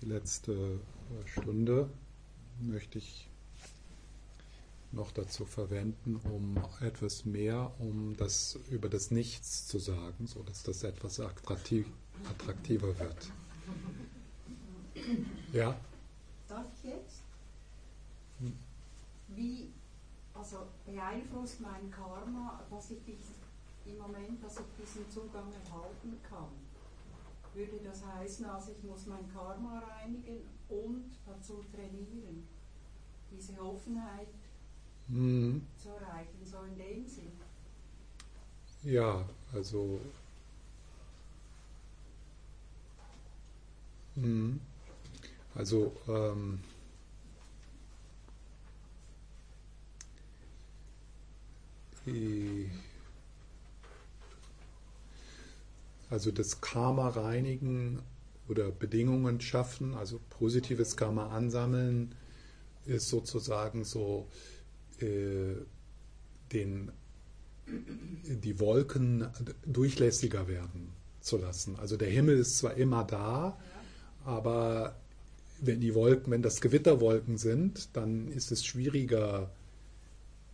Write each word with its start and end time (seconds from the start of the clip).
Die 0.00 0.06
letzte 0.06 0.80
Stunde 1.26 1.90
möchte 2.60 2.98
ich 2.98 3.28
noch 4.92 5.12
dazu 5.12 5.44
verwenden, 5.44 6.16
um 6.16 6.56
etwas 6.80 7.24
mehr 7.24 7.72
um 7.78 8.16
das 8.16 8.58
über 8.70 8.88
das 8.88 9.10
Nichts 9.10 9.66
zu 9.66 9.78
sagen, 9.78 10.26
sodass 10.26 10.62
das 10.62 10.82
etwas 10.82 11.20
attraktiv, 11.20 11.86
attraktiver 12.30 12.98
wird. 12.98 13.30
Ja? 15.52 15.78
Darf 16.48 16.66
ich 16.76 16.90
jetzt? 16.90 17.22
Wie 19.28 19.70
also 20.32 20.66
beeinflusst 20.86 21.60
mein 21.60 21.90
Karma, 21.90 22.64
dass 22.70 22.90
ich 22.90 22.98
dies, 23.04 23.34
im 23.84 23.98
Moment, 23.98 24.42
dass 24.42 24.58
ich 24.58 24.66
diesen 24.80 25.10
Zugang 25.10 25.52
erhalten 25.52 26.16
kann? 26.28 26.67
Würde 27.58 27.80
das 27.82 28.04
heißen, 28.06 28.46
also 28.46 28.70
ich 28.70 28.84
muss 28.84 29.06
mein 29.06 29.28
Karma 29.32 29.80
reinigen 29.80 30.42
und 30.68 31.10
dazu 31.26 31.64
trainieren, 31.74 32.46
diese 33.32 33.60
Offenheit 33.60 34.28
mhm. 35.08 35.66
zu 35.76 35.88
erreichen, 35.88 36.38
so 36.44 36.58
in 36.62 36.78
dem 36.78 37.04
Sinn. 37.04 37.32
Ja, 38.84 39.28
also 39.52 39.98
mhm. 44.14 44.60
also 45.56 45.92
ähm, 46.06 46.60
die 52.06 52.70
also 56.10 56.30
das 56.30 56.60
Karma 56.60 57.08
reinigen 57.08 58.02
oder 58.48 58.70
Bedingungen 58.70 59.40
schaffen, 59.40 59.94
also 59.94 60.20
positives 60.30 60.96
Karma 60.96 61.28
ansammeln, 61.28 62.14
ist 62.86 63.08
sozusagen 63.08 63.84
so 63.84 64.28
äh, 65.00 65.54
den, 66.52 66.90
die 67.66 68.58
Wolken 68.58 69.28
durchlässiger 69.66 70.48
werden 70.48 70.92
zu 71.20 71.36
lassen. 71.36 71.76
Also 71.76 71.96
der 71.96 72.08
Himmel 72.08 72.38
ist 72.38 72.58
zwar 72.58 72.74
immer 72.74 73.04
da, 73.04 73.58
aber 74.24 74.96
wenn 75.60 75.80
die 75.80 75.94
Wolken, 75.94 76.32
wenn 76.32 76.42
das 76.42 76.60
Gewitterwolken 76.60 77.36
sind, 77.36 77.94
dann 77.94 78.28
ist 78.28 78.50
es 78.52 78.64
schwieriger, 78.64 79.50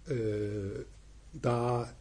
äh, 0.09 0.85
da 1.33 1.93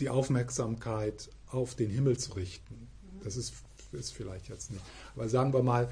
die 0.00 0.10
Aufmerksamkeit 0.10 1.30
auf 1.54 1.74
den 1.74 1.90
Himmel 1.90 2.18
zu 2.18 2.32
richten. 2.34 2.88
Das 3.22 3.36
ist, 3.36 3.54
ist 3.92 4.12
vielleicht 4.12 4.48
jetzt 4.48 4.70
nicht. 4.70 4.82
Aber 5.14 5.28
sagen 5.28 5.52
wir 5.52 5.62
mal, 5.62 5.88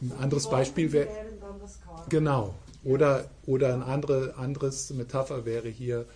ein 0.00 0.12
anderes 0.18 0.50
Beispiel 0.50 0.92
wäre. 0.92 1.08
Genau. 2.08 2.54
Oder, 2.84 3.30
oder 3.46 3.72
ein 3.72 3.82
andere, 3.82 4.34
anderes 4.36 4.90
Metapher 4.90 5.44
wäre 5.44 5.68
hier, 5.68 6.06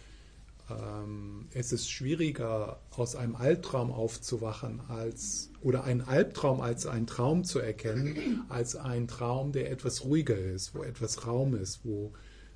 ähm, 0.68 1.46
es 1.54 1.72
ist 1.72 1.88
schwieriger, 1.88 2.80
aus 2.90 3.14
einem 3.14 3.36
Albtraum 3.36 3.92
aufzuwachen, 3.92 4.80
als, 4.88 5.50
oder 5.62 5.84
einen 5.84 6.00
Albtraum 6.00 6.60
als 6.60 6.86
einen 6.86 7.06
Traum 7.06 7.44
zu 7.44 7.60
erkennen, 7.60 8.44
als 8.48 8.74
einen 8.74 9.06
Traum, 9.06 9.52
der 9.52 9.70
etwas 9.70 10.04
ruhiger 10.04 10.36
ist, 10.36 10.74
wo 10.74 10.82
etwas 10.82 11.26
Raum 11.26 11.54
ist, 11.54 11.80
wo, 11.84 12.12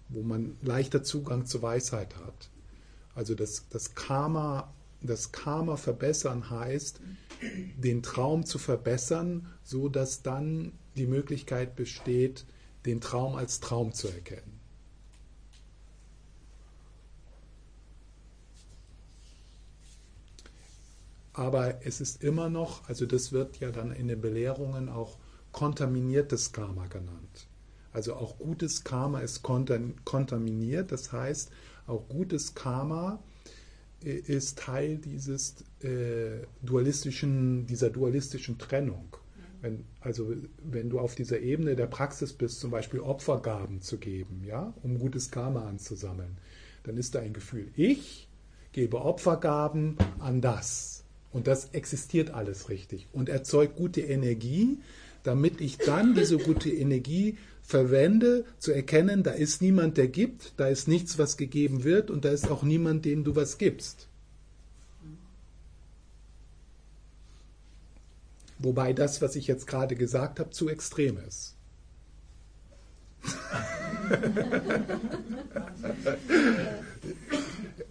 wo 0.08 0.22
man 0.22 0.56
leichter 0.62 1.04
Zugang 1.04 1.46
zur 1.46 1.62
Weisheit 1.62 2.16
hat. 2.16 2.50
Also 3.14 3.36
das, 3.36 3.68
das 3.68 3.94
Karma 3.94 4.72
das 5.02 5.32
Karma 5.32 5.76
verbessern 5.76 6.50
heißt, 6.50 7.00
den 7.76 8.02
Traum 8.02 8.44
zu 8.44 8.58
verbessern, 8.58 9.46
so 9.62 9.88
dass 9.88 10.22
dann 10.22 10.72
die 10.96 11.06
Möglichkeit 11.06 11.76
besteht, 11.76 12.44
den 12.86 13.00
Traum 13.00 13.34
als 13.34 13.60
Traum 13.60 13.92
zu 13.92 14.08
erkennen. 14.08 14.60
Aber 21.32 21.86
es 21.86 22.00
ist 22.00 22.22
immer 22.22 22.50
noch, 22.50 22.86
also 22.88 23.06
das 23.06 23.32
wird 23.32 23.60
ja 23.60 23.70
dann 23.70 23.92
in 23.92 24.08
den 24.08 24.20
Belehrungen 24.20 24.88
auch 24.88 25.16
kontaminiertes 25.52 26.52
Karma 26.52 26.86
genannt. 26.86 27.48
Also 27.92 28.14
auch 28.14 28.38
gutes 28.38 28.84
Karma 28.84 29.20
ist 29.20 29.42
kontaminiert, 29.42 30.92
das 30.92 31.12
heißt, 31.12 31.50
auch 31.86 32.08
gutes 32.08 32.54
Karma 32.54 33.20
ist 34.02 34.58
Teil 34.58 34.98
dieses 34.98 35.56
äh, 35.80 36.46
dualistischen, 36.62 37.66
dieser 37.66 37.90
dualistischen 37.90 38.58
Trennung. 38.58 39.16
Wenn, 39.60 39.84
also 40.00 40.32
wenn 40.62 40.88
du 40.88 40.98
auf 40.98 41.14
dieser 41.14 41.40
Ebene 41.40 41.76
der 41.76 41.86
Praxis 41.86 42.32
bist, 42.32 42.60
zum 42.60 42.70
Beispiel 42.70 43.00
Opfergaben 43.00 43.82
zu 43.82 43.98
geben, 43.98 44.42
ja, 44.46 44.72
um 44.82 44.98
gutes 44.98 45.30
Karma 45.30 45.68
anzusammeln, 45.68 46.38
dann 46.82 46.96
ist 46.96 47.14
da 47.14 47.20
ein 47.20 47.34
Gefühl, 47.34 47.68
ich 47.76 48.28
gebe 48.72 49.02
Opfergaben 49.02 49.96
an 50.18 50.40
das. 50.40 51.04
Und 51.32 51.46
das 51.46 51.70
existiert 51.72 52.30
alles 52.30 52.70
richtig 52.70 53.08
und 53.12 53.28
erzeugt 53.28 53.76
gute 53.76 54.00
Energie, 54.00 54.78
damit 55.22 55.60
ich 55.60 55.78
dann 55.78 56.14
diese 56.14 56.38
gute 56.38 56.70
Energie 56.74 57.36
verwende, 57.70 58.44
zu 58.58 58.72
erkennen, 58.72 59.22
da 59.22 59.30
ist 59.30 59.62
niemand, 59.62 59.96
der 59.96 60.08
gibt, 60.08 60.54
da 60.58 60.66
ist 60.66 60.88
nichts, 60.88 61.18
was 61.18 61.36
gegeben 61.36 61.84
wird 61.84 62.10
und 62.10 62.24
da 62.24 62.30
ist 62.30 62.50
auch 62.50 62.64
niemand, 62.64 63.04
dem 63.04 63.24
du 63.24 63.36
was 63.36 63.58
gibst. 63.58 64.08
Wobei 68.58 68.92
das, 68.92 69.22
was 69.22 69.36
ich 69.36 69.46
jetzt 69.46 69.66
gerade 69.66 69.94
gesagt 69.96 70.38
habe, 70.40 70.50
zu 70.50 70.68
extrem 70.68 71.16
ist. 71.26 71.56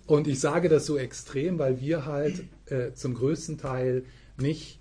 und 0.05 0.27
ich 0.27 0.39
sage 0.39 0.69
das 0.69 0.85
so 0.85 0.97
extrem, 0.97 1.57
weil 1.57 1.79
wir 1.79 2.05
halt 2.05 2.43
äh, 2.67 2.93
zum 2.93 3.15
größten 3.15 3.57
Teil 3.57 4.05
nicht 4.37 4.78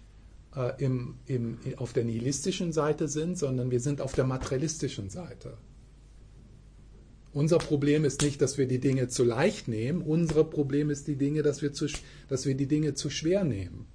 äh, 0.59 0.73
im, 0.85 1.15
im, 1.27 1.59
auf 1.77 1.93
der 1.93 2.05
nihilistischen 2.05 2.73
Seite 2.73 3.07
sind, 3.07 3.39
sondern 3.39 3.71
wir 3.71 3.81
sind 3.81 4.01
auf 4.01 4.13
der 4.13 4.25
materialistischen 4.25 5.09
Seite. 5.09 5.57
Unser 7.33 7.59
Problem 7.59 8.05
ist 8.05 8.23
nicht, 8.23 8.43
dass 8.43 8.59
wir 8.59 8.67
die 8.67 8.81
Dinge 8.81 9.07
zu 9.07 9.23
leicht 9.23 9.69
nehmen, 9.69 10.03
unser 10.03 10.43
Problem 10.43 10.91
ist 10.91 11.07
die 11.07 11.15
Dinge, 11.15 11.43
dass 11.43 11.63
wir, 11.63 11.73
zu, 11.73 11.87
dass 12.29 12.47
wir 12.47 12.57
die 12.57 12.67
Dinge 12.67 12.95
zu 12.95 13.11
schwer 13.11 13.45
nehmen. 13.45 13.87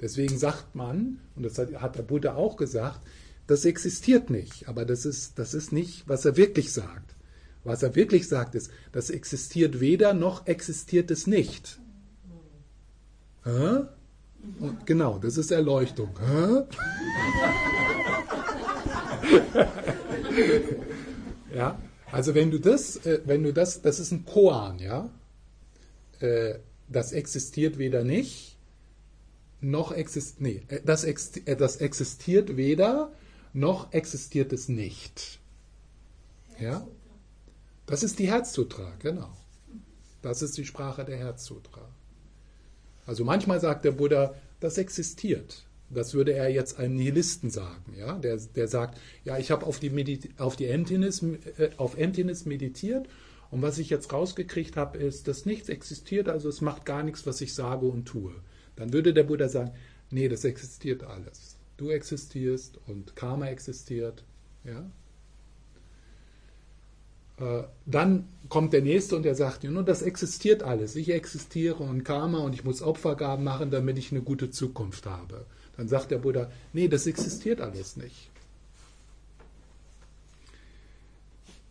Deswegen 0.00 0.36
sagt 0.36 0.74
man, 0.74 1.20
und 1.36 1.44
das 1.44 1.58
hat, 1.58 1.96
der 1.96 2.02
Buddha 2.02 2.34
auch 2.34 2.56
gesagt, 2.56 3.00
das 3.46 3.64
existiert 3.64 4.28
nicht, 4.28 4.68
aber 4.68 4.84
das 4.84 5.06
ist, 5.06 5.38
das 5.38 5.54
ist 5.54 5.72
nicht, 5.72 6.08
was 6.08 6.24
er 6.24 6.36
wirklich 6.36 6.72
sagt. 6.72 7.16
Was 7.64 7.82
er 7.82 7.94
wirklich 7.94 8.28
sagt 8.28 8.54
ist, 8.54 8.70
das 8.92 9.10
existiert 9.10 9.80
weder 9.80 10.14
noch 10.14 10.46
existiert 10.46 11.10
es 11.10 11.26
nicht. 11.26 11.80
Hä? 13.44 13.84
Und 14.58 14.86
genau, 14.86 15.18
das 15.18 15.36
ist 15.36 15.50
Erleuchtung. 15.50 16.10
ja, 21.54 21.78
also 22.10 22.34
wenn 22.34 22.50
du 22.50 22.58
das, 22.58 22.96
äh, 23.06 23.20
wenn 23.24 23.42
du 23.42 23.52
das, 23.52 23.82
das 23.82 24.00
ist 24.00 24.12
ein 24.12 24.24
Koan, 24.24 24.78
ja, 24.78 25.10
äh, 26.20 26.58
das 26.88 27.12
existiert 27.12 27.78
weder 27.78 28.04
nicht, 28.04 28.58
noch 29.60 29.92
existiert, 29.92 30.40
nee, 30.40 30.62
äh, 30.68 30.80
das, 30.84 31.06
das 31.58 31.76
existiert 31.76 32.56
weder, 32.56 33.12
noch 33.52 33.92
existiert 33.92 34.52
es 34.52 34.68
nicht. 34.68 35.38
Ja, 36.58 36.86
das 37.86 38.02
ist 38.02 38.18
die 38.18 38.28
Herzsutra, 38.28 38.92
genau. 38.98 39.32
Das 40.22 40.42
ist 40.42 40.58
die 40.58 40.66
Sprache 40.66 41.04
der 41.04 41.16
Herzsutra. 41.16 41.88
Also 43.10 43.24
manchmal 43.24 43.58
sagt 43.58 43.84
der 43.84 43.90
Buddha, 43.90 44.36
das 44.60 44.78
existiert. 44.78 45.66
Das 45.88 46.14
würde 46.14 46.32
er 46.32 46.48
jetzt 46.48 46.78
einem 46.78 46.94
Nihilisten 46.94 47.50
sagen, 47.50 47.96
ja, 47.98 48.16
der, 48.16 48.36
der 48.36 48.68
sagt, 48.68 49.00
ja, 49.24 49.36
ich 49.36 49.50
habe 49.50 49.66
auf 49.66 49.80
die, 49.80 50.20
auf 50.38 50.54
die 50.54 50.66
Emptiness, 50.66 51.20
äh, 51.58 51.70
auf 51.76 51.98
Emptiness 51.98 52.46
meditiert 52.46 53.08
und 53.50 53.62
was 53.62 53.78
ich 53.78 53.90
jetzt 53.90 54.12
rausgekriegt 54.12 54.76
habe, 54.76 54.96
ist, 54.98 55.26
dass 55.26 55.44
nichts 55.44 55.68
existiert, 55.68 56.28
also 56.28 56.48
es 56.48 56.60
macht 56.60 56.86
gar 56.86 57.02
nichts, 57.02 57.26
was 57.26 57.40
ich 57.40 57.52
sage 57.52 57.84
und 57.86 58.04
tue. 58.04 58.32
Dann 58.76 58.92
würde 58.92 59.12
der 59.12 59.24
Buddha 59.24 59.48
sagen, 59.48 59.72
nee, 60.12 60.28
das 60.28 60.44
existiert 60.44 61.02
alles. 61.02 61.56
Du 61.78 61.90
existierst 61.90 62.78
und 62.86 63.16
Karma 63.16 63.48
existiert, 63.48 64.22
ja. 64.62 64.88
Äh, 67.40 67.64
dann 67.86 68.28
kommt 68.48 68.72
der 68.72 68.82
Nächste 68.82 69.16
und 69.16 69.22
der 69.22 69.34
sagt, 69.34 69.64
nur 69.64 69.82
das 69.82 70.02
existiert 70.02 70.62
alles. 70.62 70.96
Ich 70.96 71.10
existiere 71.10 71.82
und 71.82 72.04
Karma 72.04 72.38
und 72.38 72.54
ich 72.54 72.64
muss 72.64 72.82
Opfergaben 72.82 73.44
machen, 73.44 73.70
damit 73.70 73.98
ich 73.98 74.10
eine 74.10 74.22
gute 74.22 74.50
Zukunft 74.50 75.06
habe. 75.06 75.46
Dann 75.76 75.88
sagt 75.88 76.10
der 76.10 76.18
Buddha, 76.18 76.50
nee, 76.72 76.88
das 76.88 77.06
existiert 77.06 77.60
alles 77.60 77.96
nicht. 77.96 78.30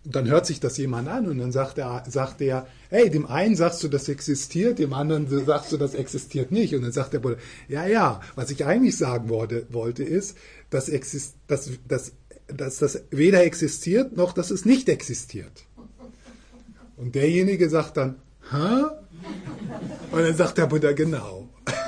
dann 0.05 0.27
hört 0.29 0.45
sich 0.45 0.59
das 0.59 0.77
jemand 0.77 1.07
an 1.07 1.27
und 1.27 1.37
dann 1.37 1.51
sagt 1.51 1.77
er, 1.77 2.03
sagt 2.07 2.41
er, 2.41 2.67
hey, 2.89 3.09
dem 3.09 3.27
einen 3.27 3.55
sagst 3.55 3.83
du, 3.83 3.89
das 3.89 4.07
existiert, 4.07 4.79
dem 4.79 4.93
anderen 4.93 5.27
sagst 5.45 5.71
du, 5.71 5.77
das 5.77 5.93
existiert 5.93 6.51
nicht. 6.51 6.73
Und 6.73 6.83
dann 6.83 6.91
sagt 6.91 7.13
der 7.13 7.19
Buddha, 7.19 7.37
ja, 7.67 7.85
ja, 7.85 8.21
was 8.35 8.49
ich 8.49 8.65
eigentlich 8.65 8.97
sagen 8.97 9.29
wollte, 9.29 9.67
wollte 9.69 10.03
ist, 10.03 10.37
dass, 10.69 10.89
exist, 10.89 11.35
dass, 11.47 11.69
dass, 11.87 12.13
dass 12.55 12.77
das 12.77 13.03
weder 13.11 13.43
existiert, 13.43 14.15
noch 14.15 14.33
dass 14.33 14.51
es 14.51 14.65
nicht 14.65 14.89
existiert. 14.89 15.65
Und 16.97 17.15
derjenige 17.15 17.69
sagt 17.69 17.97
dann, 17.97 18.15
hä? 18.51 18.85
Und 20.11 20.21
dann 20.21 20.35
sagt 20.35 20.57
der 20.57 20.67
Buddha, 20.67 20.91
genau. 20.91 21.49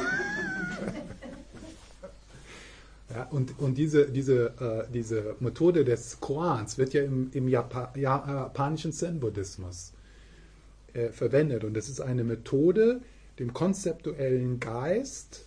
Ja, 3.13 3.23
und, 3.23 3.59
und 3.59 3.77
diese, 3.77 4.05
diese, 4.07 4.53
äh, 4.61 4.91
diese 4.93 5.35
Methode 5.41 5.83
des 5.83 6.21
Koans 6.21 6.77
wird 6.77 6.93
ja 6.93 7.03
im, 7.03 7.29
im 7.33 7.49
Japa 7.49 7.91
japanischen 7.95 8.93
Zen-Buddhismus 8.93 9.91
äh, 10.93 11.09
verwendet. 11.09 11.65
Und 11.65 11.73
das 11.73 11.89
ist 11.89 11.99
eine 11.99 12.23
Methode, 12.23 13.01
dem 13.37 13.53
konzeptuellen 13.53 14.61
Geist 14.61 15.43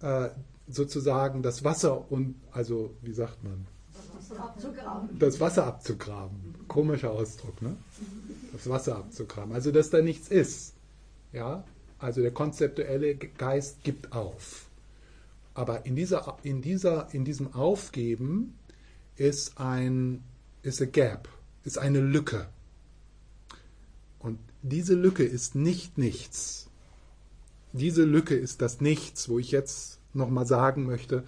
äh, 0.00 0.28
sozusagen 0.66 1.42
das 1.42 1.62
Wasser 1.62 2.10
und, 2.10 2.36
also 2.52 2.94
wie 3.02 3.12
sagt 3.12 3.44
man? 3.44 3.66
Das 5.18 5.40
Wasser 5.40 5.66
abzugraben. 5.66 6.54
Komischer 6.68 7.10
Ausdruck, 7.10 7.60
ne? 7.62 7.76
Das 8.52 8.68
Wasser 8.68 8.96
abzugraben. 8.96 9.52
Also, 9.52 9.70
dass 9.70 9.90
da 9.90 10.00
nichts 10.00 10.28
ist. 10.28 10.74
Ja? 11.32 11.64
Also 11.98 12.20
der 12.20 12.32
konzeptuelle 12.32 13.16
Geist 13.16 13.82
gibt 13.82 14.12
auf. 14.12 14.66
Aber 15.54 15.86
in, 15.86 15.96
dieser, 15.96 16.38
in, 16.42 16.62
dieser, 16.62 17.12
in 17.12 17.24
diesem 17.24 17.54
Aufgeben 17.54 18.58
ist 19.16 19.58
ein 19.58 20.22
ist 20.64 20.80
a 20.80 20.86
gap, 20.86 21.28
ist 21.64 21.78
eine 21.78 22.00
Lücke. 22.00 22.48
Und 24.18 24.38
diese 24.62 24.94
Lücke 24.94 25.24
ist 25.24 25.54
nicht 25.54 25.98
nichts. 25.98 26.68
Diese 27.72 28.04
Lücke 28.04 28.34
ist 28.34 28.62
das 28.62 28.80
Nichts, 28.80 29.28
wo 29.28 29.38
ich 29.38 29.50
jetzt 29.50 29.98
nochmal 30.14 30.46
sagen 30.46 30.86
möchte, 30.86 31.24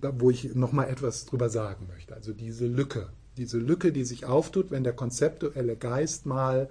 wo 0.00 0.30
ich 0.30 0.54
nochmal 0.54 0.88
etwas 0.88 1.26
drüber 1.26 1.48
sagen 1.48 1.86
möchte. 1.88 2.14
Also 2.14 2.32
diese 2.32 2.66
Lücke, 2.66 3.10
diese 3.36 3.58
Lücke, 3.58 3.92
die 3.92 4.04
sich 4.04 4.26
auftut, 4.26 4.70
wenn 4.70 4.84
der 4.84 4.92
konzeptuelle 4.92 5.76
Geist 5.76 6.26
mal 6.26 6.68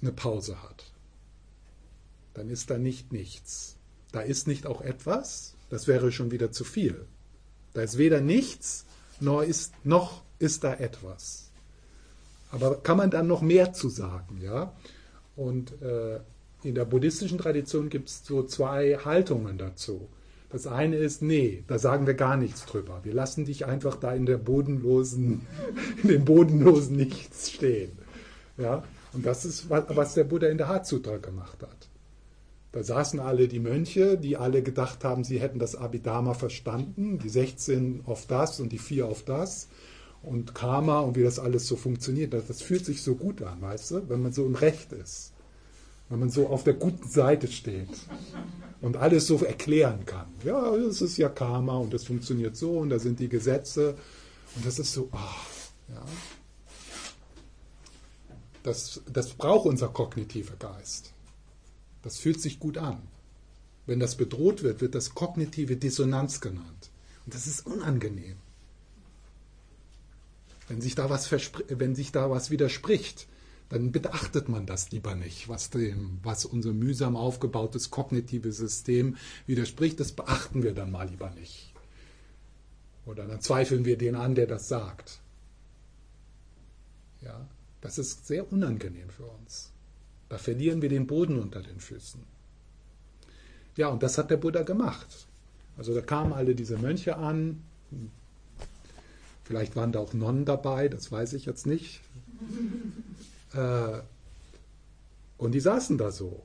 eine 0.00 0.12
Pause 0.12 0.62
hat. 0.62 0.92
Dann 2.34 2.50
ist 2.50 2.70
da 2.70 2.78
nicht 2.78 3.12
nichts. 3.12 3.76
Da 4.12 4.20
ist 4.20 4.46
nicht 4.46 4.66
auch 4.66 4.80
etwas, 4.80 5.54
das 5.70 5.88
wäre 5.88 6.12
schon 6.12 6.30
wieder 6.30 6.52
zu 6.52 6.64
viel. 6.64 7.06
Da 7.72 7.82
ist 7.82 7.98
weder 7.98 8.20
nichts, 8.20 8.84
noch 9.20 9.42
ist, 9.42 9.72
noch 9.84 10.22
ist 10.38 10.62
da 10.64 10.74
etwas. 10.74 11.50
Aber 12.50 12.80
kann 12.82 12.96
man 12.96 13.10
dann 13.10 13.26
noch 13.26 13.42
mehr 13.42 13.72
zu 13.72 13.88
sagen, 13.88 14.40
ja? 14.40 14.72
Und 15.34 15.82
äh, 15.82 16.20
in 16.62 16.74
der 16.74 16.84
buddhistischen 16.84 17.38
Tradition 17.38 17.88
gibt 17.88 18.08
es 18.08 18.24
so 18.24 18.44
zwei 18.44 18.98
Haltungen 19.04 19.58
dazu. 19.58 20.08
Das 20.54 20.68
eine 20.68 20.94
ist, 20.94 21.20
nee, 21.20 21.64
da 21.66 21.80
sagen 21.80 22.06
wir 22.06 22.14
gar 22.14 22.36
nichts 22.36 22.64
drüber. 22.64 23.00
Wir 23.02 23.12
lassen 23.12 23.44
dich 23.44 23.66
einfach 23.66 23.96
da 23.96 24.14
in 24.14 24.24
der 24.24 24.38
bodenlosen, 24.38 25.40
in 26.04 26.08
dem 26.08 26.24
bodenlosen 26.24 26.94
Nichts 26.94 27.50
stehen. 27.50 27.90
Ja? 28.56 28.84
Und 29.12 29.26
das 29.26 29.44
ist, 29.44 29.68
was 29.68 30.14
der 30.14 30.22
Buddha 30.22 30.46
in 30.46 30.58
der 30.58 30.68
Hatsutra 30.68 31.16
gemacht 31.16 31.60
hat. 31.60 31.88
Da 32.70 32.84
saßen 32.84 33.18
alle 33.18 33.48
die 33.48 33.58
Mönche, 33.58 34.16
die 34.16 34.36
alle 34.36 34.62
gedacht 34.62 35.02
haben, 35.02 35.24
sie 35.24 35.40
hätten 35.40 35.58
das 35.58 35.74
Abhidharma 35.74 36.34
verstanden, 36.34 37.18
die 37.18 37.30
16 37.30 38.02
auf 38.06 38.26
das 38.26 38.60
und 38.60 38.70
die 38.70 38.78
4 38.78 39.06
auf 39.08 39.24
das 39.24 39.66
und 40.22 40.54
Karma 40.54 41.00
und 41.00 41.16
wie 41.16 41.24
das 41.24 41.40
alles 41.40 41.66
so 41.66 41.74
funktioniert. 41.74 42.32
Das, 42.32 42.46
das 42.46 42.62
fühlt 42.62 42.86
sich 42.86 43.02
so 43.02 43.16
gut 43.16 43.42
an, 43.42 43.60
weißt 43.60 43.90
du, 43.90 44.08
wenn 44.08 44.22
man 44.22 44.32
so 44.32 44.46
im 44.46 44.54
Recht 44.54 44.92
ist, 44.92 45.32
wenn 46.10 46.20
man 46.20 46.30
so 46.30 46.46
auf 46.46 46.62
der 46.62 46.74
guten 46.74 47.08
Seite 47.08 47.48
steht 47.48 47.88
und 48.84 48.98
alles 48.98 49.26
so 49.26 49.42
erklären 49.42 50.04
kann. 50.04 50.26
Ja, 50.44 50.76
das 50.76 51.00
ist 51.00 51.16
ja 51.16 51.30
Karma 51.30 51.78
und 51.78 51.94
das 51.94 52.04
funktioniert 52.04 52.54
so 52.54 52.80
und 52.80 52.90
da 52.90 52.98
sind 52.98 53.18
die 53.18 53.30
Gesetze 53.30 53.96
und 54.54 54.66
das 54.66 54.78
ist 54.78 54.92
so, 54.92 55.08
oh, 55.10 55.88
ja. 55.88 56.04
Das, 58.62 59.00
das 59.10 59.30
braucht 59.30 59.64
unser 59.64 59.88
kognitiver 59.88 60.56
Geist. 60.56 61.14
Das 62.02 62.18
fühlt 62.18 62.42
sich 62.42 62.60
gut 62.60 62.76
an. 62.76 63.00
Wenn 63.86 64.00
das 64.00 64.16
bedroht 64.16 64.62
wird, 64.62 64.82
wird 64.82 64.94
das 64.94 65.14
kognitive 65.14 65.76
Dissonanz 65.76 66.42
genannt. 66.42 66.90
Und 67.24 67.34
das 67.34 67.46
ist 67.46 67.66
unangenehm. 67.66 68.36
Wenn 70.68 70.82
sich 70.82 70.94
da 70.94 71.08
was, 71.08 71.30
wenn 71.68 71.94
sich 71.94 72.12
da 72.12 72.28
was 72.28 72.50
widerspricht, 72.50 73.28
dann 73.74 73.90
beachtet 73.90 74.48
man 74.48 74.66
das 74.66 74.92
lieber 74.92 75.16
nicht, 75.16 75.48
was, 75.48 75.70
dem, 75.70 76.20
was 76.22 76.44
unser 76.44 76.72
mühsam 76.72 77.16
aufgebautes 77.16 77.90
kognitives 77.90 78.56
System 78.56 79.16
widerspricht. 79.46 79.98
Das 79.98 80.12
beachten 80.12 80.62
wir 80.62 80.74
dann 80.74 80.92
mal 80.92 81.08
lieber 81.08 81.30
nicht. 81.30 81.72
Oder 83.04 83.26
dann 83.26 83.40
zweifeln 83.40 83.84
wir 83.84 83.98
den 83.98 84.14
an, 84.14 84.36
der 84.36 84.46
das 84.46 84.68
sagt. 84.68 85.18
Ja, 87.20 87.48
das 87.80 87.98
ist 87.98 88.26
sehr 88.26 88.52
unangenehm 88.52 89.10
für 89.10 89.24
uns. 89.24 89.72
Da 90.28 90.38
verlieren 90.38 90.80
wir 90.80 90.88
den 90.88 91.08
Boden 91.08 91.40
unter 91.40 91.60
den 91.60 91.80
Füßen. 91.80 92.22
Ja, 93.76 93.88
und 93.88 94.04
das 94.04 94.18
hat 94.18 94.30
der 94.30 94.36
Buddha 94.36 94.62
gemacht. 94.62 95.26
Also 95.76 95.94
da 95.94 96.00
kamen 96.00 96.32
alle 96.32 96.54
diese 96.54 96.78
Mönche 96.78 97.16
an. 97.16 97.60
Vielleicht 99.42 99.74
waren 99.74 99.90
da 99.90 99.98
auch 99.98 100.14
Nonnen 100.14 100.44
dabei, 100.44 100.88
das 100.88 101.10
weiß 101.10 101.32
ich 101.32 101.44
jetzt 101.44 101.66
nicht. 101.66 102.00
Äh, 103.54 104.02
und 105.38 105.52
die 105.52 105.60
saßen 105.60 105.98
da 105.98 106.10
so. 106.10 106.42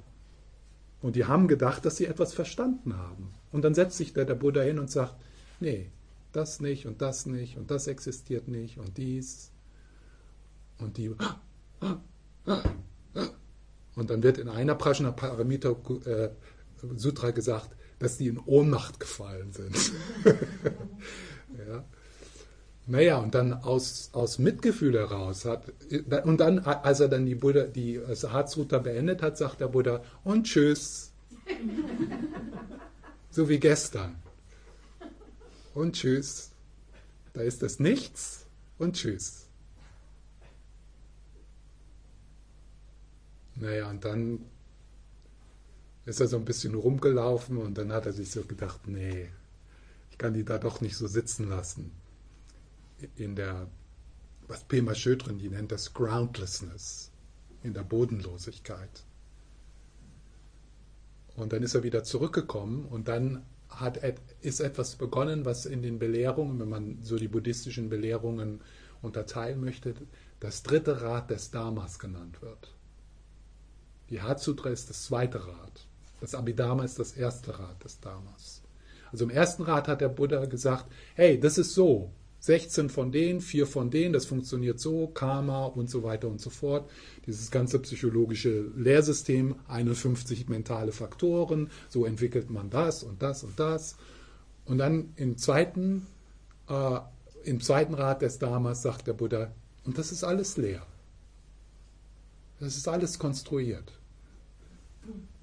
Und 1.01 1.15
die 1.15 1.25
haben 1.25 1.47
gedacht, 1.47 1.85
dass 1.85 1.97
sie 1.97 2.05
etwas 2.05 2.33
verstanden 2.33 2.97
haben. 2.97 3.33
Und 3.51 3.63
dann 3.63 3.73
setzt 3.73 3.97
sich 3.97 4.13
der, 4.13 4.25
der 4.25 4.35
Buddha 4.35 4.61
hin 4.61 4.79
und 4.79 4.91
sagt, 4.91 5.15
nee, 5.59 5.89
das 6.31 6.59
nicht 6.59 6.85
und 6.85 7.01
das 7.01 7.25
nicht 7.25 7.57
und 7.57 7.71
das 7.71 7.87
existiert 7.87 8.47
nicht 8.47 8.77
und 8.77 8.97
dies. 8.97 9.51
Und 10.77 10.97
die, 10.97 11.09
und 13.95 14.09
dann 14.09 14.23
wird 14.23 14.37
in 14.37 14.49
einer 14.49 14.75
Prajna 14.75 15.11
Paramita 15.11 15.75
äh, 16.05 16.29
Sutra 16.95 17.31
gesagt, 17.31 17.75
dass 17.99 18.17
die 18.17 18.27
in 18.27 18.39
Ohnmacht 18.39 18.99
gefallen 18.99 19.51
sind. 19.51 19.75
ja. 21.57 21.83
Naja, 22.89 23.19
und 23.19 23.35
dann 23.35 23.53
aus, 23.53 24.09
aus 24.13 24.39
Mitgefühl 24.39 24.97
heraus 24.97 25.45
hat, 25.45 25.71
und 26.23 26.39
dann, 26.39 26.57
als 26.57 26.99
er 26.99 27.07
dann 27.07 27.27
die 27.27 27.35
Buddha, 27.35 27.65
die 27.65 28.01
Sahat-Sutra 28.13 28.79
beendet 28.79 29.21
hat, 29.21 29.37
sagt 29.37 29.61
der 29.61 29.67
Buddha, 29.67 30.03
und 30.23 30.47
tschüss. 30.47 31.11
so 33.29 33.47
wie 33.47 33.59
gestern. 33.59 34.15
Und 35.75 35.97
tschüss. 35.97 36.49
Da 37.33 37.41
ist 37.41 37.61
das 37.61 37.79
Nichts 37.79 38.47
und 38.79 38.95
tschüss. 38.95 39.45
Naja, 43.53 43.87
und 43.87 44.03
dann 44.03 44.39
ist 46.07 46.21
er 46.21 46.27
so 46.27 46.37
ein 46.37 46.45
bisschen 46.45 46.73
rumgelaufen 46.73 47.57
und 47.57 47.77
dann 47.77 47.93
hat 47.93 48.07
er 48.07 48.13
sich 48.13 48.31
so 48.31 48.41
gedacht, 48.41 48.87
nee, 48.87 49.29
ich 50.09 50.17
kann 50.17 50.33
die 50.33 50.43
da 50.43 50.57
doch 50.57 50.81
nicht 50.81 50.97
so 50.97 51.05
sitzen 51.05 51.49
lassen. 51.49 51.98
In 53.15 53.35
der, 53.35 53.67
was 54.47 54.63
Pema 54.63 54.95
Schödrin, 54.95 55.37
die 55.37 55.49
nennt 55.49 55.71
das 55.71 55.93
Groundlessness, 55.93 57.11
in 57.63 57.73
der 57.73 57.83
Bodenlosigkeit. 57.83 59.03
Und 61.35 61.53
dann 61.53 61.63
ist 61.63 61.75
er 61.75 61.83
wieder 61.83 62.03
zurückgekommen 62.03 62.85
und 62.85 63.07
dann 63.07 63.45
hat, 63.69 63.99
ist 64.41 64.59
etwas 64.59 64.95
begonnen, 64.95 65.45
was 65.45 65.65
in 65.65 65.81
den 65.81 65.99
Belehrungen, 65.99 66.59
wenn 66.59 66.69
man 66.69 66.97
so 67.01 67.17
die 67.17 67.27
buddhistischen 67.27 67.89
Belehrungen 67.89 68.61
unterteilen 69.01 69.61
möchte, 69.61 69.93
das 70.39 70.63
dritte 70.63 71.01
Rad 71.01 71.29
des 71.29 71.51
Dharmas 71.51 71.99
genannt 71.99 72.41
wird. 72.41 72.73
Die 74.09 74.21
Hatsutra 74.21 74.69
ist 74.69 74.89
das 74.89 75.03
zweite 75.03 75.45
Rad. 75.47 75.87
Das 76.19 76.35
Abhidharma 76.35 76.83
ist 76.83 76.99
das 76.99 77.13
erste 77.13 77.59
Rad 77.59 77.83
des 77.83 77.99
Dharmas. 77.99 78.61
Also 79.11 79.25
im 79.25 79.29
ersten 79.29 79.63
Rad 79.63 79.87
hat 79.87 80.01
der 80.01 80.09
Buddha 80.09 80.45
gesagt, 80.45 80.85
hey, 81.15 81.39
das 81.39 81.57
ist 81.57 81.73
so. 81.73 82.11
16 82.41 82.89
von 82.89 83.11
denen, 83.11 83.41
4 83.41 83.67
von 83.67 83.91
denen, 83.91 84.13
das 84.13 84.25
funktioniert 84.25 84.79
so, 84.79 85.07
Karma 85.07 85.65
und 85.65 85.89
so 85.89 86.03
weiter 86.03 86.29
und 86.29 86.39
so 86.39 86.49
fort. 86.49 86.89
Dieses 87.27 87.51
ganze 87.51 87.79
psychologische 87.79 88.71
Lehrsystem, 88.77 89.55
51 89.67 90.47
mentale 90.47 90.91
Faktoren, 90.91 91.69
so 91.89 92.05
entwickelt 92.05 92.49
man 92.49 92.69
das 92.69 93.03
und 93.03 93.21
das 93.21 93.43
und 93.43 93.59
das. 93.59 93.97
Und 94.65 94.77
dann 94.77 95.13
im 95.17 95.37
zweiten, 95.37 96.07
äh, 96.69 96.99
im 97.43 97.59
zweiten 97.59 97.93
Rad 97.93 98.21
des 98.21 98.39
Dharmas 98.39 98.81
sagt 98.81 99.07
der 99.07 99.13
Buddha, 99.13 99.51
und 99.83 99.97
das 99.97 100.11
ist 100.11 100.23
alles 100.23 100.55
leer. 100.55 100.85
Das 102.59 102.77
ist 102.77 102.87
alles 102.87 103.19
konstruiert. 103.19 103.91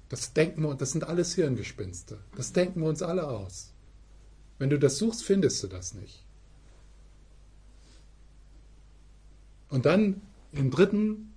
Das 0.09 0.33
denken 0.33 0.61
wir, 0.63 0.75
das 0.75 0.91
sind 0.91 1.03
alles 1.03 1.35
Hirngespinste. 1.35 2.19
Das 2.35 2.53
denken 2.53 2.81
wir 2.81 2.87
uns 2.87 3.01
alle 3.01 3.27
aus. 3.27 3.73
Wenn 4.57 4.69
du 4.69 4.79
das 4.79 4.97
suchst, 4.97 5.23
findest 5.23 5.61
du 5.63 5.67
das 5.67 5.93
nicht. 5.93 6.26
Und 9.69 9.85
dann 9.85 10.21
im 10.51 10.71
dritten, 10.71 11.33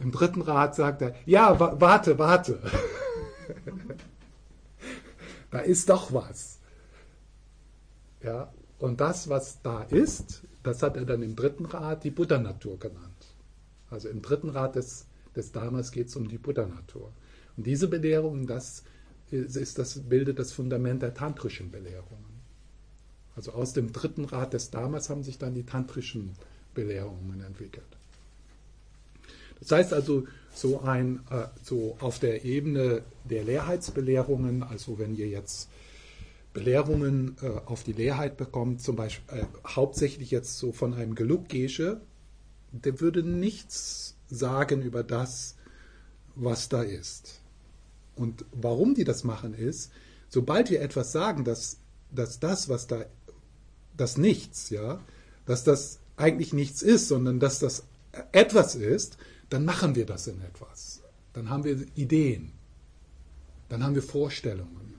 im 0.00 0.12
dritten 0.12 0.42
Rat 0.42 0.74
sagt 0.74 1.02
er, 1.02 1.14
ja, 1.26 1.58
wa 1.58 1.80
warte, 1.80 2.18
warte. 2.18 2.60
da 5.50 5.58
ist 5.60 5.88
doch 5.88 6.12
was. 6.12 6.58
Ja, 8.22 8.52
und 8.78 9.00
das, 9.00 9.28
was 9.28 9.60
da 9.62 9.82
ist, 9.82 10.42
das 10.62 10.82
hat 10.82 10.96
er 10.96 11.04
dann 11.04 11.22
im 11.22 11.36
dritten 11.36 11.66
Rat 11.66 12.04
die 12.04 12.10
Buddha-Natur 12.10 12.78
genannt. 12.78 13.34
Also 13.90 14.08
im 14.08 14.22
dritten 14.22 14.50
Rat 14.50 14.76
des, 14.76 15.06
des 15.36 15.52
Dharmas 15.52 15.92
geht 15.92 16.08
es 16.08 16.16
um 16.16 16.28
die 16.28 16.38
Buddha-Natur. 16.38 17.12
Und 17.56 17.66
diese 17.66 17.88
Belehrung, 17.88 18.46
das, 18.46 18.84
ist 19.30 19.78
das 19.78 20.08
bildet 20.08 20.38
das 20.38 20.52
Fundament 20.52 21.02
der 21.02 21.14
tantrischen 21.14 21.70
Belehrungen. 21.70 22.24
Also 23.36 23.52
aus 23.52 23.72
dem 23.72 23.92
dritten 23.92 24.24
Rat 24.24 24.52
des 24.52 24.70
Dharmas 24.70 25.10
haben 25.10 25.24
sich 25.24 25.38
dann 25.38 25.54
die 25.54 25.64
tantrischen 25.64 26.26
Belehrungen 26.26 26.53
entwickelt. 26.76 27.84
Das 29.60 29.70
heißt 29.70 29.92
also, 29.92 30.26
so, 30.54 30.80
ein, 30.80 31.20
äh, 31.30 31.46
so 31.62 31.96
auf 32.00 32.18
der 32.18 32.44
Ebene 32.44 33.02
der 33.24 33.44
Leerheitsbelehrungen, 33.44 34.62
also 34.62 34.98
wenn 34.98 35.16
ihr 35.16 35.28
jetzt 35.28 35.68
Belehrungen 36.52 37.36
äh, 37.42 37.48
auf 37.66 37.82
die 37.82 37.92
Leerheit 37.92 38.36
bekommt, 38.36 38.80
zum 38.80 38.96
Beispiel 38.96 39.40
äh, 39.40 39.44
hauptsächlich 39.66 40.30
jetzt 40.30 40.58
so 40.58 40.72
von 40.72 40.94
einem 40.94 41.14
Geluk 41.14 41.48
Gesche, 41.48 42.00
der 42.70 43.00
würde 43.00 43.22
nichts 43.22 44.14
sagen 44.28 44.82
über 44.82 45.02
das, 45.02 45.56
was 46.36 46.68
da 46.68 46.82
ist. 46.82 47.40
Und 48.16 48.44
warum 48.52 48.94
die 48.94 49.04
das 49.04 49.24
machen 49.24 49.54
ist, 49.54 49.90
sobald 50.28 50.70
wir 50.70 50.80
etwas 50.80 51.10
sagen, 51.12 51.44
dass, 51.44 51.78
dass 52.12 52.38
das, 52.38 52.68
was 52.68 52.86
da, 52.86 53.04
das 53.96 54.16
Nichts, 54.16 54.70
ja, 54.70 55.00
dass 55.46 55.64
das 55.64 55.98
eigentlich 56.16 56.52
nichts 56.52 56.82
ist, 56.82 57.08
sondern 57.08 57.40
dass 57.40 57.58
das 57.58 57.84
etwas 58.32 58.74
ist, 58.74 59.16
dann 59.50 59.64
machen 59.64 59.94
wir 59.94 60.06
das 60.06 60.26
in 60.26 60.40
etwas. 60.40 61.02
Dann 61.32 61.50
haben 61.50 61.64
wir 61.64 61.84
Ideen. 61.94 62.52
Dann 63.68 63.82
haben 63.82 63.94
wir 63.94 64.02
Vorstellungen. 64.02 64.94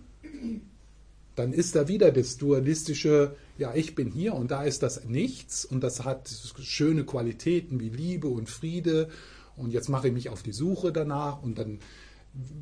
Dann 1.36 1.52
ist 1.52 1.76
da 1.76 1.88
wieder 1.88 2.12
das 2.12 2.38
dualistische, 2.38 3.36
ja, 3.58 3.74
ich 3.76 3.96
bin 3.96 4.10
hier 4.10 4.34
und 4.34 4.52
da 4.52 4.64
ist 4.64 4.84
das 4.84 5.06
Nichts 5.06 5.66
und 5.66 5.82
das 5.82 6.04
hat 6.04 6.30
schöne 6.62 7.06
Qualitäten 7.06 7.80
wie 7.80 7.90
Liebe 7.90 8.28
und 8.28 8.50
Friede 8.50 9.10
und 9.58 9.72
jetzt 9.72 9.90
mache 9.90 10.08
ich 10.08 10.14
mich 10.14 10.30
auf 10.30 10.44
die 10.44 10.54
Suche 10.54 10.92
danach 10.94 11.42
und 11.42 11.58
dann 11.58 11.80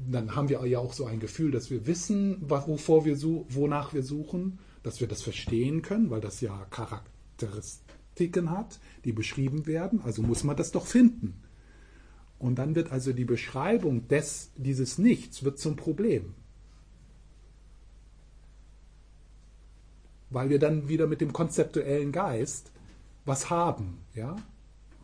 dann 0.07 0.35
haben 0.35 0.49
wir 0.49 0.63
ja 0.67 0.77
auch 0.79 0.93
so 0.93 1.05
ein 1.05 1.19
Gefühl, 1.19 1.51
dass 1.51 1.71
wir 1.71 1.87
wissen, 1.87 2.37
wovor 2.47 3.05
wir 3.05 3.19
wonach 3.21 3.93
wir 3.93 4.03
suchen, 4.03 4.59
dass 4.83 4.99
wir 4.99 5.07
das 5.07 5.23
verstehen 5.23 5.81
können, 5.81 6.09
weil 6.11 6.21
das 6.21 6.41
ja 6.41 6.67
Charakteristiken 8.13 8.51
hat, 8.51 8.79
die 9.05 9.11
beschrieben 9.11 9.65
werden. 9.65 10.01
Also 10.03 10.21
muss 10.21 10.43
man 10.43 10.55
das 10.55 10.71
doch 10.71 10.85
finden. 10.85 11.41
Und 12.39 12.55
dann 12.55 12.75
wird 12.75 12.91
also 12.91 13.13
die 13.13 13.25
Beschreibung 13.25 14.07
des, 14.07 14.51
dieses 14.55 14.97
Nichts 14.97 15.43
wird 15.43 15.59
zum 15.59 15.75
Problem. 15.75 16.33
Weil 20.29 20.49
wir 20.49 20.59
dann 20.59 20.89
wieder 20.89 21.07
mit 21.07 21.21
dem 21.21 21.31
konzeptuellen 21.31 22.11
Geist 22.11 22.71
was 23.25 23.49
haben, 23.49 23.99
ja, 24.13 24.35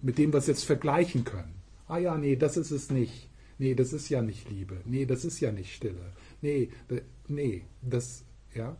mit 0.01 0.18
dem 0.18 0.34
wir 0.34 0.39
es 0.39 0.48
jetzt 0.48 0.66
vergleichen 0.66 1.24
können. 1.24 1.54
Ah 1.88 1.98
ja, 1.98 2.18
nee, 2.18 2.36
das 2.36 2.58
ist 2.58 2.72
es 2.72 2.89
nicht 2.89 3.30
nee, 3.60 3.75
das 3.75 3.94
ist 3.94 4.10
ja 4.10 4.22
nicht 4.22 4.50
Liebe, 4.50 4.78
nee, 4.86 5.06
das 5.06 5.25
ist 5.25 5.39
ja 5.42 5.51
nicht 5.51 5.75
Stille, 5.75 6.13
nee, 6.42 6.70
nee, 7.28 7.66
das, 7.82 8.24
ja. 8.56 8.78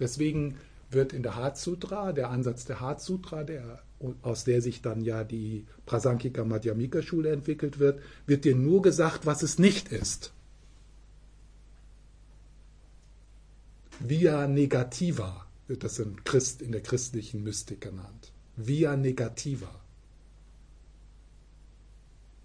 Deswegen 0.00 0.56
wird 0.90 1.12
in 1.12 1.22
der 1.22 1.36
Hatsutra, 1.36 2.12
der 2.12 2.30
Ansatz 2.30 2.64
der 2.64 2.80
Hatsutra, 2.80 3.44
der, 3.44 3.82
aus 4.22 4.44
der 4.44 4.60
sich 4.62 4.82
dann 4.82 5.00
ja 5.00 5.24
die 5.24 5.66
Prasankika 5.86 6.44
Madhyamika 6.44 7.02
Schule 7.02 7.30
entwickelt 7.30 7.78
wird, 7.78 8.00
wird 8.26 8.44
dir 8.44 8.54
nur 8.54 8.82
gesagt, 8.82 9.26
was 9.26 9.42
es 9.42 9.58
nicht 9.58 9.88
ist. 9.88 10.32
Via 14.00 14.46
negativa 14.46 15.46
wird 15.66 15.84
das 15.84 15.98
in, 15.98 16.22
Christ, 16.24 16.62
in 16.62 16.72
der 16.72 16.82
christlichen 16.82 17.42
Mystik 17.42 17.80
genannt. 17.80 18.32
Via 18.56 18.96
negativa. 18.96 19.80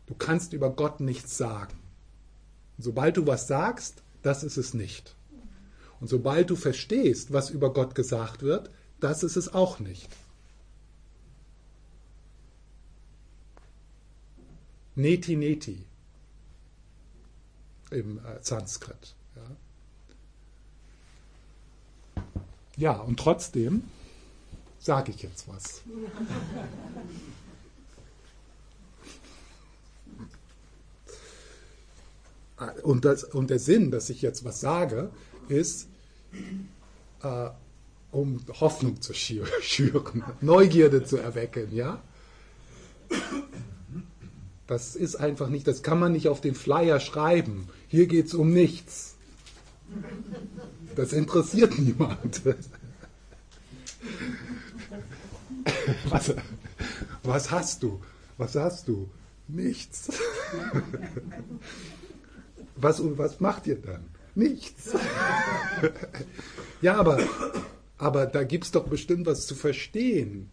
Du 0.05 0.15
kannst 0.15 0.53
über 0.53 0.72
Gott 0.72 1.01
nichts 1.01 1.38
sagen. 1.38 1.77
Sobald 2.77 3.17
du 3.17 3.27
was 3.27 3.48
sagst, 3.48 4.03
das 4.22 4.43
ist 4.43 4.58
es 4.58 4.74
nicht. 4.74 5.15
Und 6.00 6.08
sobald 6.08 6.50
du 6.50 6.56
verstehst, 6.56 7.34
was 7.34 7.50
über 7.50 7.74
Gott 7.74 7.96
gesagt 7.96 8.41
wird, 8.41 8.70
das 9.00 9.24
ist 9.24 9.36
es 9.36 9.53
auch 9.53 9.79
nicht. 9.79 10.08
Neti 14.96 15.36
Neti 15.36 15.84
im 17.91 18.20
äh, 18.20 18.39
Sanskrit. 18.41 19.15
Ja. 22.15 22.24
ja, 22.77 22.94
und 22.94 23.20
trotzdem 23.20 23.84
sage 24.79 25.12
ich 25.12 25.22
jetzt 25.22 25.48
was. 25.48 25.82
und, 32.84 33.06
das, 33.06 33.24
und 33.24 33.50
der 33.50 33.60
Sinn, 33.60 33.91
dass 33.91 34.10
ich 34.10 34.22
jetzt 34.22 34.44
was 34.44 34.60
sage, 34.60 35.10
ist, 35.48 35.88
äh, 37.24 37.50
um 38.12 38.39
Hoffnung 38.59 39.01
zu 39.01 39.13
schüren, 39.13 40.24
Neugierde 40.41 41.03
zu 41.03 41.17
erwecken, 41.17 41.75
ja? 41.75 42.01
Das 44.67 44.95
ist 44.95 45.15
einfach 45.15 45.50
nicht, 45.50 45.67
das 45.67 45.81
kann 45.81 46.00
man 46.00 46.12
nicht 46.12 46.27
auf 46.27 46.41
den 46.41 46.53
Flyer 46.53 47.00
schreiben. 47.00 47.69
Hier 47.88 48.05
geht 48.05 48.27
es 48.27 48.36
um 48.36 48.53
nichts. 48.53 49.15
Das 50.95 51.13
interessiert 51.13 51.79
niemand. 51.79 52.41
Was, 56.09 56.33
was 57.24 57.51
hast 57.51 57.83
du? 57.83 58.01
Was 58.38 58.55
hast 58.55 58.88
du? 58.88 59.09
Nichts. 59.48 60.09
Was 62.75 63.01
was 63.17 63.41
macht 63.41 63.67
ihr 63.67 63.75
dann? 63.75 64.05
Nichts. 64.39 64.93
ja, 66.81 66.96
aber, 66.96 67.19
aber 67.98 68.25
da 68.25 68.43
gibt 68.43 68.63
es 68.63 68.72
doch 68.72 68.88
bestimmt 68.88 69.25
was 69.25 69.46
zu 69.46 69.53
verstehen. 69.53 70.50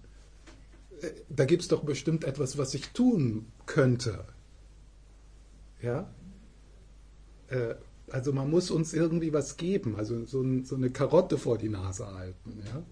Da 1.28 1.45
gibt 1.45 1.62
es 1.62 1.69
doch 1.69 1.85
bestimmt 1.85 2.25
etwas, 2.25 2.59
was 2.59 2.75
ich 2.75 2.88
tun 2.88 3.47
könnte. 3.66 4.25
Ja? 5.81 6.11
Äh, 7.49 7.76
also 8.11 8.33
man 8.33 8.50
muss 8.50 8.71
uns 8.73 8.93
irgendwie 8.93 9.33
was 9.33 9.57
geben, 9.57 9.97
also 9.97 10.25
so, 10.25 10.45
so, 10.64 10.75
eine 10.75 10.90
Karotte 10.90 11.38
vor 11.38 11.59
die 11.59 11.69
Nase 11.69 12.12
halten. 12.12 12.62
Ja? 12.66 12.83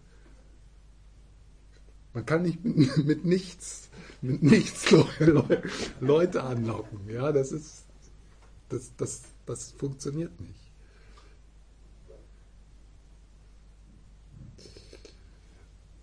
Man 2.13 2.25
kann 2.25 2.43
nicht 2.43 2.65
mit, 2.65 2.97
mit 3.05 3.25
nichts, 3.25 3.89
mit 4.23 4.45
nichts 4.45 4.91
Leute 6.01 6.43
anlocken. 6.45 7.09
Ja, 7.09 7.33
das 7.33 7.51
ist 7.51 7.85
das, 8.69 8.93
das, 8.97 9.23
das 9.47 9.71
funktioniert 9.73 10.41
nicht. 10.41 10.63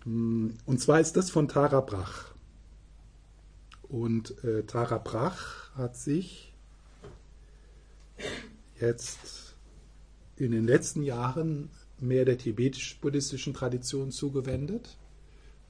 Und 0.04 0.80
zwar 0.80 1.00
ist 1.00 1.16
das 1.16 1.30
von 1.30 1.48
Tara 1.48 1.80
Brach. 1.80 2.34
Und 3.82 4.42
äh, 4.42 4.64
Tara 4.64 4.98
Brach 4.98 5.70
hat 5.76 5.96
sich 5.96 6.54
jetzt 8.80 9.54
in 10.36 10.50
den 10.50 10.66
letzten 10.66 11.02
Jahren 11.02 11.70
mehr 12.00 12.24
der 12.24 12.38
tibetisch-buddhistischen 12.38 13.54
Tradition 13.54 14.10
zugewendet. 14.10 14.96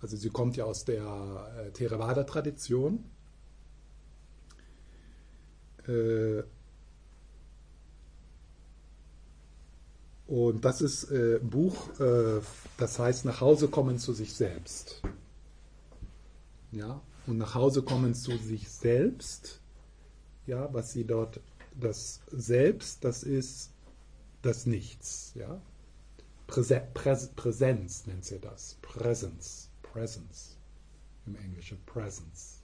Also 0.00 0.16
sie 0.16 0.30
kommt 0.30 0.56
ja 0.56 0.64
aus 0.64 0.84
der 0.84 1.52
äh, 1.56 1.70
Theravada-Tradition. 1.72 3.04
Äh, 5.86 6.42
Und 10.32 10.64
das 10.64 10.80
ist 10.80 11.10
äh, 11.10 11.40
ein 11.42 11.50
Buch, 11.50 12.00
äh, 12.00 12.40
das 12.78 12.98
heißt 12.98 13.26
Nach 13.26 13.42
Hause 13.42 13.68
kommen 13.68 13.98
zu 13.98 14.14
sich 14.14 14.32
selbst. 14.32 15.02
Ja, 16.70 17.02
und 17.26 17.36
nach 17.36 17.54
Hause 17.54 17.82
kommen 17.82 18.14
zu 18.14 18.38
sich 18.38 18.70
selbst, 18.70 19.60
ja, 20.46 20.72
was 20.72 20.90
sie 20.90 21.04
dort, 21.04 21.40
das 21.78 22.22
Selbst, 22.30 23.04
das 23.04 23.24
ist 23.24 23.72
das 24.40 24.64
Nichts, 24.64 25.32
ja. 25.34 25.60
Präse, 26.46 26.80
Präs, 26.94 27.28
Präsenz 27.36 28.06
nennt 28.06 28.24
sie 28.24 28.38
das. 28.38 28.78
Presence, 28.80 29.68
Presence 29.82 30.56
im 31.26 31.36
Englischen, 31.36 31.76
Presence. 31.84 32.62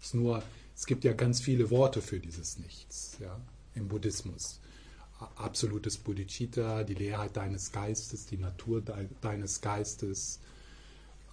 ist 0.00 0.14
nur, 0.14 0.40
es 0.76 0.86
gibt 0.86 1.02
ja 1.02 1.14
ganz 1.14 1.40
viele 1.40 1.68
Worte 1.70 2.00
für 2.00 2.20
dieses 2.20 2.60
Nichts, 2.60 3.16
ja, 3.18 3.40
im 3.74 3.88
Buddhismus 3.88 4.61
absolutes 5.36 5.96
Bodhicitta, 5.98 6.84
die 6.84 6.94
Leerheit 6.94 7.36
deines 7.36 7.72
Geistes, 7.72 8.26
die 8.26 8.38
Natur 8.38 8.82
deines 9.20 9.60
Geistes, 9.60 10.40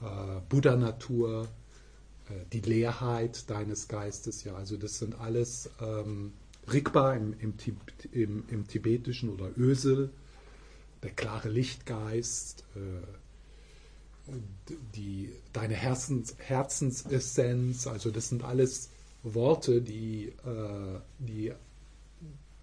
äh, 0.02 0.40
Buddha-Natur, 0.50 1.48
äh, 2.30 2.34
die 2.54 2.62
Leerheit 2.62 3.50
deines 3.50 3.88
Geistes. 3.88 4.44
Ja, 4.44 4.56
also 4.56 4.78
das 4.78 5.00
sind 5.00 5.20
alles 5.20 5.70
ähm, 5.82 6.34
Rigpa 6.72 7.14
im, 7.14 7.34
im, 7.40 7.54
im, 8.12 8.44
im, 8.48 8.68
Tibetischen 8.68 9.30
oder 9.30 9.50
Ösel, 9.58 10.10
der 11.04 11.12
klare 11.12 11.50
Lichtgeist, 11.50 12.64
äh, 12.76 14.32
die, 14.96 15.32
deine 15.54 15.74
Herzens, 15.74 16.36
Herzensessenz. 16.38 17.88
Also 17.88 18.12
das 18.12 18.30
sind 18.30 18.44
alles 18.44 18.90
Worte, 19.24 19.82
die, 19.82 20.28
äh, 20.46 21.00
die, 21.20 21.52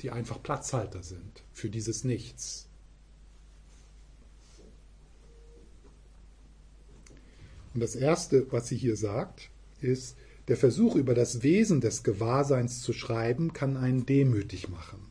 die 0.02 0.10
einfach 0.10 0.42
Platzhalter 0.42 1.02
sind 1.02 1.44
für 1.52 1.70
dieses 1.70 2.04
Nichts. 2.04 2.68
Und 7.74 7.80
das 7.80 7.94
Erste, 7.94 8.50
was 8.52 8.68
sie 8.68 8.76
hier 8.76 8.96
sagt, 8.96 9.50
ist, 9.80 10.16
der 10.48 10.56
Versuch 10.56 10.94
über 10.94 11.14
das 11.14 11.42
Wesen 11.42 11.80
des 11.80 12.02
Gewahrseins 12.02 12.80
zu 12.80 12.92
schreiben, 12.92 13.52
kann 13.52 13.76
einen 13.76 14.06
demütig 14.06 14.68
machen. 14.68 15.10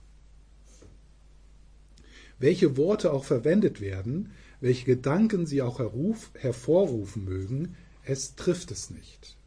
Welche 2.40 2.78
Worte 2.78 3.14
auch 3.14 3.24
verwendet 3.24 3.82
werden, 3.82 4.32
welche 4.62 4.86
Gedanken 4.86 5.46
sie 5.46 5.62
auch 5.62 5.80
hervorrufen 5.80 7.24
mögen, 7.24 7.76
es 8.04 8.36
trifft 8.36 8.72
es 8.72 8.90
nicht. 8.90 9.38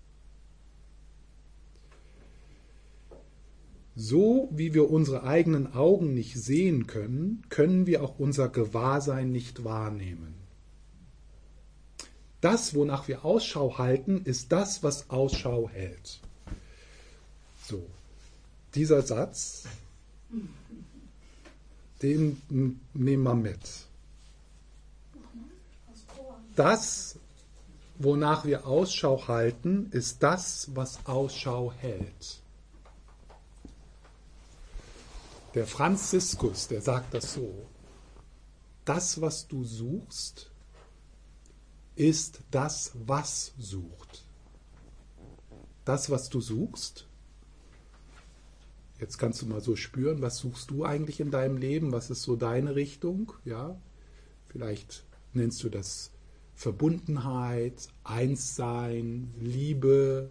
So 4.01 4.49
wie 4.53 4.75
wir 4.75 4.93
unsere 4.93 5.25
eigenen 5.25 5.75
Augen 5.75 6.15
nicht 6.15 6.37
sehen 6.37 6.87
können, 6.87 7.43
können 7.49 7.89
wir 7.89 8.05
auch 8.05 8.21
unser 8.21 8.49
Gewahrsein 8.49 9.33
nicht 9.33 9.65
wahrnehmen. 9.65 10.35
Das, 12.41 12.77
wonach 12.77 13.09
wir 13.09 13.25
Ausschau 13.25 13.77
halten, 13.77 14.23
ist 14.25 14.53
das, 14.53 14.85
was 14.85 15.11
Ausschau 15.11 15.69
hält. 15.69 16.21
So, 17.65 17.85
dieser 18.77 19.03
Satz, 19.03 19.65
den 22.01 22.41
nehmen 22.49 23.23
wir 23.25 23.35
mit. 23.35 23.59
Das, 26.55 27.19
wonach 27.99 28.45
wir 28.45 28.65
Ausschau 28.65 29.27
halten, 29.27 29.89
ist 29.91 30.23
das, 30.23 30.71
was 30.77 31.05
Ausschau 31.05 31.73
hält. 31.73 32.39
Der 35.55 35.67
Franziskus, 35.67 36.69
der 36.69 36.83
sagt 36.83 37.15
das 37.15 37.35
so. 37.35 37.67
Das, 38.85 39.21
was 39.21 39.49
du 39.49 39.65
suchst, 39.65 40.51
ist 41.97 42.43
das, 42.51 42.93
was 42.95 43.53
sucht. 43.59 44.25
Das, 45.85 46.11
was 46.11 46.29
du 46.29 46.41
suchst. 46.41 47.09
Jetzt 49.01 49.19
kannst 49.19 49.43
du 49.43 49.47
mal 49.47 49.61
so 49.61 49.77
spüren, 49.77 50.23
was 50.23 50.39
suchst 50.39 50.71
du 50.71 50.85
eigentlich 50.85 51.21
in 51.21 51.31
deinem 51.31 51.57
Leben? 51.57 51.93
Was 51.93 52.11
ist 52.11 52.23
so 52.23 52.37
deine 52.37 52.75
Richtung? 52.75 53.33
Ja, 53.45 53.81
vielleicht 54.49 55.05
nennst 55.33 55.63
du 55.63 55.69
das 55.69 56.11
Verbundenheit, 56.55 57.89
Einssein, 58.05 59.33
Liebe, 59.39 60.31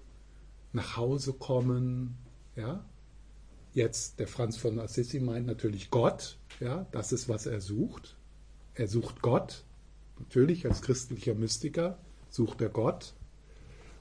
nach 0.73 0.97
Hause 0.97 1.33
kommen. 1.33 2.17
Ja, 2.55 2.85
jetzt 3.77 4.19
der 4.19 4.27
Franz 4.27 4.57
von 4.57 4.79
Assisi 4.79 5.19
meint 5.19 5.45
natürlich 5.45 5.89
Gott. 5.89 6.37
Ja, 6.59 6.87
das 6.91 7.13
ist 7.13 7.29
was 7.29 7.45
er 7.45 7.61
sucht. 7.61 8.17
Er 8.73 8.87
sucht 8.87 9.21
Gott. 9.21 9.63
Natürlich, 10.19 10.65
als 10.65 10.81
christlicher 10.81 11.35
Mystiker 11.35 11.97
sucht 12.29 12.59
er 12.61 12.69
Gott. 12.69 13.13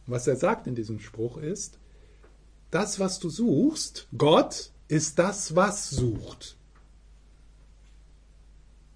Und 0.07 0.15
was 0.15 0.27
er 0.27 0.37
sagt 0.37 0.67
in 0.67 0.75
diesem 0.75 0.99
Spruch 0.99 1.37
ist, 1.37 1.79
das, 2.71 2.99
was 2.99 3.21
du 3.21 3.29
suchst, 3.29 4.09
Gott, 4.17 4.71
ist 4.89 5.19
das, 5.19 5.55
was 5.55 5.91
sucht. 5.91 6.57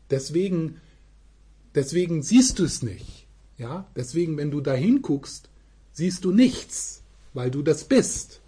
Deswegen, 0.09 0.81
deswegen 1.75 2.23
siehst 2.23 2.59
du 2.59 2.65
es 2.65 2.83
nicht. 2.83 3.27
Ja? 3.59 3.87
Deswegen, 3.95 4.37
wenn 4.39 4.51
du 4.51 4.61
da 4.61 4.73
hinguckst, 4.73 5.51
siehst 5.93 6.25
du 6.25 6.33
nichts, 6.33 7.03
weil 7.35 7.51
du 7.51 7.63
das 7.63 7.85
bist. 7.85 8.40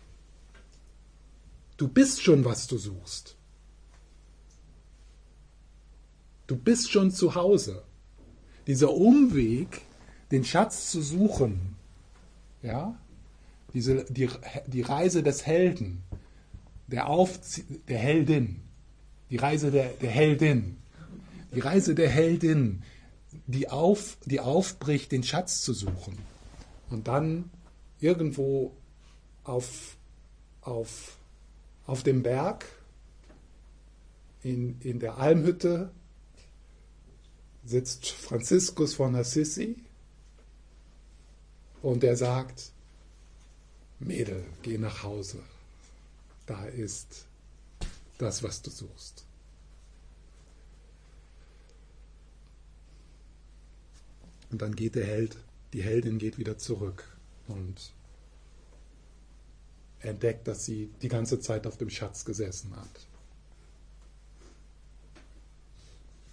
Du 1.82 1.88
bist 1.88 2.22
schon, 2.22 2.44
was 2.44 2.68
du 2.68 2.78
suchst. 2.78 3.34
Du 6.46 6.54
bist 6.54 6.92
schon 6.92 7.10
zu 7.10 7.34
Hause 7.34 7.82
dieser 8.68 8.92
Umweg, 8.92 9.80
den 10.30 10.44
Schatz 10.44 10.92
zu 10.92 11.02
suchen, 11.02 11.74
ja, 12.62 12.96
diese, 13.74 14.04
die, 14.04 14.28
die 14.68 14.82
Reise 14.82 15.24
des 15.24 15.44
Helden, 15.44 16.04
der, 16.86 17.08
Aufzie 17.08 17.64
der 17.88 17.98
Heldin, 17.98 18.60
die 19.28 19.38
Reise 19.38 19.72
der, 19.72 19.88
der 19.88 20.10
Heldin, 20.10 20.76
die 21.52 21.58
Reise 21.58 21.96
der 21.96 22.10
Heldin, 22.10 22.84
die, 23.48 23.68
auf, 23.68 24.18
die 24.24 24.38
aufbricht, 24.38 25.10
den 25.10 25.24
Schatz 25.24 25.62
zu 25.62 25.74
suchen 25.74 26.16
und 26.90 27.08
dann 27.08 27.50
irgendwo 27.98 28.70
auf, 29.42 29.96
auf, 30.60 31.18
auf 31.86 32.02
dem 32.02 32.22
Berg, 32.22 32.66
in, 34.42 34.80
in 34.80 34.98
der 34.98 35.18
Almhütte, 35.18 35.90
sitzt 37.64 38.08
Franziskus 38.08 38.94
von 38.94 39.14
Assisi 39.14 39.76
und 41.80 42.02
er 42.02 42.16
sagt, 42.16 42.72
Mädel, 44.00 44.44
geh 44.62 44.78
nach 44.78 45.02
Hause. 45.02 45.38
Da 46.46 46.64
ist 46.66 47.26
das, 48.18 48.42
was 48.42 48.62
du 48.62 48.70
suchst. 48.70 49.24
Und 54.50 54.60
dann 54.60 54.74
geht 54.74 54.96
der 54.96 55.06
Held, 55.06 55.36
die 55.72 55.82
Heldin 55.82 56.18
geht 56.18 56.36
wieder 56.36 56.58
zurück 56.58 57.16
und 57.48 57.92
entdeckt, 60.02 60.48
dass 60.48 60.64
sie 60.64 60.90
die 61.02 61.08
ganze 61.08 61.40
Zeit 61.40 61.66
auf 61.66 61.76
dem 61.76 61.90
Schatz 61.90 62.24
gesessen 62.24 62.74
hat. 62.76 63.06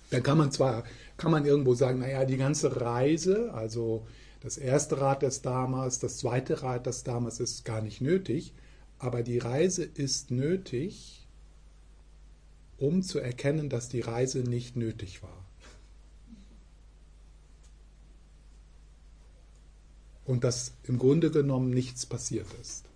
Dann 0.09 0.23
kann 0.23 0.37
man 0.37 0.51
zwar, 0.51 0.83
kann 1.17 1.31
man 1.31 1.45
irgendwo 1.45 1.75
sagen, 1.75 1.99
naja, 1.99 2.25
die 2.25 2.37
ganze 2.37 2.81
Reise, 2.81 3.53
also 3.53 4.07
das 4.41 4.57
erste 4.57 4.99
Rad 4.99 5.21
des 5.21 5.41
Dharmas, 5.41 5.99
das 5.99 6.17
zweite 6.17 6.63
Rad 6.63 6.87
des 6.87 7.03
Dharmas 7.03 7.39
ist 7.39 7.65
gar 7.65 7.81
nicht 7.81 8.01
nötig, 8.01 8.53
aber 8.97 9.21
die 9.21 9.37
Reise 9.37 9.83
ist 9.83 10.31
nötig, 10.31 11.27
um 12.77 13.03
zu 13.03 13.19
erkennen, 13.19 13.69
dass 13.69 13.89
die 13.89 14.01
Reise 14.01 14.39
nicht 14.39 14.75
nötig 14.75 15.21
war. 15.21 15.45
Und 20.25 20.43
dass 20.43 20.73
im 20.83 20.97
Grunde 20.99 21.31
genommen 21.31 21.71
nichts 21.71 22.05
passiert 22.05 22.47
ist. 22.61 22.88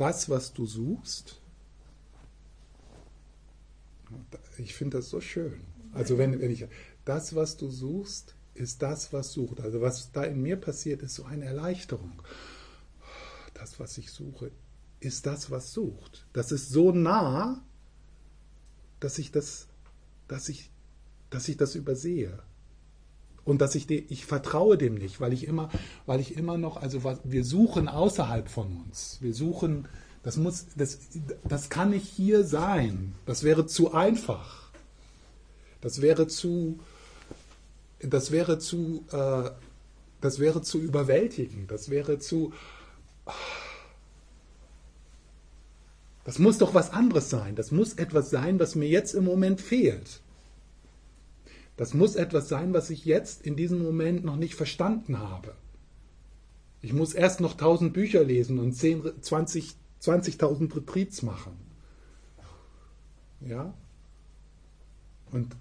Das, 0.00 0.30
was 0.30 0.54
du 0.54 0.64
suchst, 0.66 1.40
ich 4.56 4.74
finde 4.74 4.96
das 4.98 5.10
so 5.10 5.20
schön. 5.20 5.60
Also 5.92 6.16
wenn, 6.16 6.40
wenn 6.40 6.50
ich, 6.50 6.66
das, 7.04 7.34
was 7.34 7.56
du 7.58 7.70
suchst, 7.70 8.34
ist 8.54 8.80
das, 8.80 9.12
was 9.12 9.32
sucht. 9.32 9.60
Also 9.60 9.80
was 9.82 10.10
da 10.12 10.24
in 10.24 10.40
mir 10.40 10.56
passiert, 10.56 11.02
ist 11.02 11.14
so 11.14 11.24
eine 11.24 11.44
Erleichterung. 11.44 12.22
Das, 13.54 13.78
was 13.78 13.98
ich 13.98 14.10
suche, 14.10 14.50
ist 15.00 15.26
das, 15.26 15.50
was 15.50 15.72
sucht. 15.72 16.26
Das 16.32 16.50
ist 16.50 16.70
so 16.70 16.92
nah, 16.92 17.62
dass 19.00 19.18
ich 19.18 19.30
das, 19.32 19.68
dass 20.28 20.48
ich, 20.48 20.70
dass 21.28 21.48
ich 21.48 21.58
das 21.58 21.74
übersehe 21.74 22.42
und 23.44 23.60
dass 23.60 23.74
ich 23.74 23.86
de, 23.86 24.04
ich 24.08 24.26
vertraue 24.26 24.76
dem 24.76 24.94
nicht, 24.94 25.20
weil 25.20 25.32
ich 25.32 25.46
immer, 25.46 25.70
weil 26.06 26.20
ich 26.20 26.36
immer 26.36 26.58
noch, 26.58 26.76
also 26.76 27.04
was, 27.04 27.20
wir 27.24 27.44
suchen 27.44 27.88
außerhalb 27.88 28.48
von 28.48 28.84
uns. 28.86 29.18
Wir 29.20 29.34
suchen, 29.34 29.88
das 30.22 30.36
muss, 30.36 30.66
das, 30.76 30.98
das 31.48 31.70
kann 31.70 31.90
nicht 31.90 32.06
hier 32.06 32.44
sein. 32.44 33.14
Das 33.26 33.42
wäre 33.42 33.66
zu 33.66 33.92
einfach. 33.92 34.70
Das 35.80 36.02
wäre 36.02 36.26
zu, 36.26 36.78
das 38.00 38.30
wäre 38.30 38.58
zu, 38.58 39.04
äh, 39.12 39.50
das 40.20 40.38
wäre 40.38 40.60
zu 40.60 40.78
überwältigend. 40.78 41.70
Das 41.70 41.88
wäre 41.88 42.18
zu, 42.18 42.52
das 46.24 46.38
muss 46.38 46.58
doch 46.58 46.74
was 46.74 46.90
anderes 46.90 47.30
sein. 47.30 47.56
Das 47.56 47.70
muss 47.70 47.94
etwas 47.94 48.28
sein, 48.28 48.60
was 48.60 48.74
mir 48.74 48.88
jetzt 48.88 49.14
im 49.14 49.24
Moment 49.24 49.60
fehlt. 49.62 50.20
Das 51.80 51.94
muss 51.94 52.14
etwas 52.14 52.50
sein, 52.50 52.74
was 52.74 52.90
ich 52.90 53.06
jetzt 53.06 53.46
in 53.46 53.56
diesem 53.56 53.82
Moment 53.82 54.22
noch 54.22 54.36
nicht 54.36 54.54
verstanden 54.54 55.18
habe. 55.18 55.54
Ich 56.82 56.92
muss 56.92 57.14
erst 57.14 57.40
noch 57.40 57.52
1000 57.52 57.94
Bücher 57.94 58.22
lesen 58.22 58.58
und 58.58 58.74
10, 58.74 59.22
20, 59.22 59.76
20.000 60.02 60.76
Retreats 60.76 61.22
machen. 61.22 61.56
Ja? 63.40 63.72
Und 65.30 65.56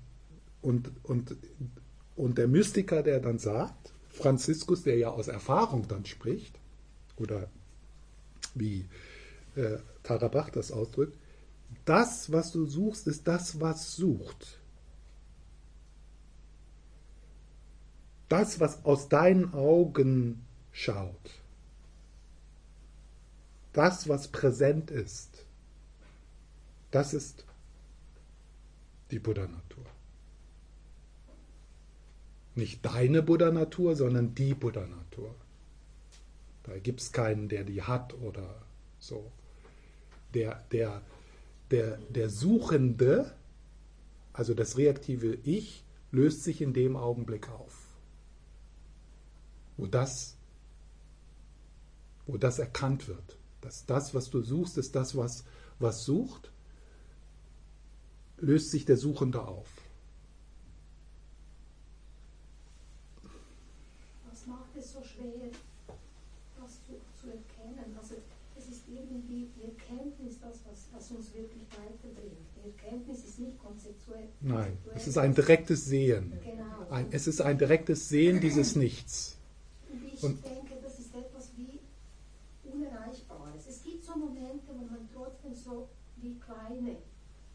und, 0.62 0.92
und, 1.04 1.38
und 2.18 2.38
der 2.38 2.50
Mystiker, 2.50 3.02
der 3.02 3.22
dann 3.22 3.40
sagt, 3.40 3.94
Franziskus, 4.10 4.84
der 4.84 4.98
ja 4.98 5.12
aus 5.12 5.30
Erfahrung 5.30 5.88
dann 5.88 6.06
spricht, 6.06 6.60
oder 7.16 7.50
wie 8.56 8.90
äh, 9.56 9.78
Tarabach 10.04 10.50
das 10.50 10.74
ausdrückt, 10.74 11.18
das, 11.86 12.30
was 12.34 12.52
du 12.52 12.66
suchst, 12.66 13.08
ist 13.08 13.26
das, 13.26 13.62
was 13.62 13.96
sucht. 13.96 14.59
Das, 18.30 18.60
was 18.60 18.86
aus 18.86 19.10
deinen 19.10 19.54
Augen 19.54 20.46
schaut. 20.72 21.42
Das, 23.74 24.08
was 24.08 24.30
präsent 24.30 24.92
ist. 24.92 25.46
Das 26.92 27.14
ist 27.14 27.46
die 29.12 29.20
Buddha-Natur. 29.20 29.86
Nicht 32.56 32.86
deine 32.86 33.24
Buddha-Natur, 33.24 33.96
sondern 33.96 34.36
die 34.36 34.54
Buddha-Natur. 34.54 35.36
Da 36.64 36.78
gibt 36.78 37.02
es 37.02 37.12
keinen, 37.12 37.50
der 37.50 37.64
die 37.64 37.82
hat 37.82 38.14
oder 38.16 38.62
so. 39.00 39.32
Der, 40.34 40.64
der, 40.72 41.02
der, 41.72 41.98
der 42.10 42.30
Suchende, 42.30 43.34
also 44.34 44.54
das 44.54 44.78
reaktive 44.78 45.36
Ich, 45.44 45.84
löst 46.12 46.44
sich 46.44 46.62
in 46.62 46.74
dem 46.74 46.96
Augenblick 46.96 47.50
auf. 47.50 47.89
Wo 49.80 49.88
das, 49.88 50.36
wo 52.28 52.36
das 52.36 52.60
erkannt 52.60 53.08
wird. 53.08 53.38
Dass 53.62 53.86
das, 53.86 54.14
was 54.14 54.30
du 54.30 54.42
suchst, 54.42 54.78
ist 54.78 54.94
das, 54.94 55.16
was, 55.16 55.46
was 55.80 56.04
sucht, 56.04 56.52
löst 58.40 58.72
sich 58.72 58.84
der 58.84 58.98
Suchende 58.98 59.42
auf. 59.42 59.70
Was 64.30 64.46
macht 64.48 64.76
es 64.78 64.92
so 64.92 65.02
schwer, 65.02 65.48
das 66.60 66.72
zu, 66.86 67.00
zu 67.22 67.28
erkennen? 67.28 67.96
Also 67.98 68.16
es 68.58 68.68
ist 68.68 68.82
irgendwie 68.90 69.48
die 69.56 69.64
Erkenntnis, 69.64 70.42
das, 70.42 70.60
was, 70.70 70.90
was 70.92 71.10
uns 71.12 71.34
wirklich 71.34 71.64
weiterbringt. 71.72 72.36
Die 72.58 72.70
Erkenntnis 72.70 73.24
ist 73.24 73.40
nicht 73.40 73.58
konzeptuell. 73.64 74.28
Nein, 74.42 74.78
es 74.94 75.08
ist 75.08 75.18
ein 75.18 75.34
direktes 75.34 75.86
Sehen. 75.86 76.34
Genau. 76.44 76.90
Ein, 76.90 77.08
es 77.12 77.28
ist 77.28 77.40
ein 77.40 77.58
direktes 77.58 78.10
Sehen 78.10 78.42
dieses 78.42 78.76
Nichts. 78.76 79.39
Ich 80.20 80.26
Und- 80.26 80.44
denke, 80.44 80.76
das 80.84 81.00
ist 81.00 81.16
etwas 81.16 81.50
wie 81.56 81.80
Unerreichbares. 82.70 83.68
Es 83.68 83.82
gibt 83.82 84.04
so 84.04 84.18
Momente, 84.18 84.68
wo 84.68 84.84
man 84.86 85.08
trotzdem 85.14 85.56
so 85.56 85.88
wie 86.18 86.38
kleine 86.38 86.98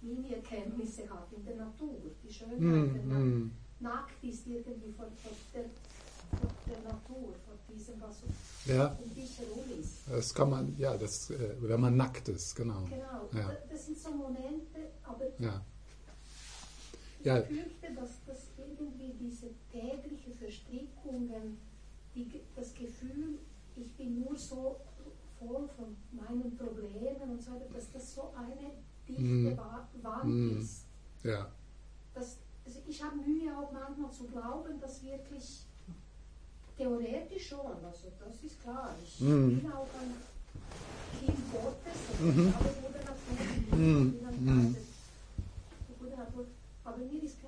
Mini-Erkenntnisse 0.01 1.03
hat 1.11 1.31
in 1.37 1.45
der 1.45 1.57
Natur. 1.57 1.95
Die 2.27 2.33
Schönheit, 2.33 2.59
wenn 2.95 3.09
man 3.09 3.17
hm. 3.23 3.53
nackt 3.81 4.25
ist 4.25 4.47
irgendwie 4.47 4.93
vor, 4.93 5.09
vor, 5.23 5.33
der, 5.53 5.65
vor 6.41 6.49
der 6.67 6.83
Natur, 6.91 7.35
vor 7.45 7.55
diesem, 7.69 8.01
was 8.01 8.23
um 8.23 8.31
Ja, 8.75 8.97
dich 9.15 9.39
herum 9.39 9.65
ist. 9.79 9.99
das 10.11 10.33
kann 10.33 10.49
man, 10.49 10.75
ja, 10.79 10.97
das, 10.97 11.29
äh, 11.33 11.55
wenn 11.61 11.81
man 11.83 11.97
nackt 11.99 12.29
ist, 12.29 12.55
genau. 12.57 12.83
Genau, 12.85 13.29
Ja. 13.35 13.49
da- 13.53 13.59
das 13.71 13.85
sind 13.85 13.99
so 13.99 14.11
Momente, 14.11 14.91
aber 15.03 15.27
Ja, 15.39 15.63
ich 17.21 17.27
Ja. 17.27 17.43
fürchte, 17.43 17.95
dass, 17.95 18.25
dass 18.27 18.47
irgendwie 18.57 19.13
diese 19.21 19.51
täglichen 19.71 20.35
Verstrickungen, 20.35 21.59
die, 22.15 22.41
das 22.55 22.75
Gefühl, 22.75 23.39
ich 23.77 23.93
bin 23.97 24.21
nur 24.21 24.37
so 24.37 24.77
voll 25.39 25.69
von 25.77 25.97
meinen 26.13 26.57
Problemen 26.57 27.31
und 27.33 27.43
so 27.43 27.53
weiter, 27.53 27.67
dass 27.73 27.91
das 27.93 28.15
so 28.15 28.33
eine 28.37 28.71
dichte. 29.09 29.57
Wa- 29.57 29.89
Wand 30.03 30.25
Mhm. 30.25 30.59
ist. 30.61 30.85
ja, 31.23 31.51
Das, 32.15 32.39
also 32.65 32.81
ich 32.87 33.03
habe 33.03 33.17
Mühe 33.17 33.57
auch 33.57 33.71
manchmal 33.73 34.11
zu 34.11 34.25
glauben, 34.27 34.79
dass 34.81 35.03
wirklich 35.03 35.67
theoretisch 36.77 37.49
schon, 37.49 37.85
also 37.85 38.09
das 38.19 38.43
ist 38.43 38.61
klar. 38.63 38.95
Ich 39.03 39.21
Mhm. 39.21 39.61
bin 39.61 39.73
auch 39.73 39.89
ein 40.01 40.15
Kind 41.19 41.53
Gottes, 41.53 41.99
also 42.11 42.25
Mhm. 42.25 42.49
ich 42.49 42.55
habe 42.55 42.69
Bruder 42.69 42.99
Natur, 43.05 43.39
ich 43.59 43.71
bin 43.71 43.83
ein 43.83 44.45
Mhm. 44.45 44.73
Natur. 44.73 46.47
Aber 46.87 46.99
mir 46.99 47.23
ist 47.23 47.41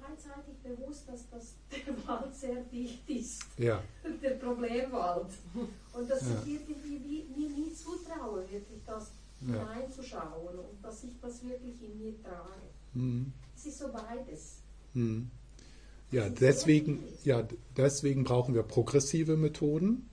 bewusst, 0.68 1.04
dass 1.08 1.28
das 1.30 1.54
der 1.86 2.06
Wald 2.06 2.34
sehr 2.34 2.62
dicht 2.72 3.08
ist, 3.08 3.44
ja, 3.58 3.82
der 4.22 4.30
Problemwald. 4.30 5.28
Und 5.92 6.10
dass 6.10 6.22
Ja. 6.22 6.42
ich 6.44 6.52
irgendwie 6.54 7.02
wie, 7.02 7.24
mir 7.34 7.48
nie 7.50 7.72
zutraue, 7.72 8.44
wirklich 8.50 8.80
das 8.86 9.12
Ja. 9.46 9.68
hineinzuschauen 9.70 10.58
und 10.58 10.82
dass 10.82 11.04
ich 11.04 11.12
das 11.20 11.42
wirklich 11.42 11.82
in 11.82 11.98
mir 11.98 12.22
trage. 12.22 12.62
hm, 12.94 13.32
Es 13.54 13.66
ist 13.66 13.78
so 13.78 13.88
beides. 13.92 14.58
hm. 14.94 15.30
Ja, 16.12 16.28
deswegen, 16.28 17.02
ja, 17.24 17.46
deswegen 17.76 18.22
brauchen 18.24 18.54
wir 18.54 18.62
progressive 18.62 19.36
Methoden, 19.36 20.08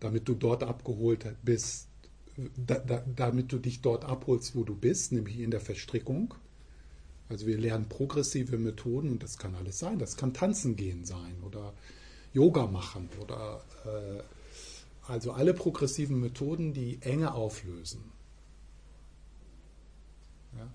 damit 0.00 0.26
du 0.26 0.34
dort 0.34 0.62
abgeholt 0.62 1.26
bist, 1.42 1.86
da, 2.56 2.78
da, 2.78 3.04
damit 3.14 3.52
du 3.52 3.58
dich 3.58 3.82
dort 3.82 4.04
abholst, 4.06 4.56
wo 4.56 4.64
du 4.64 4.74
bist, 4.74 5.12
nämlich 5.12 5.38
in 5.38 5.50
der 5.50 5.60
Verstrickung. 5.60 6.34
Also 7.30 7.46
wir 7.46 7.56
lernen 7.56 7.88
progressive 7.88 8.58
Methoden 8.58 9.12
und 9.12 9.22
das 9.22 9.38
kann 9.38 9.54
alles 9.54 9.78
sein. 9.78 9.98
Das 10.00 10.16
kann 10.16 10.34
Tanzen 10.34 10.74
gehen 10.74 11.04
sein 11.04 11.36
oder 11.46 11.72
Yoga 12.32 12.66
machen 12.66 13.08
oder 13.22 13.62
äh, 13.86 14.22
also 15.06 15.32
alle 15.32 15.54
progressiven 15.54 16.20
Methoden, 16.20 16.74
die 16.74 16.98
Enge 17.02 17.32
auflösen. 17.32 18.02
Ja. 20.56 20.68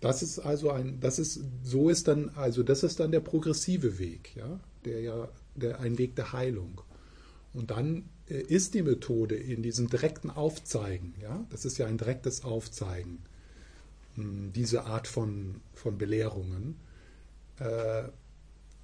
Das 0.00 0.22
ist 0.22 0.38
also 0.38 0.70
ein, 0.70 1.00
das 1.00 1.18
ist, 1.18 1.40
so 1.64 1.88
ist 1.88 2.06
dann, 2.06 2.30
also 2.36 2.62
das 2.62 2.84
ist 2.84 3.00
dann 3.00 3.10
der 3.10 3.20
progressive 3.20 3.98
Weg, 3.98 4.36
ja, 4.36 4.60
der 4.84 5.00
ja, 5.00 5.28
der, 5.56 5.80
ein 5.80 5.98
Weg 5.98 6.14
der 6.14 6.32
Heilung. 6.32 6.80
Und 7.52 7.72
dann 7.72 8.08
äh, 8.28 8.40
ist 8.40 8.74
die 8.74 8.82
Methode 8.82 9.34
in 9.34 9.62
diesem 9.62 9.88
direkten 9.88 10.30
Aufzeigen, 10.30 11.14
ja, 11.20 11.44
das 11.50 11.64
ist 11.64 11.78
ja 11.78 11.86
ein 11.86 11.98
direktes 11.98 12.44
Aufzeigen, 12.44 13.18
diese 14.52 14.84
Art 14.84 15.06
von, 15.06 15.60
von 15.74 15.98
Belehrungen. 15.98 16.76
Äh, 17.58 18.04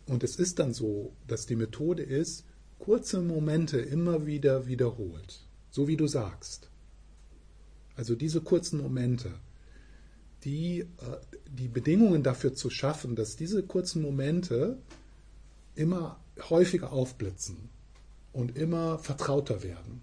und 0.06 0.22
es 0.22 0.36
ist 0.36 0.58
dann 0.58 0.74
so, 0.74 1.12
dass 1.26 1.46
die 1.46 1.56
Methode 1.56 2.02
ist, 2.02 2.44
kurze 2.78 3.20
Momente 3.20 3.78
immer 3.78 4.26
wieder 4.26 4.66
wiederholt, 4.66 5.46
so 5.70 5.88
wie 5.88 5.96
du 5.96 6.06
sagst. 6.06 6.68
Also 7.96 8.14
diese 8.14 8.40
kurzen 8.40 8.80
Momente, 8.80 9.32
die, 10.44 10.80
äh, 10.80 10.86
die 11.48 11.68
Bedingungen 11.68 12.22
dafür 12.22 12.54
zu 12.54 12.70
schaffen, 12.70 13.16
dass 13.16 13.36
diese 13.36 13.62
kurzen 13.62 14.02
Momente 14.02 14.78
immer 15.74 16.20
häufiger 16.50 16.92
aufblitzen 16.92 17.70
und 18.32 18.56
immer 18.58 18.98
vertrauter 18.98 19.62
werden. 19.62 20.02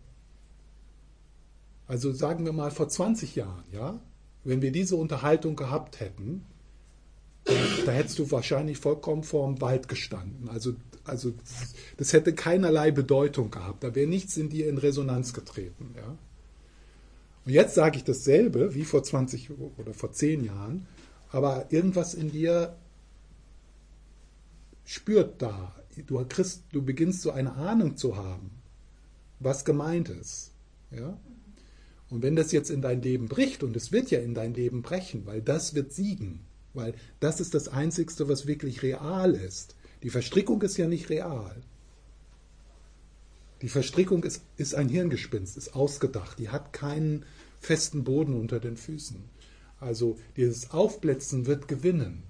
Also 1.87 2.13
sagen 2.13 2.45
wir 2.45 2.53
mal 2.53 2.71
vor 2.71 2.87
20 2.87 3.35
Jahren, 3.35 3.65
ja, 3.71 3.99
wenn 4.43 4.62
wir 4.62 4.71
diese 4.71 4.95
Unterhaltung 4.95 5.56
gehabt 5.56 5.99
hätten, 5.99 6.45
da, 7.86 7.91
hättest 7.91 8.19
du 8.19 8.30
wahrscheinlich 8.32 8.77
vollkommen 8.77 9.23
vorm 9.23 9.62
Wald 9.62 9.88
gestanden. 9.88 10.49
Also, 10.49 10.75
also 11.04 11.34
das 11.97 12.13
hätte 12.13 12.34
keinerlei 12.34 12.91
Bedeutung 12.91 13.49
gehabt. 13.49 13.84
Da 13.84 13.95
wäre 13.95 14.08
nichts 14.08 14.38
in 14.38 14.49
dir 14.49 14.69
in 14.69 14.77
Resonanz 14.77 15.34
getreten, 15.34 15.95
ja. 15.95 16.17
Und 17.43 17.54
jetzt 17.54 17.73
sage 17.73 17.97
ich 17.97 18.04
dasselbe 18.04 18.75
wie 18.75 18.86
vor 18.86 19.01
20 19.01 19.49
oder 19.77 19.95
vor 19.95 20.12
10 20.12 20.45
Jahren, 20.45 20.86
aber 21.32 21.71
irgendwas 21.71 22.13
in 22.13 22.32
dir 22.32 22.75
spürt 24.86 25.41
da. 25.41 25.75
Du, 26.06 26.23
kriegst, 26.25 26.63
du 26.71 26.84
beginnst 26.84 27.21
so 27.21 27.32
eine 27.32 27.54
Ahnung 27.54 27.97
zu 27.97 28.15
haben, 28.15 28.51
was 29.39 29.65
gemeint 29.65 30.10
ist. 30.10 30.51
Ja? 30.91 31.17
Und 32.12 32.21
wenn 32.21 32.36
das 32.36 32.52
jetzt 32.52 32.69
in 32.69 32.82
dein 32.82 33.02
Leben 33.02 33.30
bricht, 33.30 33.63
und 33.63 33.76
es 33.76 33.93
wird 33.93 34.12
ja 34.12 34.19
in 34.19 34.34
dein 34.34 34.54
Leben 34.54 34.82
brechen, 34.82 35.26
weil 35.26 35.41
das 35.41 35.76
wird 35.76 35.93
siegen, 35.93 36.41
weil 36.74 36.93
das 37.21 37.39
ist 37.39 37.56
das 37.56 37.69
Einzigste, 37.69 38.28
was 38.28 38.45
wirklich 38.45 38.84
real 38.84 39.34
ist. 39.34 39.76
Die 40.04 40.10
Verstrickung 40.10 40.62
ist 40.62 40.78
ja 40.78 40.88
nicht 40.88 41.10
real. 41.10 41.56
Die 43.62 43.69
Verstrickung 43.69 44.26
ist, 44.26 44.41
ist 44.58 44.76
ein 44.76 44.89
Hirngespinst, 44.89 45.56
ist 45.56 45.74
ausgedacht. 45.74 46.38
Die 46.38 46.50
hat 46.50 46.74
keinen 46.74 47.26
festen 47.62 48.04
Boden 48.04 48.34
unter 48.34 48.60
den 48.60 48.76
Füßen. 48.76 49.24
Also 49.80 50.19
dieses 50.36 50.71
Aufblitzen 50.71 51.45
wird 51.45 51.69
gewinnen. 51.69 52.24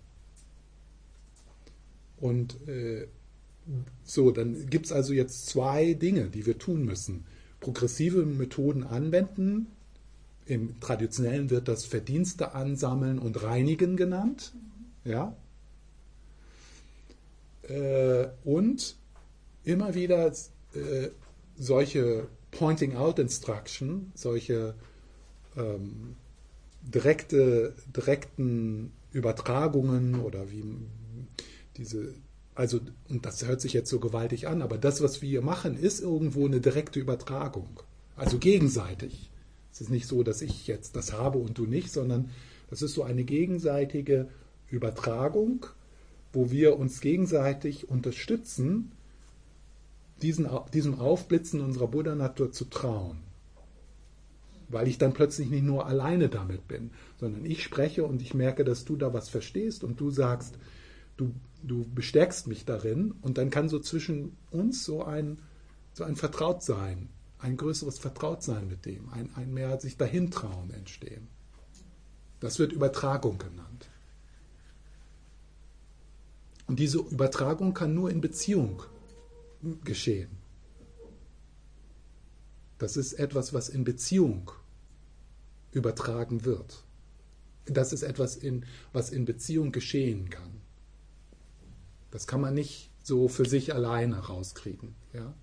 Und 2.17 2.67
äh, 2.67 3.07
so, 4.03 4.29
dann 4.29 4.69
gibt 4.69 4.85
es 4.85 4.91
also 4.91 5.13
jetzt 5.13 5.47
zwei 5.47 5.95
Dinge, 5.95 6.29
die 6.29 6.45
wir 6.45 6.59
tun 6.59 6.85
müssen. 6.85 7.25
Progressive 7.61 8.25
Methoden 8.25 8.83
anwenden. 8.83 9.67
Im 10.45 10.77
Traditionellen 10.81 11.49
wird 11.49 11.69
das 11.69 11.85
Verdienste 11.85 12.53
ansammeln 12.53 13.19
und 13.19 13.41
reinigen 13.41 13.95
genannt. 13.95 14.53
Ja. 15.05 15.37
Äh, 17.61 18.27
und 18.43 18.97
immer 19.63 19.93
wieder 19.95 20.27
äh, 20.27 21.09
solche 21.55 22.27
Pointing 22.51 22.97
Out 22.97 23.19
Instruction, 23.19 24.11
solche 24.15 24.75
ähm, 25.55 26.15
direkte, 26.81 27.75
direkten 27.95 28.91
Übertragungen 29.11 30.19
oder 30.21 30.51
wie 30.51 30.63
diese, 31.77 32.13
also, 32.53 32.79
und 33.09 33.25
das 33.25 33.45
hört 33.45 33.61
sich 33.61 33.73
jetzt 33.73 33.89
so 33.89 33.99
gewaltig 33.99 34.47
an, 34.47 34.61
aber 34.61 34.77
das, 34.77 35.01
was 35.01 35.21
wir 35.21 35.29
hier 35.29 35.41
machen, 35.41 35.77
ist 35.77 36.01
irgendwo 36.01 36.45
eine 36.45 36.59
direkte 36.59 36.99
Übertragung. 36.99 37.79
Also 38.15 38.37
gegenseitig. 38.39 39.31
Es 39.71 39.81
ist 39.81 39.89
nicht 39.89 40.05
so, 40.05 40.21
dass 40.21 40.41
ich 40.41 40.67
jetzt 40.67 40.95
das 40.95 41.13
habe 41.13 41.37
und 41.37 41.57
du 41.57 41.65
nicht, 41.65 41.91
sondern 41.91 42.29
das 42.69 42.81
ist 42.81 42.93
so 42.93 43.03
eine 43.03 43.23
gegenseitige 43.23 44.27
Übertragung, 44.69 45.65
wo 46.33 46.51
wir 46.51 46.77
uns 46.77 47.01
gegenseitig 47.01 47.89
unterstützen, 47.89 48.91
diesen, 50.21 50.47
diesem 50.73 50.99
Aufblitzen 50.99 51.61
unserer 51.61 51.87
Buddha-Natur 51.87 52.51
zu 52.51 52.65
trauen. 52.65 53.17
Weil 54.69 54.87
ich 54.87 54.97
dann 54.97 55.13
plötzlich 55.13 55.49
nicht 55.49 55.63
nur 55.63 55.85
alleine 55.85 56.29
damit 56.29 56.67
bin, 56.67 56.91
sondern 57.19 57.45
ich 57.45 57.63
spreche 57.63 58.05
und 58.05 58.21
ich 58.21 58.33
merke, 58.33 58.63
dass 58.63 58.85
du 58.85 58.95
da 58.95 59.13
was 59.13 59.29
verstehst 59.29 59.83
und 59.83 59.99
du 59.99 60.11
sagst, 60.11 60.57
du, 61.17 61.31
du 61.63 61.85
bestärkst 61.93 62.47
mich 62.47 62.65
darin 62.65 63.11
und 63.21 63.37
dann 63.37 63.49
kann 63.49 63.69
so 63.69 63.79
zwischen 63.79 64.37
uns 64.49 64.83
so 64.83 65.03
ein, 65.03 65.39
so 65.93 66.03
ein 66.03 66.15
Vertrautsein, 66.15 67.09
ein 67.39 67.57
größeres 67.57 67.99
Vertrautsein 67.99 68.67
mit 68.67 68.85
dem, 68.85 69.09
ein, 69.09 69.29
ein 69.35 69.53
mehr 69.53 69.79
sich 69.79 69.97
dahin 69.97 70.31
trauen 70.31 70.71
entstehen. 70.71 71.27
Das 72.39 72.59
wird 72.59 72.71
Übertragung 72.71 73.37
genannt. 73.37 73.89
Und 76.67 76.79
diese 76.79 76.99
Übertragung 76.99 77.73
kann 77.73 77.93
nur 77.93 78.09
in 78.09 78.21
Beziehung 78.21 78.83
geschehen. 79.83 80.37
Das 82.77 82.97
ist 82.97 83.13
etwas, 83.13 83.53
was 83.53 83.69
in 83.69 83.83
Beziehung 83.83 84.51
übertragen 85.71 86.45
wird. 86.45 86.83
Das 87.65 87.93
ist 87.93 88.01
etwas, 88.01 88.35
in, 88.35 88.65
was 88.91 89.11
in 89.11 89.25
Beziehung 89.25 89.71
geschehen 89.71 90.29
kann. 90.29 90.60
Das 92.11 92.27
kann 92.27 92.41
man 92.41 92.53
nicht 92.53 92.91
so 93.03 93.27
für 93.27 93.45
sich 93.45 93.73
alleine 93.73 94.17
rauskriegen. 94.19 94.95
Ja, 95.13 95.33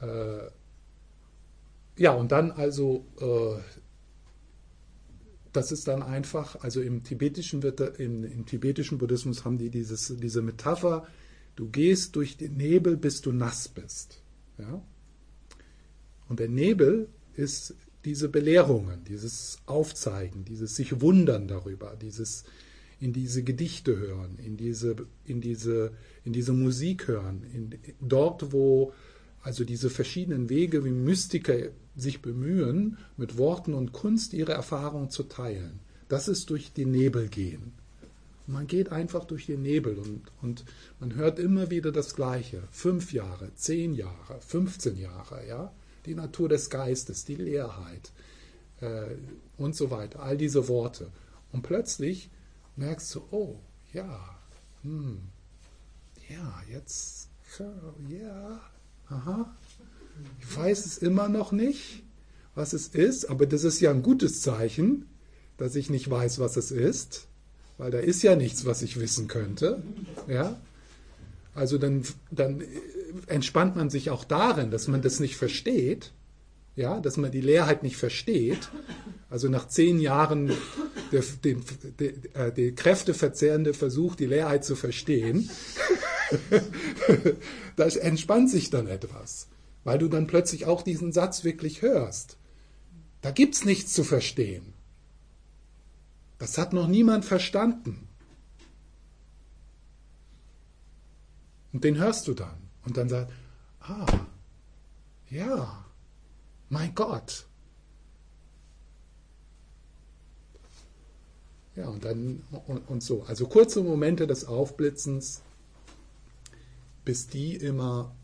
äh, 0.00 0.50
ja 1.96 2.12
und 2.12 2.32
dann 2.32 2.50
also 2.50 3.06
äh, 3.20 3.60
das 5.56 5.72
ist 5.72 5.88
dann 5.88 6.02
einfach, 6.02 6.62
also 6.62 6.82
im 6.82 7.02
tibetischen, 7.02 7.62
wird, 7.62 7.80
im, 7.98 8.24
im 8.24 8.44
tibetischen 8.44 8.98
Buddhismus 8.98 9.44
haben 9.44 9.56
die 9.56 9.70
dieses, 9.70 10.14
diese 10.18 10.42
Metapher, 10.42 11.06
du 11.56 11.70
gehst 11.70 12.14
durch 12.14 12.36
den 12.36 12.56
Nebel, 12.58 12.96
bis 12.98 13.22
du 13.22 13.32
nass 13.32 13.68
bist. 13.68 14.22
Ja? 14.58 14.82
Und 16.28 16.40
der 16.40 16.48
Nebel 16.48 17.08
ist 17.34 17.74
diese 18.06 18.28
Belehrungen, 18.28 19.04
dieses 19.04 19.58
Aufzeigen, 19.66 20.44
dieses 20.44 20.76
sich 20.76 21.00
wundern 21.00 21.48
darüber, 21.48 21.96
dieses 22.00 22.44
in 22.98 23.12
diese 23.12 23.42
Gedichte 23.42 23.98
hören, 23.98 24.38
in 24.38 24.56
diese, 24.56 24.96
in 25.24 25.40
diese, 25.42 25.92
in 26.24 26.32
diese 26.32 26.52
Musik 26.52 27.08
hören, 27.08 27.42
in, 27.52 27.78
dort, 28.00 28.52
wo 28.52 28.94
also 29.42 29.64
diese 29.64 29.90
verschiedenen 29.90 30.48
Wege, 30.48 30.84
wie 30.84 30.90
Mystiker 30.90 31.54
sich 31.94 32.22
bemühen, 32.22 32.98
mit 33.16 33.36
Worten 33.36 33.74
und 33.74 33.92
Kunst 33.92 34.32
ihre 34.32 34.52
Erfahrungen 34.52 35.10
zu 35.10 35.24
teilen. 35.24 35.80
Das 36.08 36.28
ist 36.28 36.50
durch 36.50 36.72
den 36.72 36.90
Nebel 36.90 37.28
gehen. 37.28 37.72
Man 38.46 38.66
geht 38.66 38.92
einfach 38.92 39.24
durch 39.24 39.46
den 39.46 39.62
Nebel 39.62 39.98
und, 39.98 40.22
und 40.40 40.64
man 41.00 41.16
hört 41.16 41.38
immer 41.38 41.70
wieder 41.70 41.90
das 41.90 42.14
Gleiche. 42.14 42.62
Fünf 42.70 43.12
Jahre, 43.12 43.52
zehn 43.56 43.94
Jahre, 43.94 44.40
15 44.40 44.96
Jahre, 44.96 45.46
ja. 45.46 45.72
Die 46.06 46.14
Natur 46.14 46.48
des 46.48 46.70
Geistes, 46.70 47.24
die 47.24 47.34
Leerheit 47.34 48.12
äh, 48.80 49.16
und 49.56 49.74
so 49.74 49.90
weiter. 49.90 50.22
All 50.22 50.36
diese 50.36 50.68
Worte. 50.68 51.10
Und 51.52 51.62
plötzlich 51.62 52.30
merkst 52.76 53.14
du, 53.14 53.22
oh, 53.30 53.56
ja, 53.92 54.20
hm, 54.82 55.20
ja, 56.28 56.62
jetzt, 56.70 57.28
ja, 58.08 58.60
aha, 59.08 59.56
ich 60.40 60.56
weiß 60.56 60.86
es 60.86 60.98
immer 60.98 61.28
noch 61.28 61.52
nicht, 61.52 62.02
was 62.54 62.72
es 62.72 62.88
ist, 62.88 63.26
aber 63.26 63.46
das 63.46 63.64
ist 63.64 63.80
ja 63.80 63.90
ein 63.90 64.02
gutes 64.02 64.42
Zeichen, 64.42 65.08
dass 65.56 65.76
ich 65.76 65.90
nicht 65.90 66.10
weiß, 66.10 66.38
was 66.38 66.56
es 66.56 66.70
ist, 66.70 67.26
weil 67.78 67.90
da 67.90 67.98
ist 67.98 68.22
ja 68.22 68.36
nichts, 68.36 68.64
was 68.64 68.82
ich 68.82 68.98
wissen 68.98 69.28
könnte. 69.28 69.82
Ja? 70.26 70.60
Also 71.56 71.78
dann, 71.78 72.02
dann 72.30 72.62
entspannt 73.28 73.76
man 73.76 73.88
sich 73.88 74.10
auch 74.10 74.24
darin, 74.24 74.70
dass 74.70 74.88
man 74.88 75.00
das 75.00 75.20
nicht 75.20 75.36
versteht, 75.36 76.12
ja, 76.74 77.00
dass 77.00 77.16
man 77.16 77.30
die 77.30 77.40
Leerheit 77.40 77.82
nicht 77.82 77.96
versteht. 77.96 78.68
Also 79.30 79.48
nach 79.48 79.66
zehn 79.66 79.98
Jahren 79.98 80.52
der, 81.12 81.24
den, 81.42 81.64
der, 81.98 82.12
der, 82.12 82.50
der 82.50 82.72
kräfteverzehrende 82.72 83.72
Versuch, 83.72 84.16
die 84.16 84.26
Leerheit 84.26 84.66
zu 84.66 84.76
verstehen, 84.76 85.48
da 87.76 87.86
entspannt 87.86 88.50
sich 88.50 88.68
dann 88.68 88.86
etwas, 88.86 89.48
weil 89.82 89.98
du 89.98 90.08
dann 90.08 90.26
plötzlich 90.26 90.66
auch 90.66 90.82
diesen 90.82 91.10
Satz 91.10 91.42
wirklich 91.42 91.80
hörst. 91.80 92.36
Da 93.22 93.30
gibt 93.30 93.54
es 93.54 93.64
nichts 93.64 93.94
zu 93.94 94.04
verstehen. 94.04 94.74
Das 96.38 96.58
hat 96.58 96.74
noch 96.74 96.86
niemand 96.86 97.24
verstanden. 97.24 98.05
Und 101.76 101.84
den 101.84 101.98
hörst 101.98 102.26
du 102.26 102.32
dann. 102.32 102.56
Und 102.86 102.96
dann 102.96 103.10
sagt, 103.10 103.30
ah, 103.80 104.06
ja, 105.28 105.84
mein 106.70 106.94
Gott. 106.94 107.44
Ja, 111.74 111.88
und 111.88 112.02
dann 112.02 112.42
und, 112.66 112.88
und 112.88 113.02
so. 113.02 113.24
Also 113.24 113.46
kurze 113.46 113.82
Momente 113.82 114.26
des 114.26 114.46
Aufblitzens, 114.46 115.42
bis 117.04 117.26
die 117.26 117.54
immer, 117.54 118.16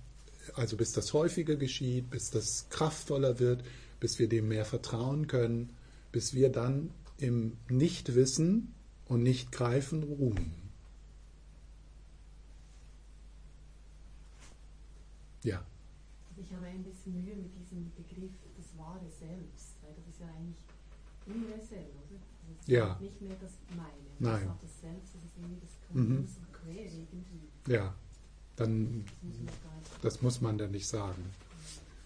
also 0.55 0.79
bis 0.79 0.93
das 0.93 1.13
häufiger 1.13 1.57
geschieht, 1.57 2.09
bis 2.09 2.31
das 2.31 2.71
kraftvoller 2.71 3.39
wird, 3.39 3.63
bis 4.01 4.19
wir 4.19 4.31
dem 4.31 4.49
mehr 4.49 4.65
vertrauen 4.65 5.27
können, 5.27 5.77
bis 6.11 6.33
wir 6.33 6.49
dann 6.49 6.89
im 7.19 7.59
Nichtwissen 7.69 8.73
und 9.05 9.23
Nicht-Greifen 9.23 10.05
ruhen. 10.05 10.62
Ja. 15.45 15.65
Also 16.31 16.43
ich 16.43 16.53
habe 16.57 16.67
ein 16.67 16.83
bisschen 16.83 17.25
Mühe 17.25 17.37
mit 17.37 17.53
diesem 17.59 17.93
Begriff 17.95 18.33
das 18.57 18.67
wahre 18.79 19.09
Selbst, 19.11 19.77
weil 19.83 19.93
das 19.95 20.07
ist 20.09 20.21
ja 20.21 20.27
eigentlich 20.29 20.57
universell, 21.27 21.91
oder? 21.91 22.21
Also 22.49 22.73
ja. 22.73 22.97
Nicht 23.01 23.21
mehr 23.21 23.37
das 23.41 23.53
meine. 23.77 23.93
Nein. 24.19 24.47
Das, 24.61 24.71
das 24.71 24.81
Selbst, 24.81 25.15
das 25.15 25.25
ist 25.25 25.37
irgendwie 25.39 25.61
das 25.61 25.71
Mhm. 25.95 26.27
quer 26.53 26.85
irgendwie. 26.85 27.73
Ja, 27.73 27.95
dann, 28.57 29.05
das 30.01 30.23
muss 30.23 30.41
man 30.41 30.57
dann 30.59 30.71
nicht 30.71 30.87
sagen. 30.87 31.23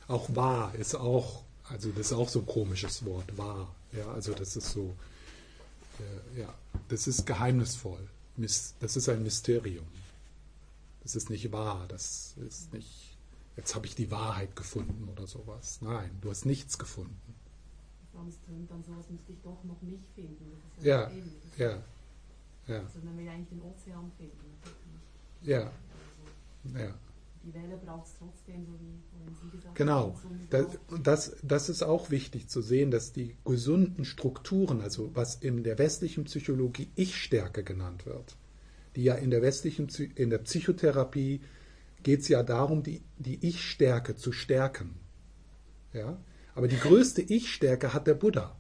Auch 0.09 0.35
wahr 0.35 0.75
ist 0.75 0.94
auch, 0.94 1.44
also 1.68 1.90
das 1.90 2.07
ist 2.07 2.12
auch 2.12 2.29
so 2.29 2.40
ein 2.40 2.46
komisches 2.46 3.05
Wort, 3.05 3.37
wahr. 3.38 3.75
Ja, 3.92 4.09
also 4.12 4.35
das 4.35 4.57
ist 4.57 4.70
so, 4.70 4.94
äh, 5.99 6.40
ja, 6.40 6.55
das 6.88 7.07
ist 7.07 7.27
geheimnisvoll. 7.27 8.09
Das 8.37 8.75
ist 8.81 9.09
ein 9.09 9.22
Mysterium. 9.22 9.87
Das 11.03 11.14
ist 11.16 11.31
nicht 11.31 11.51
wahr, 11.53 11.87
das 11.88 12.35
ist 12.46 12.72
nicht, 12.72 13.16
jetzt 13.57 13.75
habe 13.75 13.87
ich 13.87 13.95
die 13.95 14.11
Wahrheit 14.11 14.55
gefunden 14.57 15.09
oder 15.09 15.27
sowas. 15.27 15.81
Nein, 15.83 16.11
du 16.21 16.31
hast 16.31 16.45
nichts 16.47 16.79
gefunden. 16.79 17.35
Sonst 18.12 18.38
dann 18.47 18.83
so, 18.83 18.92
als 18.92 19.11
müsste 19.11 19.33
ich 19.33 19.38
doch 19.42 19.62
noch 19.64 19.81
mich 19.83 20.01
finden. 20.14 20.53
Ja, 20.83 21.11
ähnlich. 21.11 21.35
ja, 21.59 21.83
ja, 22.66 22.81
Also 22.81 23.01
man 23.05 23.19
will 23.19 23.29
eigentlich 23.29 23.49
den 23.51 23.61
Ozean 23.62 24.11
finden. 24.16 24.57
ja, 25.42 25.71
Also 26.71 26.79
ja. 26.79 26.95
die 27.45 27.55
Welle 27.55 27.77
braucht 27.77 28.07
es 28.07 28.14
trotzdem, 28.19 28.64
so 28.64 28.73
wie 28.73 28.99
vorhin 29.11 29.37
Sie 29.42 29.57
gesagt 29.57 29.75
Genau. 29.77 30.19
haben. 30.25 30.40
Wie 30.40 30.47
Das, 30.49 30.66
das, 31.03 31.37
das 31.42 31.69
ist 31.69 31.83
auch 31.83 32.11
wichtig 32.11 32.49
zu 32.49 32.62
sehen, 32.62 32.90
dass 32.90 33.12
die 33.12 33.37
gesunden 33.45 34.05
Strukturen, 34.05 34.81
also 34.81 35.11
was 35.14 35.37
in 35.37 35.62
der 35.62 35.79
westlichen 35.79 36.25
Psychologie 36.25 36.88
Ich-Stärke 36.97 37.62
genannt 37.62 38.07
wird, 38.07 38.37
die 38.97 39.05
ja 39.05 39.14
in 39.14 39.31
der 39.31 39.42
westlichen 39.42 39.88
in 40.14 40.31
der 40.31 40.38
Psychotherapie 40.38 41.40
geht 42.07 42.21
es 42.21 42.29
ja 42.29 42.45
darum, 42.45 42.85
die, 42.85 43.03
die 43.19 43.45
Ich-Stärke 43.45 44.14
zu 44.14 44.31
stärken. 44.31 44.95
Ja? 45.92 46.23
Aber 46.55 46.69
die 46.69 46.79
größte 46.79 47.21
Ich-Stärke 47.21 47.92
hat 47.95 48.07
der 48.07 48.14
Buddha. 48.14 48.57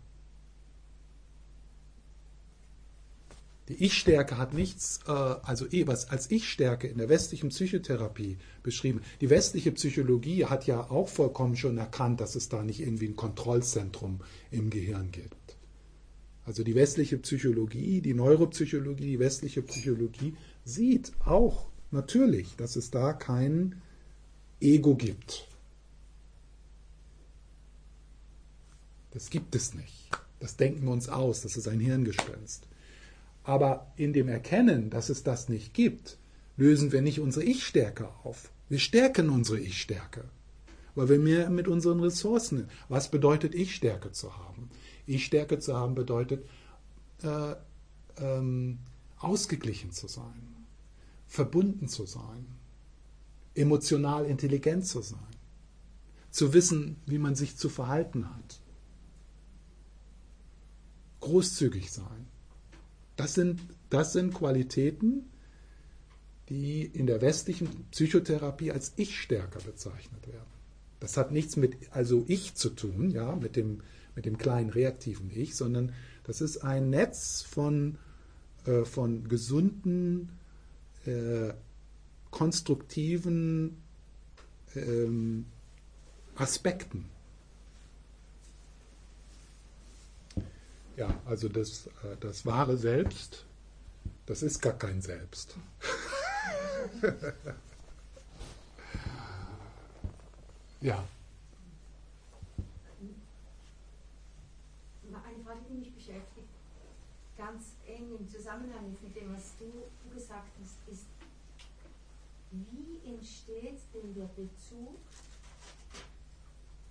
Die 3.68 3.84
Ich-Stärke 3.84 4.36
hat 4.36 4.52
nichts, 4.52 4.98
äh, 5.06 5.12
also 5.12 5.64
eh, 5.70 5.86
was 5.86 6.10
als 6.10 6.28
Ich-Stärke 6.28 6.88
in 6.88 6.98
der 6.98 7.08
westlichen 7.08 7.50
Psychotherapie 7.50 8.36
beschrieben. 8.64 9.02
Die 9.20 9.30
westliche 9.30 9.70
Psychologie 9.70 10.46
hat 10.46 10.66
ja 10.66 10.80
auch 10.90 11.08
vollkommen 11.08 11.54
schon 11.54 11.78
erkannt, 11.78 12.20
dass 12.20 12.34
es 12.34 12.48
da 12.48 12.64
nicht 12.64 12.80
irgendwie 12.80 13.06
ein 13.06 13.14
Kontrollzentrum 13.14 14.22
im 14.50 14.70
Gehirn 14.70 15.12
gibt. 15.12 15.56
Also 16.44 16.64
die 16.64 16.74
westliche 16.74 17.18
Psychologie, 17.18 18.00
die 18.00 18.14
Neuropsychologie, 18.14 19.06
die 19.06 19.18
westliche 19.20 19.62
Psychologie 19.62 20.34
sieht 20.64 21.12
auch 21.24 21.68
natürlich, 21.90 22.56
dass 22.56 22.76
es 22.76 22.90
da 22.90 23.12
kein 23.12 23.80
Ego 24.60 24.94
gibt. 24.94 25.46
Das 29.10 29.30
gibt 29.30 29.54
es 29.54 29.74
nicht. 29.74 30.10
Das 30.40 30.56
denken 30.56 30.84
wir 30.84 30.92
uns 30.92 31.08
aus, 31.08 31.42
das 31.42 31.56
ist 31.56 31.68
ein 31.68 31.80
Hirngespinst. 31.80 32.66
Aber 33.44 33.92
in 33.96 34.12
dem 34.12 34.28
Erkennen, 34.28 34.90
dass 34.90 35.08
es 35.08 35.22
das 35.22 35.48
nicht 35.48 35.72
gibt, 35.72 36.18
lösen 36.56 36.92
wir 36.92 37.00
nicht 37.00 37.20
unsere 37.20 37.44
Ich-Stärke 37.44 38.08
auf. 38.24 38.50
Wir 38.68 38.78
stärken 38.78 39.30
unsere 39.30 39.60
Ich-Stärke, 39.60 40.24
weil 40.94 41.08
wir 41.08 41.18
mehr 41.18 41.48
mit 41.50 41.68
unseren 41.68 42.00
Ressourcen. 42.00 42.68
Was 42.88 43.10
bedeutet 43.10 43.54
Ich-Stärke 43.54 44.12
zu 44.12 44.36
haben? 44.36 44.68
Ich-Stärke 45.06 45.60
zu 45.60 45.76
haben 45.76 45.94
bedeutet, 45.94 46.44
äh, 47.22 47.54
ähm, 48.18 48.78
ausgeglichen 49.18 49.92
zu 49.92 50.08
sein, 50.08 50.45
verbunden 51.36 51.86
zu 51.86 52.06
sein, 52.06 52.46
emotional 53.54 54.24
intelligent 54.24 54.86
zu 54.86 55.02
sein, 55.02 55.36
zu 56.30 56.54
wissen, 56.54 56.96
wie 57.04 57.18
man 57.18 57.34
sich 57.34 57.56
zu 57.56 57.68
verhalten 57.68 58.34
hat, 58.34 58.60
großzügig 61.20 61.92
sein. 61.92 62.26
Das 63.16 63.34
sind, 63.34 63.60
das 63.90 64.14
sind 64.14 64.32
Qualitäten, 64.32 65.30
die 66.48 66.82
in 66.82 67.06
der 67.06 67.20
westlichen 67.20 67.68
Psychotherapie 67.90 68.72
als 68.72 68.94
Ich-Stärker 68.96 69.60
bezeichnet 69.60 70.26
werden. 70.26 70.54
Das 71.00 71.18
hat 71.18 71.32
nichts 71.32 71.56
mit 71.56 71.76
also 71.90 72.24
Ich 72.28 72.54
zu 72.54 72.70
tun, 72.70 73.10
ja, 73.10 73.36
mit 73.36 73.56
dem, 73.56 73.82
mit 74.14 74.24
dem 74.24 74.38
kleinen 74.38 74.70
reaktiven 74.70 75.30
Ich, 75.30 75.54
sondern 75.54 75.92
das 76.24 76.40
ist 76.40 76.58
ein 76.58 76.88
Netz 76.88 77.42
von, 77.42 77.98
äh, 78.64 78.84
von 78.84 79.28
gesunden, 79.28 80.30
äh, 81.06 81.54
konstruktiven 82.30 83.82
ähm, 84.74 85.46
Aspekten. 86.36 87.08
Ja, 90.96 91.14
also 91.26 91.48
das, 91.48 91.86
äh, 91.86 92.16
das 92.20 92.44
wahre 92.46 92.76
Selbst, 92.76 93.44
das 94.24 94.42
ist 94.42 94.60
gar 94.60 94.72
kein 94.72 95.00
Selbst. 95.02 95.56
ja. 100.80 101.04
Eine 105.04 105.44
Frage, 105.44 105.60
die 105.68 105.74
mich 105.74 105.94
beschäftigt, 105.94 106.48
ganz 107.36 107.74
eng 107.86 108.16
im 108.18 108.28
Zusammenhang 108.28 108.96
mit 109.02 109.14
dem, 109.16 109.34
was 109.34 109.54
du, 109.58 109.66
du 110.04 110.14
gesagt 110.14 110.52
hast, 110.62 110.78
ist, 110.90 111.06
wie 112.50 113.00
entsteht 113.06 113.80
denn 113.92 114.05
der 114.16 114.24
Bezug 114.24 114.98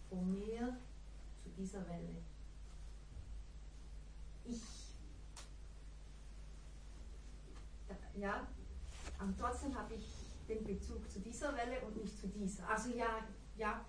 von 0.09 0.33
mir 0.33 0.77
zu 1.43 1.49
dieser 1.57 1.85
Welle? 1.87 2.21
Ich, 4.45 4.61
ja, 8.19 8.47
und 9.19 9.37
trotzdem 9.39 9.75
habe 9.75 9.95
ich 9.95 10.05
den 10.47 10.63
Bezug 10.63 11.09
zu 11.09 11.19
dieser 11.19 11.55
Welle 11.55 11.81
und 11.85 11.97
nicht 12.01 12.19
zu 12.19 12.27
dieser. 12.27 12.69
Also 12.69 12.89
ja, 12.91 13.27
ja. 13.57 13.83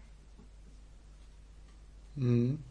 Mhm. 2.14 2.62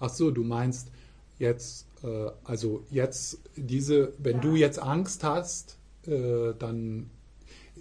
Ach 0.00 0.08
so, 0.08 0.30
du 0.30 0.42
meinst 0.42 0.90
jetzt, 1.38 1.86
äh, 2.02 2.30
also 2.44 2.84
jetzt 2.90 3.40
diese, 3.56 4.14
wenn 4.18 4.36
ja. 4.36 4.42
du 4.42 4.56
jetzt 4.56 4.78
Angst 4.78 5.22
hast, 5.22 5.78
äh, 6.06 6.54
dann 6.58 7.10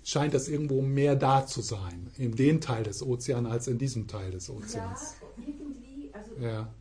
scheint 0.07 0.33
das 0.33 0.47
irgendwo 0.47 0.81
mehr 0.81 1.17
da 1.17 1.45
zu 1.45 1.59
sein, 1.61 2.09
in 2.17 2.33
dem 2.33 2.61
Teil 2.61 2.83
des 2.83 3.03
Ozeans 3.03 3.49
als 3.49 3.67
in 3.67 3.77
diesem 3.77 4.07
Teil 4.07 4.31
des 4.31 4.49
Ozeans. 4.49 5.15
Ja, 5.19 5.43
irgendwie, 5.45 6.09
also. 6.13 6.31
Ja. 6.39 6.73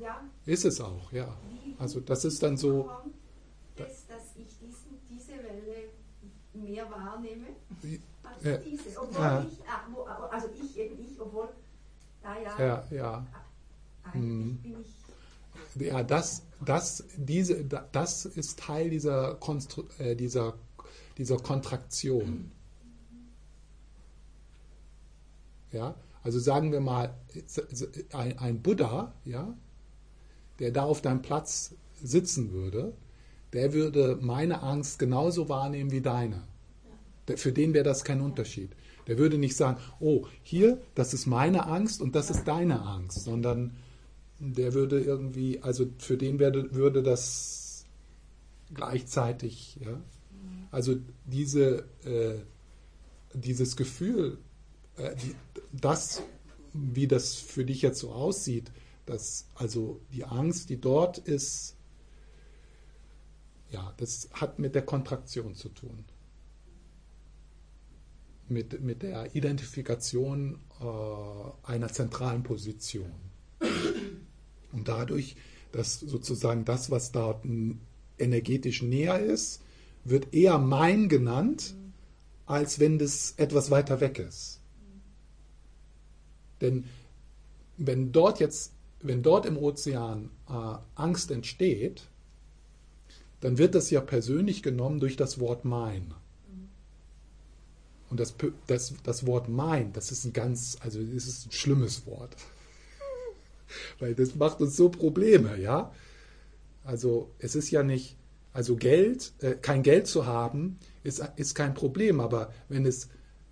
ja. 0.00 0.24
Ist 0.44 0.64
es 0.64 0.80
auch, 0.80 1.12
ja. 1.12 1.38
Also 1.78 2.00
das 2.00 2.24
ist 2.24 2.42
dann 2.42 2.56
so. 2.56 2.90
Das, 3.76 4.08
dass 4.08 4.34
ich 4.34 4.58
diesen, 4.58 4.98
diese 5.08 5.34
Welle 5.34 5.90
mehr 6.52 6.90
wahrnehme 6.90 7.46
als 8.24 8.44
ja. 8.44 8.56
diese. 8.56 9.00
Obwohl 9.00 9.22
ja. 9.22 9.46
ich, 9.48 10.32
also 10.32 10.48
ich 10.60 10.78
eben 10.78 10.98
ich, 11.00 11.20
obwohl 11.20 11.48
da 12.20 12.40
ja. 12.40 12.58
Ja, 12.58 12.86
ja. 12.90 13.26
Eigentlich 14.02 14.14
hm. 14.14 14.58
bin 14.62 14.80
ich 14.80 15.86
ja, 15.86 16.02
das, 16.02 16.42
das, 16.64 17.04
diese, 17.16 17.64
das 17.64 18.24
ist 18.24 18.58
Teil 18.58 18.90
dieser, 18.90 19.34
Konstru 19.36 19.84
äh, 19.98 20.16
dieser, 20.16 20.54
dieser 21.18 21.36
Kontraktion. 21.38 22.50
Ja, 25.72 25.96
also 26.22 26.38
sagen 26.38 26.72
wir 26.72 26.80
mal, 26.80 27.14
ein, 28.12 28.38
ein 28.38 28.62
Buddha, 28.62 29.12
ja, 29.24 29.54
der 30.58 30.72
da 30.72 30.84
auf 30.84 31.02
deinem 31.02 31.22
Platz 31.22 31.74
sitzen 32.02 32.52
würde, 32.52 32.94
der 33.52 33.72
würde 33.72 34.18
meine 34.20 34.62
Angst 34.62 34.98
genauso 34.98 35.48
wahrnehmen 35.48 35.90
wie 35.90 36.00
deine. 36.00 36.42
Für 37.36 37.52
den 37.52 37.74
wäre 37.74 37.84
das 37.84 38.04
kein 38.04 38.20
Unterschied. 38.20 38.70
Der 39.06 39.18
würde 39.18 39.38
nicht 39.38 39.56
sagen, 39.56 39.78
oh, 40.00 40.26
hier, 40.42 40.80
das 40.94 41.14
ist 41.14 41.26
meine 41.26 41.66
Angst 41.66 42.00
und 42.00 42.14
das 42.14 42.30
ist 42.30 42.44
deine 42.44 42.82
Angst, 42.82 43.24
sondern 43.24 43.76
der 44.38 44.74
würde 44.74 45.00
irgendwie, 45.00 45.62
also 45.62 45.86
für 45.98 46.16
den 46.16 46.38
werde, 46.38 46.74
würde 46.74 47.02
das 47.02 47.84
gleichzeitig, 48.72 49.78
ja. 49.80 50.00
Also 50.70 50.96
diese, 51.24 51.88
äh, 52.04 52.38
dieses 53.34 53.76
Gefühl, 53.76 54.38
äh, 54.96 55.14
die, 55.16 55.34
das, 55.72 56.22
wie 56.72 57.06
das 57.06 57.34
für 57.34 57.64
dich 57.64 57.82
jetzt 57.82 58.00
so 58.00 58.12
aussieht, 58.12 58.70
dass 59.06 59.48
also 59.54 60.00
die 60.12 60.24
Angst, 60.24 60.68
die 60.70 60.80
dort 60.80 61.18
ist, 61.18 61.76
ja, 63.70 63.94
das 63.96 64.28
hat 64.32 64.58
mit 64.58 64.74
der 64.74 64.82
Kontraktion 64.82 65.54
zu 65.54 65.68
tun. 65.70 66.04
Mit, 68.48 68.80
mit 68.80 69.02
der 69.02 69.34
Identifikation 69.34 70.58
äh, 70.80 71.70
einer 71.70 71.88
zentralen 71.88 72.42
Position. 72.42 73.12
Und 74.72 74.88
dadurch, 74.88 75.36
dass 75.72 76.00
sozusagen 76.00 76.64
das, 76.64 76.90
was 76.90 77.12
dort 77.12 77.44
energetisch 78.18 78.82
näher 78.82 79.20
ist, 79.20 79.62
wird 80.10 80.34
eher 80.34 80.58
mein 80.58 81.08
genannt, 81.08 81.74
als 82.46 82.78
wenn 82.78 82.98
das 82.98 83.34
etwas 83.36 83.70
weiter 83.70 84.00
weg 84.00 84.18
ist. 84.18 84.60
Denn 86.60 86.84
wenn 87.76 88.10
dort 88.12 88.40
jetzt 88.40 88.72
wenn 89.00 89.22
dort 89.22 89.46
im 89.46 89.56
Ozean 89.56 90.30
äh, 90.48 90.74
Angst 90.94 91.30
entsteht, 91.30 92.02
dann 93.40 93.58
wird 93.58 93.74
das 93.74 93.90
ja 93.90 94.00
persönlich 94.00 94.62
genommen 94.62 94.98
durch 94.98 95.16
das 95.16 95.38
Wort 95.38 95.64
mein. 95.64 96.14
Und 98.10 98.18
das, 98.18 98.34
das, 98.66 98.94
das 99.04 99.26
Wort 99.26 99.48
mein, 99.48 99.92
das 99.92 100.10
ist 100.10 100.24
ein 100.24 100.32
ganz, 100.32 100.78
also 100.80 101.00
es 101.00 101.28
ist 101.28 101.46
ein 101.46 101.52
schlimmes 101.52 102.06
Wort. 102.06 102.34
Weil 103.98 104.14
das 104.14 104.34
macht 104.34 104.60
uns 104.60 104.76
so 104.76 104.88
Probleme, 104.88 105.60
ja. 105.60 105.92
Also 106.84 107.30
es 107.38 107.54
ist 107.54 107.70
ja 107.70 107.82
nicht, 107.82 108.16
also 108.52 108.76
Geld, 108.76 109.32
äh, 109.40 109.54
kein 109.54 109.82
Geld 109.82 110.06
zu 110.06 110.26
haben, 110.26 110.78
ist, 111.02 111.22
ist 111.36 111.54
kein 111.54 111.74
Problem, 111.74 112.20
aber 112.20 112.52
wenn 112.68 112.86
es 112.86 113.08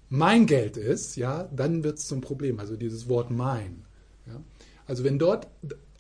mein 0.09 0.47
Geld 0.47 0.77
ist, 0.77 1.17
ja, 1.17 1.45
dann 1.45 1.85
wird 1.85 1.99
es 1.99 2.07
zum 2.07 2.21
Problem. 2.21 2.61
Also 2.61 2.77
dieses 2.77 3.09
Wort 3.09 3.31
mein. 3.31 3.85
Ja. 4.27 4.43
Also 4.87 5.05
wenn 5.05 5.19
dort, 5.19 5.49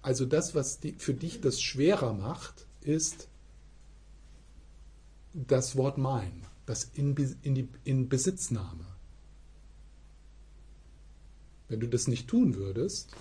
also 0.02 0.24
das, 0.24 0.54
was 0.54 0.78
die, 0.80 0.92
für 0.92 1.14
dich 1.14 1.40
das 1.40 1.60
schwerer 1.60 2.12
macht, 2.12 2.66
ist 2.82 3.28
das 5.34 5.76
Wort 5.76 5.98
mein, 5.98 6.42
das 6.64 6.84
in, 6.84 7.14
in, 7.42 7.54
die, 7.54 7.68
in 7.84 8.08
Besitznahme. 8.08 8.86
Wenn 11.68 11.80
du 11.80 11.88
das 11.88 12.06
nicht 12.06 12.28
tun 12.28 12.54
würdest, 12.54 13.12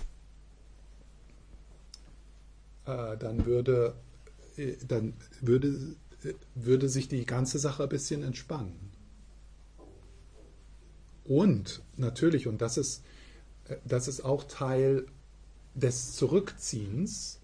äh, 2.86 3.16
dann 3.16 3.44
würde, 3.44 3.96
dann 4.86 5.14
würde, 5.40 5.96
äh, 6.24 6.34
würde 6.54 6.88
sich 6.88 7.08
die 7.08 7.26
ganze 7.26 7.58
Sache 7.58 7.84
ein 7.84 7.88
bisschen 7.88 8.22
entspannen. 8.22 8.90
Und 11.24 11.82
natürlich, 11.96 12.46
und 12.46 12.62
das 12.62 12.78
ist, 12.78 13.04
äh, 13.68 13.76
das 13.84 14.08
ist 14.08 14.22
auch 14.24 14.44
Teil 14.44 15.06
des 15.74 16.14
Zurückziehens, 16.14 17.40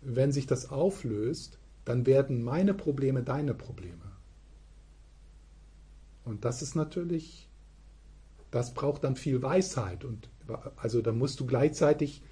wenn 0.00 0.32
sich 0.32 0.46
das 0.46 0.70
auflöst, 0.70 1.58
dann 1.84 2.06
werden 2.06 2.42
meine 2.42 2.74
Probleme 2.74 3.22
deine 3.22 3.54
Probleme. 3.54 3.94
Und 6.24 6.44
das 6.44 6.62
ist 6.62 6.74
natürlich, 6.74 7.48
das 8.50 8.74
braucht 8.74 9.04
dann 9.04 9.16
viel 9.16 9.42
Weisheit. 9.42 10.04
Und 10.04 10.28
also 10.76 11.02
da 11.02 11.12
musst 11.12 11.40
du 11.40 11.46
gleichzeitig 11.46 12.22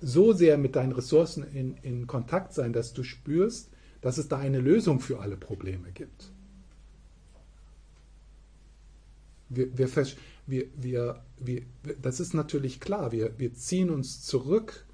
so 0.00 0.32
sehr 0.32 0.58
mit 0.58 0.76
deinen 0.76 0.92
Ressourcen 0.92 1.42
in, 1.42 1.76
in 1.78 2.06
Kontakt 2.06 2.52
sein, 2.52 2.72
dass 2.72 2.92
du 2.92 3.02
spürst, 3.02 3.70
dass 4.00 4.18
es 4.18 4.28
da 4.28 4.38
eine 4.38 4.60
Lösung 4.60 5.00
für 5.00 5.20
alle 5.20 5.36
Probleme 5.36 5.90
gibt. 5.92 6.30
Wir, 9.48 9.76
wir, 9.76 9.88
wir, 10.46 10.66
wir, 10.76 11.22
wir, 11.38 11.62
das 12.02 12.20
ist 12.20 12.34
natürlich 12.34 12.80
klar, 12.80 13.12
wir, 13.12 13.38
wir 13.38 13.54
ziehen 13.54 13.90
uns 13.90 14.22
zurück 14.22 14.86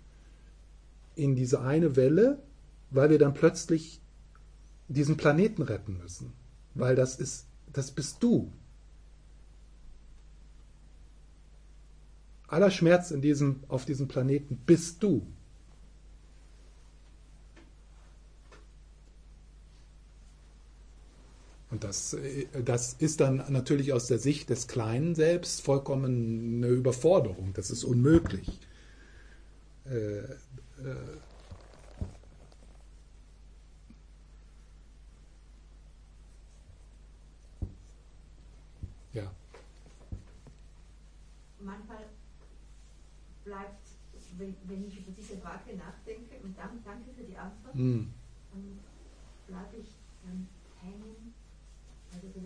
in 1.15 1.35
diese 1.35 1.61
eine 1.61 1.97
Welle, 1.97 2.43
weil 2.91 3.11
wir 3.11 3.19
dann 3.19 3.35
plötzlich 3.35 4.01
diesen 4.89 5.17
Planeten 5.17 5.63
retten 5.63 5.99
müssen, 5.99 6.33
weil 6.75 6.95
das 6.95 7.17
ist, 7.17 7.47
das 7.73 7.91
bist 7.91 8.23
du. 8.23 8.53
Aller 12.53 12.71
Schmerz 12.71 13.11
in 13.11 13.23
diesem, 13.23 13.65
auf 13.69 13.87
diesem 13.87 14.09
Planeten 14.09 14.57
bist 14.67 15.03
du. 15.03 15.27
Und 21.71 21.83
das, 21.83 22.13
äh, 22.13 22.47
das 22.63 22.93
ist 22.93 23.21
dann 23.21 23.43
natürlich 23.49 23.95
aus 23.95 24.07
der 24.07 24.19
Sicht 24.19 24.51
des 24.51 24.69
Kleinen 24.69 25.15
selbst 25.15 25.63
vollkommen 25.63 26.63
eine 26.63 26.69
Überforderung. 26.69 27.55
Das 27.55 27.71
ist 27.71 27.85
unmöglich. 27.85 28.61
Äh, 29.87 30.19
äh, 30.19 30.27
ja. 39.15 39.33
Manchmal 41.61 42.05
bleibt, 43.45 43.89
wenn, 44.39 44.57
wenn 44.65 44.87
ich 44.87 45.01
über 45.01 45.11
diese 45.13 45.37
Frage 45.39 45.77
nachdenke, 45.77 46.37
und 46.43 46.57
dann, 46.57 46.83
danke 46.85 47.13
für 47.13 47.25
die 47.25 47.37
Antwort, 47.37 47.75
Mm. 47.75 48.13
dann 48.51 48.81
bleibe 49.47 49.77
ich 49.77 49.97
dann 50.23 50.49
hängen. 50.81 51.35
Also 52.13 52.27
ja 52.27 52.43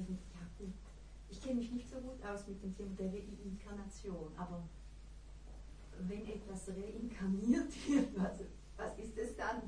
gut, 0.59 0.73
ich 1.29 1.43
kenne 1.43 1.57
mich 1.57 1.73
nicht 1.73 1.91
so 1.91 1.97
gut 2.01 2.25
aus 2.25 2.47
mit 2.47 2.63
dem 2.63 2.75
Thema 2.77 2.95
der 2.95 3.13
Reinkarnation, 3.13 4.33
aber 4.37 4.69
wenn 5.99 6.27
etwas 6.27 6.69
reinkarniert 6.69 7.73
wird, 7.89 8.17
was, 8.17 8.39
was 8.77 8.99
ist 8.99 9.19
es 9.19 9.37
dann? 9.37 9.63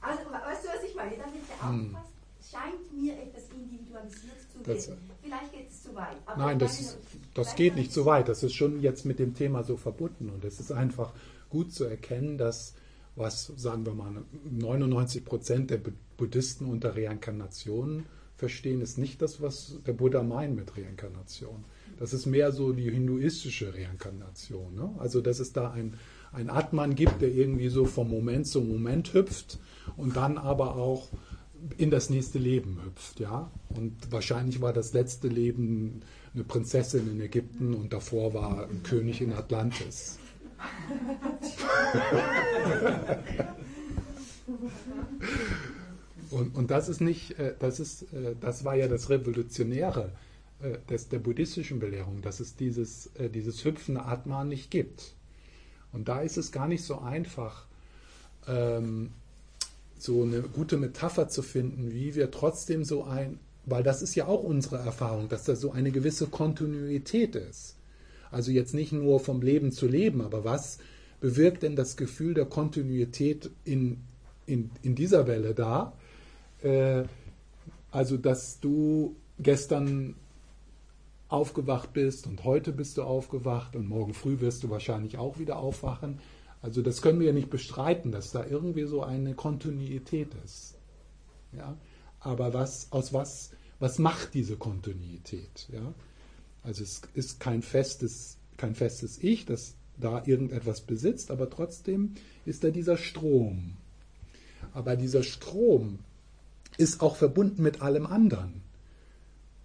Also 0.00 0.30
weißt 0.30 0.64
du, 0.64 0.68
was 0.68 0.82
ich 0.82 0.94
meine? 0.94 1.16
Dann 1.16 1.32
wird 1.32 1.44
ja 1.48 1.68
Hm. 1.68 1.96
Scheint 2.52 2.92
mir 3.02 3.14
etwas 3.14 3.44
individualisiert 3.54 4.36
zu 4.52 4.58
Das- 4.62 4.88
werden. 4.88 5.10
Vielleicht 5.22 5.52
geht 5.52 5.70
es 5.70 5.82
zu 5.82 5.94
weit. 5.94 6.16
Nein, 6.36 6.58
das, 6.58 6.80
ist, 6.80 6.98
das 7.34 7.54
geht 7.56 7.74
nicht 7.76 7.88
ich- 7.88 7.94
so 7.94 8.04
weit. 8.04 8.28
Das 8.28 8.42
ist 8.42 8.54
schon 8.54 8.80
jetzt 8.80 9.04
mit 9.06 9.18
dem 9.18 9.34
Thema 9.34 9.64
so 9.64 9.76
verbunden. 9.76 10.28
Und 10.30 10.44
es 10.44 10.60
ist 10.60 10.70
einfach 10.72 11.12
gut 11.50 11.72
zu 11.72 11.84
erkennen, 11.84 12.38
dass, 12.38 12.74
was 13.16 13.52
sagen 13.56 13.84
wir 13.86 13.94
mal, 13.94 14.22
99 14.50 15.24
Prozent 15.24 15.70
der 15.70 15.78
Bu- 15.78 15.92
Buddhisten 16.16 16.66
unter 16.66 16.94
Reinkarnation 16.96 18.04
verstehen, 18.36 18.80
ist 18.80 18.98
nicht 18.98 19.22
das, 19.22 19.40
was 19.40 19.78
der 19.86 19.92
Buddha 19.92 20.22
meint 20.22 20.54
mit 20.56 20.76
Reinkarnation. 20.76 21.64
Das 21.98 22.12
ist 22.12 22.26
mehr 22.26 22.52
so 22.52 22.72
die 22.72 22.90
hinduistische 22.90 23.72
Reinkarnation. 23.74 24.74
Ne? 24.74 24.90
Also, 24.98 25.20
dass 25.20 25.38
es 25.40 25.52
da 25.52 25.70
ein, 25.70 25.94
ein 26.32 26.50
Atman 26.50 26.94
gibt, 26.94 27.22
der 27.22 27.30
irgendwie 27.32 27.68
so 27.68 27.84
vom 27.84 28.10
Moment 28.10 28.46
zu 28.46 28.60
Moment 28.60 29.14
hüpft 29.14 29.58
und 29.96 30.16
dann 30.16 30.38
aber 30.38 30.74
auch 30.76 31.08
in 31.76 31.90
das 31.90 32.10
nächste 32.10 32.38
Leben 32.38 32.80
hüpft, 32.84 33.20
ja. 33.20 33.50
Und 33.70 34.10
wahrscheinlich 34.10 34.60
war 34.60 34.72
das 34.72 34.92
letzte 34.92 35.28
Leben 35.28 36.02
eine 36.34 36.44
Prinzessin 36.44 37.10
in 37.10 37.20
Ägypten 37.20 37.74
und 37.74 37.92
davor 37.92 38.34
war 38.34 38.68
ein 38.68 38.82
König 38.82 39.20
in 39.20 39.32
Atlantis. 39.32 40.18
Und, 46.32 46.56
und 46.56 46.70
das 46.70 46.88
ist 46.88 47.00
nicht, 47.00 47.38
äh, 47.38 47.54
das 47.58 47.78
ist, 47.78 48.02
äh, 48.14 48.34
das 48.40 48.64
war 48.64 48.74
ja 48.74 48.88
das 48.88 49.10
Revolutionäre 49.10 50.10
äh, 50.62 50.78
des, 50.88 51.08
der 51.08 51.18
buddhistischen 51.18 51.78
Belehrung, 51.78 52.22
dass 52.22 52.40
es 52.40 52.56
dieses, 52.56 53.10
dieses 53.34 53.64
hüpfende 53.64 54.02
Atman 54.02 54.48
nicht 54.48 54.70
gibt. 54.70 55.14
Und 55.92 56.08
da 56.08 56.22
ist 56.22 56.38
es 56.38 56.50
gar 56.50 56.68
nicht 56.68 56.84
so 56.84 57.00
einfach, 57.00 57.66
ähm, 58.48 59.10
so 60.02 60.22
eine 60.22 60.42
gute 60.42 60.76
Metapher 60.76 61.28
zu 61.28 61.42
finden, 61.42 61.92
wie 61.92 62.14
wir 62.14 62.30
trotzdem 62.30 62.84
so 62.84 63.04
ein, 63.04 63.38
weil 63.64 63.82
das 63.82 64.02
ist 64.02 64.14
ja 64.14 64.26
auch 64.26 64.42
unsere 64.42 64.78
Erfahrung, 64.78 65.28
dass 65.28 65.44
da 65.44 65.54
so 65.54 65.70
eine 65.72 65.92
gewisse 65.92 66.26
Kontinuität 66.26 67.36
ist. 67.36 67.76
Also 68.30 68.50
jetzt 68.50 68.74
nicht 68.74 68.92
nur 68.92 69.20
vom 69.20 69.42
Leben 69.42 69.72
zu 69.72 69.86
Leben, 69.86 70.22
aber 70.22 70.44
was 70.44 70.78
bewirkt 71.20 71.62
denn 71.62 71.76
das 71.76 71.96
Gefühl 71.96 72.34
der 72.34 72.46
Kontinuität 72.46 73.50
in, 73.64 73.98
in, 74.46 74.70
in 74.82 74.94
dieser 74.94 75.26
Welle 75.26 75.54
da? 75.54 75.92
Äh, 76.62 77.04
also, 77.90 78.16
dass 78.16 78.58
du 78.58 79.16
gestern 79.38 80.14
aufgewacht 81.28 81.92
bist 81.92 82.26
und 82.26 82.44
heute 82.44 82.72
bist 82.72 82.98
du 82.98 83.02
aufgewacht 83.02 83.76
und 83.76 83.88
morgen 83.88 84.14
früh 84.14 84.40
wirst 84.40 84.64
du 84.64 84.70
wahrscheinlich 84.70 85.18
auch 85.18 85.38
wieder 85.38 85.58
aufwachen. 85.58 86.18
Also 86.62 86.80
das 86.80 87.02
können 87.02 87.18
wir 87.18 87.26
ja 87.26 87.32
nicht 87.32 87.50
bestreiten, 87.50 88.12
dass 88.12 88.30
da 88.30 88.46
irgendwie 88.46 88.84
so 88.84 89.02
eine 89.02 89.34
Kontinuität 89.34 90.28
ist. 90.44 90.74
Ja? 91.52 91.76
Aber 92.20 92.54
was, 92.54 92.86
aus 92.90 93.12
was, 93.12 93.50
was 93.80 93.98
macht 93.98 94.32
diese 94.34 94.56
Kontinuität? 94.56 95.68
Ja? 95.72 95.92
Also 96.62 96.84
es 96.84 97.02
ist 97.14 97.40
kein 97.40 97.62
festes, 97.62 98.38
kein 98.56 98.76
festes 98.76 99.22
Ich, 99.22 99.44
das 99.44 99.74
da 99.98 100.22
irgendetwas 100.24 100.82
besitzt, 100.82 101.30
aber 101.30 101.50
trotzdem 101.50 102.14
ist 102.46 102.64
da 102.64 102.70
dieser 102.70 102.96
Strom. 102.96 103.76
Aber 104.72 104.96
dieser 104.96 105.24
Strom 105.24 105.98
ist 106.78 107.02
auch 107.02 107.16
verbunden 107.16 107.62
mit 107.62 107.82
allem 107.82 108.06
anderen. 108.06 108.62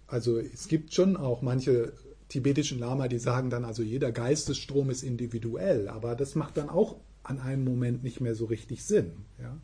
Also 0.08 0.38
es 0.38 0.68
gibt 0.68 0.94
schon 0.94 1.16
auch 1.16 1.42
manche 1.42 1.92
tibetischen 2.28 2.78
Lama, 2.78 3.08
die 3.08 3.18
sagen 3.18 3.50
dann, 3.50 3.64
also 3.64 3.82
jeder 3.82 4.12
Geistesstrom 4.12 4.90
ist 4.90 5.02
individuell, 5.02 5.88
aber 5.88 6.14
das 6.14 6.34
macht 6.34 6.56
dann 6.56 6.68
auch 6.68 6.96
an 7.22 7.40
einem 7.40 7.64
Moment 7.64 8.02
nicht 8.02 8.20
mehr 8.20 8.34
so 8.34 8.46
richtig 8.46 8.84
Sinn. 8.84 9.24
Ja? 9.40 9.58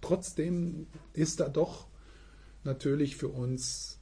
Trotzdem 0.00 0.86
ist 1.12 1.40
da 1.40 1.48
doch 1.48 1.86
natürlich 2.64 3.16
für 3.16 3.28
uns 3.28 3.98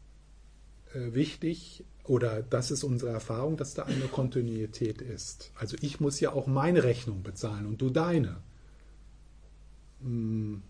äh, 0.95 1.13
wichtig, 1.13 1.85
oder 2.05 2.43
das 2.43 2.71
ist 2.71 2.85
unsere 2.85 3.11
Erfahrung, 3.11 3.57
dass 3.57 3.75
da 3.75 3.83
eine 3.83 4.07
Kontinuität 4.07 5.03
ist. 5.03 5.53
Also 5.57 5.77
ich 5.81 6.01
muss 6.01 6.21
ja 6.21 6.33
auch 6.33 6.47
meine 6.47 6.83
Rechnung 6.83 7.23
bezahlen 7.23 7.67
und 7.67 7.83
du 7.83 7.91
deine. 7.91 8.41
Hm. 10.01 10.63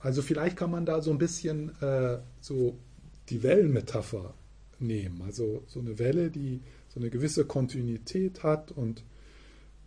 Also 0.00 0.20
vielleicht 0.20 0.56
kann 0.56 0.72
man 0.72 0.84
da 0.84 1.00
so 1.00 1.12
ein 1.12 1.18
bisschen 1.18 1.80
äh, 1.80 2.18
so 2.40 2.76
die 3.28 3.44
Wellenmetapher 3.44 4.34
nehmen. 4.82 5.22
Also 5.22 5.62
so 5.66 5.80
eine 5.80 5.98
Welle, 5.98 6.30
die 6.30 6.60
so 6.88 7.00
eine 7.00 7.10
gewisse 7.10 7.44
Kontinuität 7.44 8.42
hat 8.42 8.72
und 8.72 9.04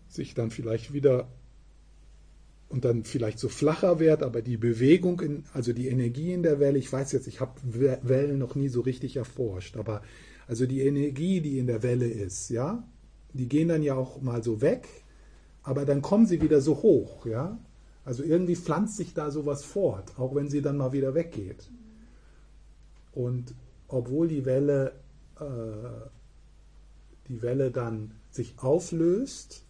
sich 0.07 0.33
dann 0.33 0.51
vielleicht 0.51 0.93
wieder 0.93 1.27
und 2.67 2.83
dann 2.83 3.03
vielleicht 3.03 3.39
so 3.39 3.47
flacher 3.47 3.99
wird, 3.99 4.23
aber 4.23 4.41
die 4.41 4.57
Bewegung, 4.57 5.21
in, 5.21 5.43
also 5.53 5.71
die 5.71 5.87
Energie 5.87 6.33
in 6.33 6.43
der 6.43 6.59
Welle, 6.59 6.79
ich 6.79 6.91
weiß 6.91 7.11
jetzt, 7.11 7.27
ich 7.27 7.39
habe 7.39 7.53
Wellen 7.63 8.39
noch 8.39 8.55
nie 8.55 8.69
so 8.69 8.81
richtig 8.81 9.17
erforscht, 9.17 9.77
aber 9.77 10.01
also 10.47 10.65
die 10.65 10.81
Energie, 10.81 11.41
die 11.41 11.59
in 11.59 11.67
der 11.67 11.83
Welle 11.83 12.07
ist, 12.07 12.49
ja, 12.49 12.83
die 13.33 13.47
gehen 13.47 13.67
dann 13.67 13.83
ja 13.83 13.95
auch 13.95 14.21
mal 14.21 14.43
so 14.43 14.61
weg, 14.61 14.87
aber 15.63 15.85
dann 15.85 16.01
kommen 16.01 16.25
sie 16.25 16.41
wieder 16.41 16.61
so 16.61 16.81
hoch, 16.81 17.25
ja. 17.25 17.59
Also 18.03 18.23
irgendwie 18.23 18.55
pflanzt 18.55 18.97
sich 18.97 19.13
da 19.13 19.31
sowas 19.31 19.63
fort, 19.63 20.17
auch 20.19 20.35
wenn 20.35 20.47
sie 20.47 20.61
dann 20.61 20.77
mal 20.77 20.93
wieder 20.93 21.15
weggeht. 21.15 21.69
Und 23.13 23.55
obwohl 23.87 24.27
die 24.27 24.45
Welle, 24.45 24.93
äh, 25.39 26.09
die 27.27 27.41
Welle 27.41 27.71
dann 27.71 28.11
sich 28.31 28.55
auflöst, 28.57 29.63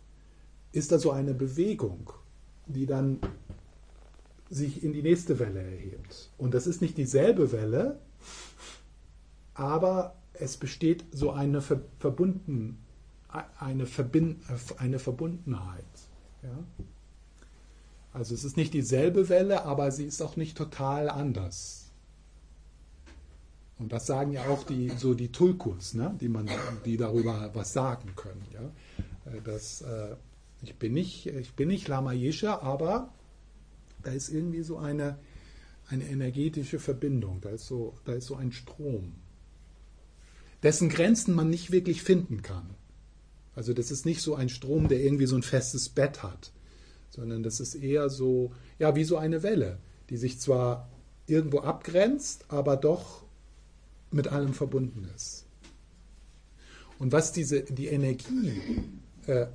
ist 0.72 0.92
da 0.92 1.00
so 1.00 1.12
eine 1.12 1.34
Bewegung, 1.34 2.12
die 2.66 2.86
dann 2.86 3.20
sich 4.50 4.84
in 4.84 4.94
die 4.94 5.02
nächste 5.02 5.40
Welle 5.40 5.62
erhebt. 5.62 6.30
Und 6.38 6.54
das 6.54 6.68
ist 6.68 6.82
nicht 6.82 6.98
dieselbe 6.98 7.52
Welle, 7.52 8.00
aber 9.54 10.16
es 10.34 10.58
besteht 10.58 11.06
so 11.12 11.32
eine 11.32 11.62
Ver 11.62 11.82
Verbunden, 12.00 12.80
eine, 13.60 13.86
Verbind 13.86 14.44
eine 14.78 15.00
Verbundenheit. 15.00 15.84
Ja? 16.44 16.64
Also 18.14 18.34
es 18.34 18.44
ist 18.44 18.56
nicht 18.56 18.74
dieselbe 18.74 19.28
Welle, 19.30 19.66
aber 19.66 19.92
sie 19.92 20.06
ist 20.06 20.22
auch 20.22 20.36
nicht 20.38 20.58
total 20.58 21.10
anders. 21.10 21.85
Und 23.78 23.92
das 23.92 24.06
sagen 24.06 24.32
ja 24.32 24.48
auch 24.48 24.64
die, 24.64 24.90
so 24.98 25.14
die 25.14 25.32
Tulkus, 25.32 25.94
ne? 25.94 26.16
die, 26.22 26.30
man, 26.30 26.50
die 26.86 26.98
darüber 26.98 27.52
was 27.54 27.74
sagen 27.74 28.14
können. 28.16 28.46
Ja? 28.54 28.72
Das, 29.44 29.82
äh, 29.82 30.16
ich, 30.62 30.76
bin 30.76 30.94
nicht, 30.94 31.28
ich 31.28 31.54
bin 31.54 31.68
nicht 31.68 31.88
Lama 31.88 32.14
Yeshe, 32.14 32.62
aber 32.62 33.14
da 34.04 34.12
ist 34.12 34.30
irgendwie 34.30 34.62
so 34.62 34.78
eine, 34.78 35.20
eine 35.90 36.06
energetische 36.06 36.80
Verbindung, 36.80 37.42
da 37.42 37.50
ist, 37.50 37.68
so, 37.68 37.96
da 38.06 38.14
ist 38.14 38.28
so 38.28 38.36
ein 38.36 38.54
Strom, 38.54 39.14
dessen 40.64 40.88
Grenzen 40.90 41.36
man 41.36 41.50
nicht 41.50 41.72
wirklich 41.72 42.02
finden 42.02 42.42
kann. 42.42 42.76
Also 43.56 43.74
das 43.74 43.92
ist 43.92 44.06
nicht 44.06 44.22
so 44.22 44.36
ein 44.36 44.50
Strom, 44.50 44.88
der 44.88 45.02
irgendwie 45.02 45.28
so 45.28 45.36
ein 45.36 45.44
festes 45.44 45.90
Bett 45.90 46.24
hat, 46.24 46.52
sondern 47.10 47.44
das 47.44 47.60
ist 47.60 47.76
eher 47.76 48.10
so, 48.10 48.54
ja, 48.80 48.96
wie 48.96 49.04
so 49.04 49.18
eine 49.18 49.44
Welle, 49.44 49.80
die 50.10 50.18
sich 50.18 50.40
zwar 50.40 50.90
irgendwo 51.28 51.60
abgrenzt, 51.60 52.46
aber 52.50 52.78
doch 52.78 53.25
mit 54.16 54.30
allem 54.30 54.54
verbunden 54.54 55.08
ist. 55.16 55.46
Und 56.98 57.12
was 57.12 57.34
diese, 57.34 57.62
die 57.64 57.88
Energie, 57.88 58.62
äh, 59.28 59.48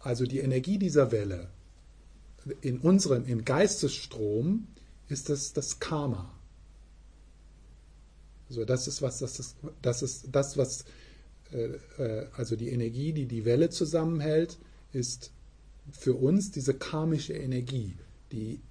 also 0.00 0.24
die 0.24 0.38
Energie 0.38 0.78
dieser 0.78 1.12
Welle 1.12 1.50
in 2.62 2.78
unserem, 2.78 3.26
im 3.26 3.44
Geistesstrom 3.44 4.66
ist 5.08 5.28
das 5.28 5.52
das 5.52 5.80
Karma. 5.80 6.32
Also 8.48 8.64
das 8.64 8.88
ist 8.88 9.02
was, 9.02 9.18
das 9.18 9.38
ist 9.38 9.56
das, 9.82 10.00
ist 10.02 10.28
das 10.32 10.56
was, 10.56 10.86
äh, 11.52 11.74
äh, 11.98 12.28
also 12.32 12.56
die 12.56 12.70
Energie, 12.70 13.12
die 13.12 13.26
die 13.26 13.44
Welle 13.44 13.68
zusammenhält, 13.68 14.58
ist 14.92 15.32
für 15.90 16.14
uns 16.14 16.50
diese 16.50 16.72
karmische 16.72 17.34
Energie, 17.34 17.98
die 18.32 18.62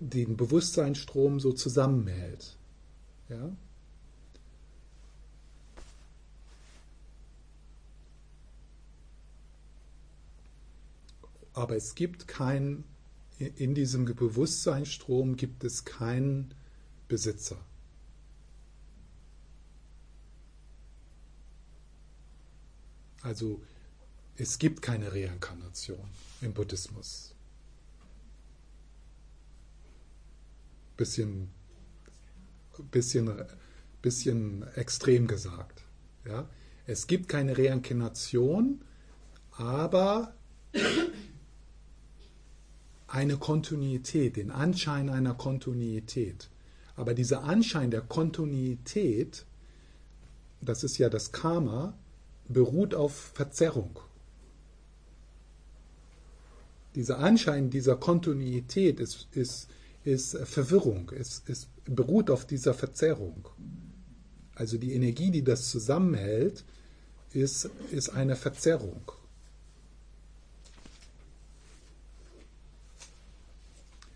den 0.00 0.38
Bewusstseinsstrom 0.38 1.38
so 1.38 1.52
zusammenhält. 1.52 2.56
Ja? 3.28 3.54
Aber 11.58 11.74
es 11.74 11.96
gibt 11.96 12.28
kein, 12.28 12.84
in 13.40 13.74
diesem 13.74 14.04
Bewusstseinsstrom 14.04 15.34
gibt 15.34 15.64
es 15.64 15.84
keinen 15.84 16.54
Besitzer. 17.08 17.58
Also 23.22 23.60
es 24.36 24.60
gibt 24.60 24.82
keine 24.82 25.12
Reinkarnation 25.12 26.08
im 26.42 26.54
Buddhismus. 26.54 27.34
Bisschen, 30.96 31.50
bisschen, 32.92 33.32
bisschen 34.00 34.62
extrem 34.76 35.26
gesagt. 35.26 35.82
Ja? 36.24 36.48
Es 36.86 37.08
gibt 37.08 37.28
keine 37.28 37.58
Reinkarnation, 37.58 38.84
aber 39.50 40.36
eine 43.08 43.38
Kontinuität, 43.38 44.36
den 44.36 44.50
Anschein 44.50 45.08
einer 45.08 45.34
Kontinuität. 45.34 46.50
Aber 46.94 47.14
dieser 47.14 47.44
Anschein 47.44 47.90
der 47.90 48.02
Kontinuität, 48.02 49.46
das 50.60 50.84
ist 50.84 50.98
ja 50.98 51.08
das 51.08 51.32
Karma, 51.32 51.94
beruht 52.48 52.94
auf 52.94 53.32
Verzerrung. 53.34 53.98
Dieser 56.94 57.18
Anschein 57.18 57.70
dieser 57.70 57.96
Kontinuität 57.96 59.00
ist, 59.00 59.28
ist, 59.32 59.68
ist 60.04 60.36
Verwirrung, 60.44 61.10
ist, 61.10 61.48
ist, 61.48 61.68
beruht 61.84 62.30
auf 62.30 62.46
dieser 62.46 62.74
Verzerrung. 62.74 63.48
Also 64.54 64.76
die 64.76 64.92
Energie, 64.94 65.30
die 65.30 65.44
das 65.44 65.70
zusammenhält, 65.70 66.64
ist, 67.32 67.70
ist 67.90 68.10
eine 68.10 68.36
Verzerrung. 68.36 69.12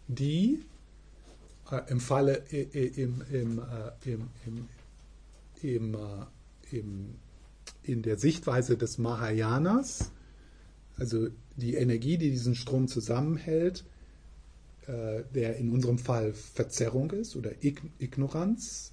Die 0.09 0.65
äh, 1.71 1.81
im 1.91 2.01
Falle 2.01 2.43
äh, 2.53 2.87
im, 3.03 3.23
im, 3.31 3.59
äh, 3.59 4.11
im, 4.11 4.29
im, 4.47 4.69
im, 5.63 5.95
äh, 5.95 6.77
im 6.77 7.15
in 7.85 8.03
der 8.03 8.17
Sichtweise 8.17 8.77
des 8.77 8.99
Mahayanas, 8.99 10.13
also 10.97 11.29
die 11.57 11.75
Energie, 11.75 12.17
die 12.17 12.31
diesen 12.31 12.55
Strom 12.55 12.87
zusammenhält, 12.87 13.85
äh, 14.87 15.23
der 15.35 15.57
in 15.57 15.71
unserem 15.71 15.99
Fall 15.99 16.33
Verzerrung 16.33 17.11
ist 17.11 17.35
oder 17.35 17.51
Ignoranz, 17.99 18.93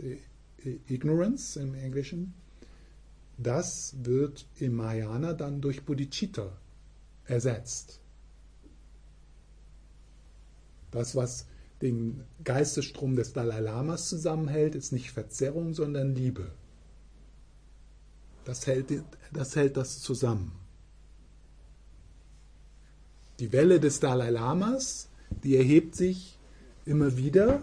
Ignorance 0.87 1.59
im 1.59 1.75
Englischen, 1.75 2.33
das 3.37 3.95
wird 4.03 4.45
im 4.59 4.75
Mahayana 4.75 5.33
dann 5.33 5.61
durch 5.61 5.83
Bodhicitta 5.83 6.51
ersetzt. 7.25 7.99
Das, 10.91 11.15
was 11.15 11.45
den 11.81 12.23
Geistesstrom 12.43 13.15
des 13.15 13.33
Dalai 13.33 13.59
Lamas 13.59 14.09
zusammenhält, 14.09 14.75
ist 14.75 14.91
nicht 14.91 15.11
Verzerrung, 15.11 15.73
sondern 15.73 16.13
Liebe. 16.15 16.51
Das 18.43 18.67
hält, 18.67 19.03
das 19.31 19.55
hält 19.55 19.77
das 19.77 19.99
zusammen. 19.99 20.51
Die 23.39 23.53
Welle 23.53 23.79
des 23.79 23.99
Dalai 23.99 24.31
Lamas, 24.31 25.07
die 25.43 25.55
erhebt 25.55 25.95
sich 25.95 26.37
immer 26.85 27.15
wieder, 27.15 27.61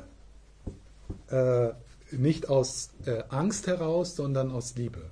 äh, 1.29 1.71
nicht 2.13 2.49
aus 2.49 2.91
äh, 3.05 3.25
Angst 3.29 3.67
heraus, 3.67 4.17
sondern 4.17 4.51
aus 4.51 4.77
Liebe. 4.77 5.11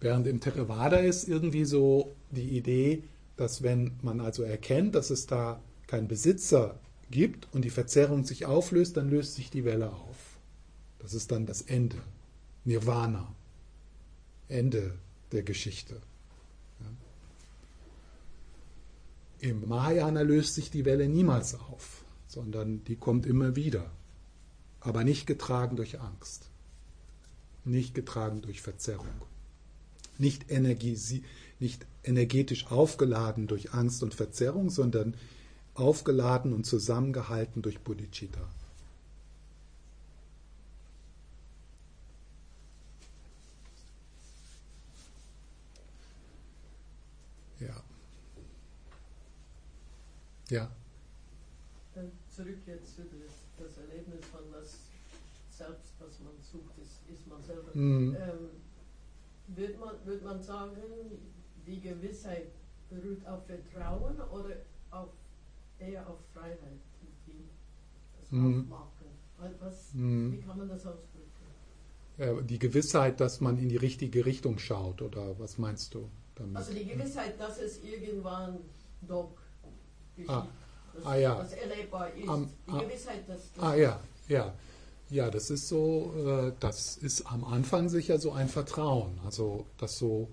Während 0.00 0.26
im 0.26 0.40
Theravada 0.40 0.96
ist 0.96 1.28
irgendwie 1.28 1.64
so 1.64 2.10
die 2.30 2.56
Idee, 2.56 3.04
dass 3.40 3.62
wenn 3.62 3.92
man 4.02 4.20
also 4.20 4.42
erkennt, 4.42 4.94
dass 4.94 5.08
es 5.08 5.26
da 5.26 5.62
keinen 5.86 6.08
Besitzer 6.08 6.78
gibt 7.10 7.48
und 7.52 7.64
die 7.64 7.70
Verzerrung 7.70 8.24
sich 8.24 8.44
auflöst, 8.44 8.98
dann 8.98 9.08
löst 9.08 9.34
sich 9.34 9.50
die 9.50 9.64
Welle 9.64 9.90
auf. 9.90 10.38
Das 10.98 11.14
ist 11.14 11.32
dann 11.32 11.46
das 11.46 11.62
Ende. 11.62 11.96
Nirvana. 12.64 13.34
Ende 14.48 14.94
der 15.32 15.42
Geschichte. 15.42 16.02
Ja. 16.80 16.86
Im 19.48 19.66
Mahayana 19.66 20.20
löst 20.20 20.54
sich 20.54 20.70
die 20.70 20.84
Welle 20.84 21.08
niemals 21.08 21.54
auf, 21.54 22.04
sondern 22.26 22.84
die 22.84 22.96
kommt 22.96 23.24
immer 23.24 23.56
wieder, 23.56 23.90
aber 24.80 25.02
nicht 25.02 25.26
getragen 25.26 25.76
durch 25.76 25.98
Angst, 26.00 26.50
nicht 27.64 27.94
getragen 27.94 28.42
durch 28.42 28.60
Verzerrung, 28.60 29.06
nicht, 30.18 30.50
Energie, 30.50 31.24
nicht 31.60 31.86
energetisch 32.02 32.70
aufgeladen 32.70 33.46
durch 33.46 33.72
Angst 33.72 34.02
und 34.02 34.14
Verzerrung, 34.14 34.70
sondern 34.70 35.14
aufgeladen 35.74 36.52
und 36.52 36.64
zusammengehalten 36.64 37.62
durch 37.62 37.80
Bodhicitta. 37.80 38.48
Ja. 50.50 50.68
Dann 51.94 52.10
zurück 52.28 52.58
jetzt 52.66 52.96
zu 52.96 53.02
das, 53.02 53.30
das 53.56 53.78
Erlebnis 53.78 54.26
von 54.32 54.40
was 54.50 54.78
selbst, 55.48 55.94
was 56.00 56.18
man 56.20 56.34
sucht, 56.42 56.76
ist, 56.82 56.98
ist 57.12 57.26
man 57.28 57.42
selber. 57.44 57.70
Mhm. 57.72 58.16
Ähm, 58.16 58.50
wird, 59.54 59.78
man, 59.78 59.94
wird 60.04 60.24
man 60.24 60.42
sagen, 60.42 60.76
die 61.70 61.80
Gewissheit 61.80 62.52
beruht 62.88 63.24
auf 63.26 63.46
Vertrauen 63.46 64.20
oder 64.20 64.56
auf, 64.90 65.08
eher 65.78 66.08
auf 66.08 66.18
Freiheit, 66.34 66.58
die 67.26 67.48
das 68.18 68.30
mhm. 68.30 68.62
Aufmachen? 68.62 69.06
Was, 69.60 69.94
mhm. 69.94 70.32
Wie 70.32 70.40
kann 70.40 70.58
man 70.58 70.68
das 70.68 70.86
ausdrücken? 70.86 71.20
die 72.42 72.58
Gewissheit, 72.58 73.18
dass 73.18 73.40
man 73.40 73.56
in 73.56 73.70
die 73.70 73.78
richtige 73.78 74.26
Richtung 74.26 74.58
schaut, 74.58 75.00
oder 75.00 75.38
was 75.38 75.56
meinst 75.56 75.94
du 75.94 76.10
damit? 76.34 76.54
Also 76.54 76.74
die 76.74 76.84
Gewissheit, 76.84 77.40
dass 77.40 77.58
es 77.58 77.82
irgendwann 77.82 78.58
doch 79.00 79.32
Ah, 80.26 80.46
ah 81.04 81.14
ja. 81.14 81.38
Was 81.38 81.52
erlebbar 81.52 82.12
ist. 82.14 82.28
Am, 82.28 82.50
die 82.66 82.72
ah, 82.72 82.80
Gewissheit, 82.80 83.28
dass 83.28 83.52
das 83.54 83.64
Ah 83.64 83.74
ja, 83.74 84.00
ja. 84.28 84.52
Ja, 85.08 85.28
das 85.28 85.50
ist 85.50 85.68
so, 85.68 86.14
äh, 86.24 86.52
das 86.60 86.96
ist 86.98 87.26
am 87.26 87.42
Anfang 87.44 87.88
sicher 87.88 88.18
so 88.18 88.30
ein 88.32 88.48
Vertrauen, 88.48 89.18
also 89.24 89.66
das 89.76 89.98
so, 89.98 90.28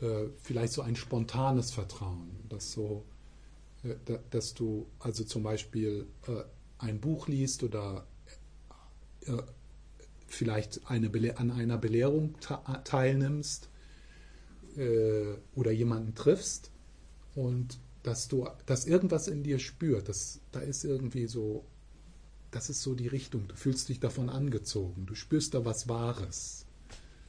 äh, 0.00 0.28
vielleicht 0.38 0.72
so 0.72 0.82
ein 0.82 0.96
spontanes 0.96 1.70
Vertrauen, 1.70 2.30
dass 2.48 2.72
so, 2.72 3.04
äh, 3.82 3.94
dass 4.30 4.54
du 4.54 4.86
also 4.98 5.24
zum 5.24 5.42
Beispiel 5.42 6.06
äh, 6.26 6.42
ein 6.78 7.00
Buch 7.00 7.28
liest 7.28 7.62
oder 7.62 8.06
äh, 9.26 9.42
vielleicht 10.26 10.86
eine 10.86 11.38
an 11.38 11.50
einer 11.50 11.78
Belehrung 11.78 12.34
teilnimmst 12.84 13.70
äh, 14.76 15.34
oder 15.54 15.70
jemanden 15.70 16.14
triffst 16.14 16.70
und 17.34 17.78
dass 18.02 18.28
du, 18.28 18.48
dass 18.66 18.86
irgendwas 18.86 19.28
in 19.28 19.42
dir 19.42 19.58
spürt, 19.58 20.08
dass 20.08 20.40
da 20.52 20.60
ist 20.60 20.84
irgendwie 20.84 21.26
so, 21.26 21.64
das 22.50 22.70
ist 22.70 22.82
so 22.82 22.94
die 22.94 23.08
Richtung. 23.08 23.48
Du 23.48 23.56
fühlst 23.56 23.88
dich 23.88 23.98
davon 23.98 24.30
angezogen. 24.30 25.06
Du 25.06 25.14
spürst 25.14 25.54
da 25.54 25.64
was 25.64 25.88
Wahres. 25.88 26.65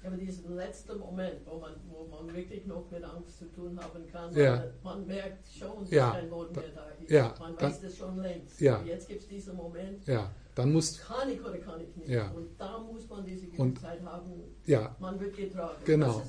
Aber 0.07 0.17
diesen 0.17 0.55
letzten 0.55 0.97
Moment, 0.97 1.35
wo 1.45 1.59
man, 1.59 1.73
wo 1.89 2.05
man 2.05 2.33
wirklich 2.33 2.65
noch 2.65 2.89
mit 2.89 3.03
Angst 3.03 3.37
zu 3.37 3.45
tun 3.51 3.77
haben 3.79 4.07
kann, 4.11 4.35
ja. 4.35 4.63
man, 4.83 4.99
man, 4.99 5.07
merkt 5.07 5.45
schon, 5.47 5.81
dass 5.81 5.91
ja. 5.91 6.11
kein 6.11 6.29
Boden 6.29 6.55
mehr 6.55 6.69
da 6.73 6.87
ist. 7.01 7.11
Ja. 7.11 7.35
Man 7.39 7.59
weiß 7.59 7.81
das 7.81 7.97
schon 7.97 8.17
längst. 8.17 8.61
Ja. 8.61 8.81
Jetzt 8.83 9.07
gibt 9.07 9.21
es 9.21 9.27
diesen 9.27 9.55
Moment. 9.55 10.05
Ja. 10.07 10.31
Dann 10.55 10.73
muss, 10.73 10.99
kann 11.01 11.29
ich 11.29 11.39
oder 11.39 11.57
kann 11.59 11.81
ich 11.81 11.95
nicht? 11.95 12.09
Ja. 12.09 12.31
Und 12.31 12.47
da 12.57 12.79
muss 12.79 13.07
man 13.07 13.23
diese 13.23 13.45
Gewissheit 13.45 14.01
haben, 14.03 14.31
ja. 14.65 14.95
man 14.99 15.19
wird 15.19 15.37
getragen. 15.37 15.75
Genau. 15.85 16.23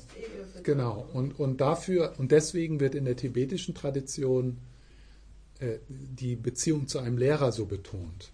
genau. 0.63 1.09
Und, 1.15 1.41
und 1.41 1.63
dafür, 1.63 2.13
und 2.19 2.31
deswegen 2.31 2.79
wird 2.79 2.95
in 2.95 3.07
der 3.07 3.17
tibetischen 3.17 3.75
Tradition 3.75 4.59
äh, 5.61 5.79
die 5.89 6.37
Beziehung 6.37 6.89
zu 6.89 6.99
einem 6.99 7.17
Lehrer 7.17 7.53
so 7.53 7.65
betont. 7.65 8.33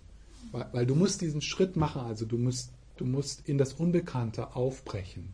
Weil, 0.50 0.66
weil, 0.72 0.86
du 0.86 0.96
musst 0.96 1.20
diesen 1.20 1.42
Schritt 1.42 1.76
machen, 1.76 2.02
also 2.02 2.26
du 2.26 2.38
musst, 2.38 2.72
du 2.96 3.04
musst 3.04 3.48
in 3.48 3.56
das 3.56 3.74
Unbekannte 3.74 4.56
aufbrechen. 4.56 5.33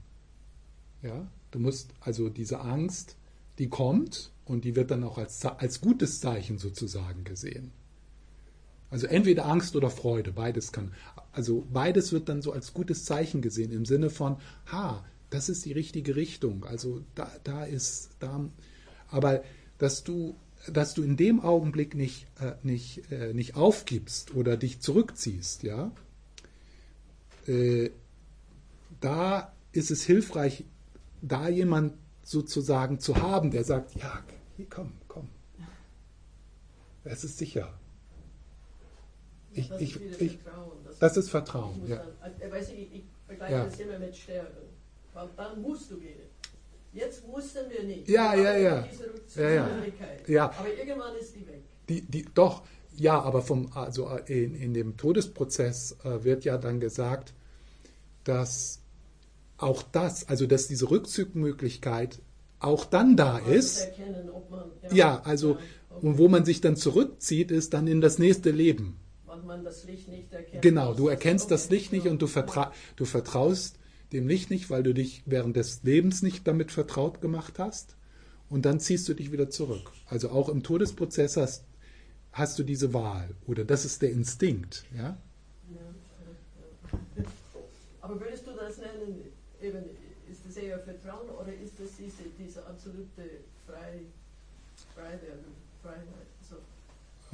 Ja? 1.02 1.26
Du 1.50 1.58
musst 1.58 1.92
also 2.00 2.28
diese 2.28 2.60
Angst, 2.60 3.16
die 3.58 3.68
kommt 3.68 4.32
und 4.44 4.64
die 4.64 4.76
wird 4.76 4.90
dann 4.90 5.04
auch 5.04 5.18
als, 5.18 5.44
als 5.44 5.80
gutes 5.80 6.20
Zeichen 6.20 6.58
sozusagen 6.58 7.24
gesehen. 7.24 7.72
Also 8.90 9.06
entweder 9.06 9.46
Angst 9.46 9.76
oder 9.76 9.90
Freude, 9.90 10.32
beides 10.32 10.72
kann. 10.72 10.92
Also 11.32 11.66
beides 11.72 12.12
wird 12.12 12.28
dann 12.28 12.42
so 12.42 12.52
als 12.52 12.74
gutes 12.74 13.04
Zeichen 13.04 13.40
gesehen 13.40 13.70
im 13.70 13.84
Sinne 13.84 14.10
von, 14.10 14.36
ha, 14.66 15.04
das 15.30 15.48
ist 15.48 15.64
die 15.64 15.72
richtige 15.72 16.16
Richtung. 16.16 16.64
Also 16.64 17.04
da, 17.14 17.30
da 17.44 17.64
ist, 17.64 18.10
da, 18.18 18.48
aber 19.08 19.42
dass 19.78 20.02
du, 20.02 20.36
dass 20.70 20.94
du 20.94 21.02
in 21.02 21.16
dem 21.16 21.40
Augenblick 21.40 21.94
nicht, 21.94 22.26
äh, 22.40 22.54
nicht, 22.64 23.10
äh, 23.12 23.32
nicht 23.32 23.54
aufgibst 23.54 24.34
oder 24.34 24.56
dich 24.56 24.80
zurückziehst, 24.80 25.62
ja, 25.62 25.92
äh, 27.46 27.90
da 29.00 29.52
ist 29.72 29.92
es 29.92 30.02
hilfreich, 30.02 30.64
da 31.22 31.48
jemand 31.48 31.94
sozusagen 32.22 33.00
zu 33.00 33.16
haben, 33.16 33.50
der 33.50 33.64
sagt, 33.64 33.94
ja, 33.94 34.22
komm, 34.68 34.92
komm. 35.08 35.28
Es 37.04 37.24
ist 37.24 37.38
sicher. 37.38 37.72
Ich, 39.52 39.68
das, 39.68 39.80
ich, 39.80 40.00
ist 40.00 40.20
ich, 40.20 40.38
Vertrauen. 40.38 40.78
Das, 40.84 40.98
das 40.98 41.16
ist 41.16 41.30
Vertrauen. 41.30 41.82
Ja. 41.86 41.96
dann, 41.96 42.08
also, 42.20 42.52
weißt 42.52 42.72
ich, 42.72 42.94
ich 42.94 43.04
vergleiche 43.26 43.52
Ja. 43.52 43.64
das 43.64 43.80
immer 43.80 43.98
mit 43.98 44.16
Sterben. 44.16 44.48
Weil 45.12 45.28
dann 45.36 45.60
musst 45.62 45.90
du 45.90 45.98
gehen. 45.98 46.20
Jetzt 46.92 47.26
wussten 47.26 47.70
wir 47.70 47.84
nicht. 47.84 48.08
Ja, 48.08 48.34
ja, 48.34 48.56
ja. 48.56 48.82
Diese 48.82 49.42
Ja, 49.42 49.50
ja. 49.50 49.68
Ja. 50.26 50.44
Aber 50.50 50.72
irgendwann 50.72 51.16
ist 51.16 51.34
die 51.34 51.46
weg. 51.46 51.62
Die, 51.88 52.02
die, 52.02 52.26
doch, 52.34 52.62
ja, 52.94 53.20
aber 53.20 53.42
vom, 53.42 53.72
also 53.72 54.08
äh, 54.08 54.44
in, 54.44 54.54
in 54.54 54.74
dem 54.74 54.96
Todesprozess 54.96 55.96
äh, 56.04 56.22
wird 56.24 56.44
ja 56.44 56.58
dann 56.58 56.80
gesagt, 56.80 57.32
dass 58.24 58.80
auch 59.62 59.82
das, 59.82 60.28
also 60.28 60.46
dass 60.46 60.68
diese 60.68 60.90
Rückzugmöglichkeit 60.90 62.20
auch 62.58 62.84
dann 62.84 63.16
da 63.16 63.38
ist. 63.38 63.80
Erkennen, 63.80 64.30
man, 64.50 64.70
Ja, 64.92 65.22
also 65.22 65.52
okay. 65.52 65.62
und 66.02 66.18
wo 66.18 66.28
man 66.28 66.44
sich 66.44 66.60
dann 66.60 66.76
zurückzieht, 66.76 67.50
ist 67.50 67.74
dann 67.74 67.86
in 67.86 68.00
das 68.00 68.18
nächste 68.18 68.50
Leben. 68.50 68.98
Weil 69.26 69.42
man 69.42 69.64
das 69.64 69.84
Licht 69.84 70.08
nicht 70.08 70.32
erkennt. 70.32 70.62
Genau, 70.62 70.94
du 70.94 71.08
erkennst 71.08 71.46
Okay, 71.46 71.54
das 71.54 71.70
Licht 71.70 71.92
nicht 71.92 72.04
ja. 72.06 72.10
und 72.10 72.20
du, 72.20 72.26
vertra 72.26 72.72
du 72.96 73.04
vertraust 73.04 73.76
dem 74.12 74.26
Licht 74.26 74.50
nicht, 74.50 74.70
weil 74.70 74.82
du 74.82 74.92
dich 74.92 75.22
während 75.26 75.56
des 75.56 75.82
Lebens 75.82 76.22
nicht 76.22 76.46
damit 76.46 76.72
vertraut 76.72 77.20
gemacht 77.20 77.58
hast. 77.58 77.96
Und 78.48 78.66
dann 78.66 78.80
ziehst 78.80 79.08
du 79.08 79.14
dich 79.14 79.30
wieder 79.30 79.48
zurück. 79.48 79.92
Also 80.06 80.30
auch 80.30 80.48
im 80.48 80.64
Todesprozess 80.64 81.36
hast, 81.36 81.64
hast 82.32 82.58
du 82.58 82.64
diese 82.64 82.92
Wahl. 82.92 83.30
Oder 83.46 83.64
das 83.64 83.84
ist 83.84 84.02
der 84.02 84.10
Instinkt. 84.10 84.84
Ja? 84.92 84.98
Ja, 85.02 85.16
ja, 85.70 86.98
ja. 87.16 87.24
Aber 88.00 88.20
würdest 88.20 88.44
du 88.46 88.50
das 88.50 88.78
nennen, 88.78 89.20
eben, 89.62 89.84
ist 90.30 90.40
das 90.46 90.56
eher 90.56 90.78
Vertrauen 90.80 91.28
oder 91.30 91.52
ist 91.52 91.74
das 91.78 91.90
diese, 91.98 92.22
diese 92.38 92.64
absolute 92.66 93.40
Frei, 93.66 94.00
Freiwerdung, 94.94 95.54
Freiheit? 95.82 96.06
So. 96.48 96.56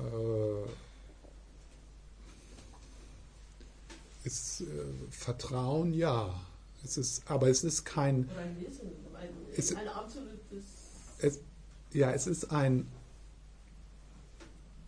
Äh, 0.03 0.67
ist, 4.25 4.61
äh, 4.63 4.65
Vertrauen, 5.11 5.95
ja. 5.95 6.35
Es 6.85 6.97
ist, 6.99 7.23
aber 7.31 7.49
es 7.49 7.65
ist 7.65 7.85
kein, 7.85 8.29
ein 8.37 8.57
Wissen, 8.61 8.91
ein, 9.15 9.29
Es- 9.57 9.75
ein 9.75 9.89
absolutes. 9.89 10.65
es, 11.19 11.41
ja, 11.93 12.13
es 12.13 12.27
ist 12.27 12.51
ein, 12.51 12.87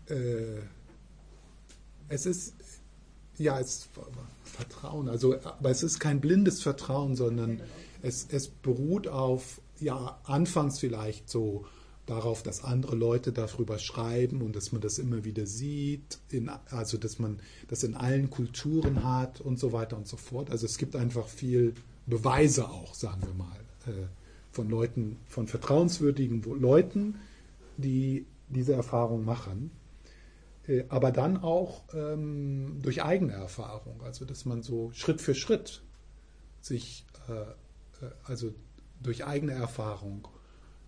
äh, 0.08 0.60
es 2.08 2.26
ist, 2.26 2.54
ja, 3.38 3.58
es 3.60 3.88
Vertrauen, 4.44 5.08
also, 5.08 5.36
aber 5.36 5.70
es 5.70 5.82
ist 5.82 6.00
kein 6.00 6.20
blindes 6.20 6.62
Vertrauen, 6.62 7.14
sondern 7.14 7.60
es, 8.02 8.26
es 8.30 8.48
beruht 8.48 9.06
auf, 9.06 9.60
ja, 9.78 10.18
anfangs 10.24 10.78
vielleicht 10.80 11.30
so 11.30 11.64
darauf, 12.06 12.42
dass 12.42 12.64
andere 12.64 12.96
Leute 12.96 13.32
darüber 13.32 13.78
schreiben 13.78 14.42
und 14.42 14.56
dass 14.56 14.72
man 14.72 14.80
das 14.80 14.98
immer 14.98 15.24
wieder 15.24 15.46
sieht, 15.46 16.18
in, 16.30 16.48
also 16.70 16.96
dass 16.96 17.18
man 17.18 17.38
das 17.68 17.84
in 17.84 17.94
allen 17.94 18.30
Kulturen 18.30 19.04
hat 19.04 19.40
und 19.40 19.58
so 19.58 19.72
weiter 19.72 19.96
und 19.96 20.08
so 20.08 20.16
fort. 20.16 20.50
Also 20.50 20.66
es 20.66 20.78
gibt 20.78 20.96
einfach 20.96 21.28
viel 21.28 21.74
Beweise 22.06 22.68
auch, 22.68 22.94
sagen 22.94 23.22
wir 23.22 23.34
mal, 23.34 23.56
äh, 23.86 24.06
von 24.50 24.68
Leuten, 24.70 25.18
von 25.28 25.46
vertrauenswürdigen 25.46 26.42
Leuten, 26.58 27.16
die 27.76 28.24
diese 28.48 28.72
Erfahrung 28.72 29.24
machen. 29.24 29.70
Äh, 30.68 30.84
aber 30.88 31.10
dann 31.10 31.38
auch 31.38 31.82
ähm, 31.94 32.78
durch 32.82 33.02
eigene 33.02 33.32
Erfahrung, 33.32 34.02
also 34.02 34.24
dass 34.24 34.44
man 34.44 34.62
so 34.62 34.92
Schritt 34.92 35.20
für 35.20 35.34
Schritt 35.34 35.82
sich, 36.60 37.06
äh, 37.28 37.32
äh, 38.04 38.10
also 38.24 38.54
durch 39.00 39.24
eigene 39.24 39.52
Erfahrung, 39.52 40.28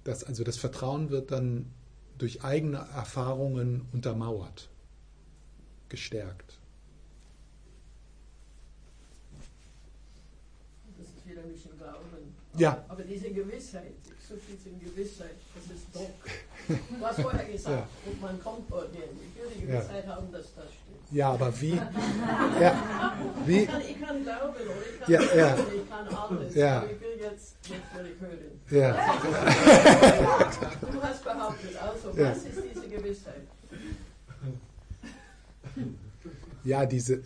das, 0.04 0.22
also 0.22 0.44
das 0.44 0.58
Vertrauen 0.58 1.10
wird 1.10 1.30
dann 1.30 1.72
durch 2.18 2.44
eigene 2.44 2.78
Erfahrungen 2.94 3.88
untermauert, 3.92 4.68
gestärkt. 5.88 6.60
Das 10.98 11.06
ist 11.06 11.26
wieder 11.26 11.42
ein 11.42 11.52
bisschen 11.52 11.78
Glauben. 11.78 12.34
Ja. 12.58 12.84
Aber 12.88 13.04
diese 13.04 13.30
Gewissheit, 13.30 13.92
ich 14.04 14.26
suche 14.26 14.40
diese 14.52 14.76
Gewissheit, 14.76 15.36
das 15.54 15.76
ist 15.76 15.86
doch. 15.94 16.10
Du 16.98 17.06
hast 17.06 17.20
vorher 17.20 17.44
gesagt, 17.44 17.88
ob 18.06 18.20
man 18.20 18.40
kommt 18.42 18.70
dorthin. 18.70 19.02
Ich 19.02 19.42
will 19.42 19.50
die 19.60 19.66
Ja. 19.72 19.80
Gewissheit 19.80 20.06
haben, 20.06 20.30
dass 20.32 20.54
das 20.54 20.64
stimmt. 20.66 20.86
Ja, 21.12 21.32
aber 21.32 21.60
wie? 21.60 21.74
Ja, 22.60 23.16
wie? 23.44 23.58
Ich 23.62 23.66
kann, 23.68 23.80
ich 23.80 24.00
kann 24.00 24.22
glauben 24.22 24.54
oder 24.54 24.74
ich 24.92 25.00
kann, 25.00 25.12
Ja, 25.12 25.20
ja. 25.34 25.56
ich 25.74 25.88
kann 25.90 26.08
alles. 26.14 26.54
Ja. 26.54 26.76
Aber 26.78 26.90
ich 26.92 27.00
will 27.00 27.16
jetzt, 27.20 27.56
jetzt 27.62 27.94
will 27.96 28.06
ich 28.14 28.20
hören. 28.20 28.60
Ja, 28.70 28.92
Du 30.92 31.02
hast 31.02 31.24
behauptet, 31.24 31.76
also 31.82 32.16
Ja. 32.20 32.30
was 32.30 32.36
ist 32.44 32.62
diese 32.74 32.88
Gewissheit? 32.88 33.42
ja 36.64 36.86
diese, 36.86 37.22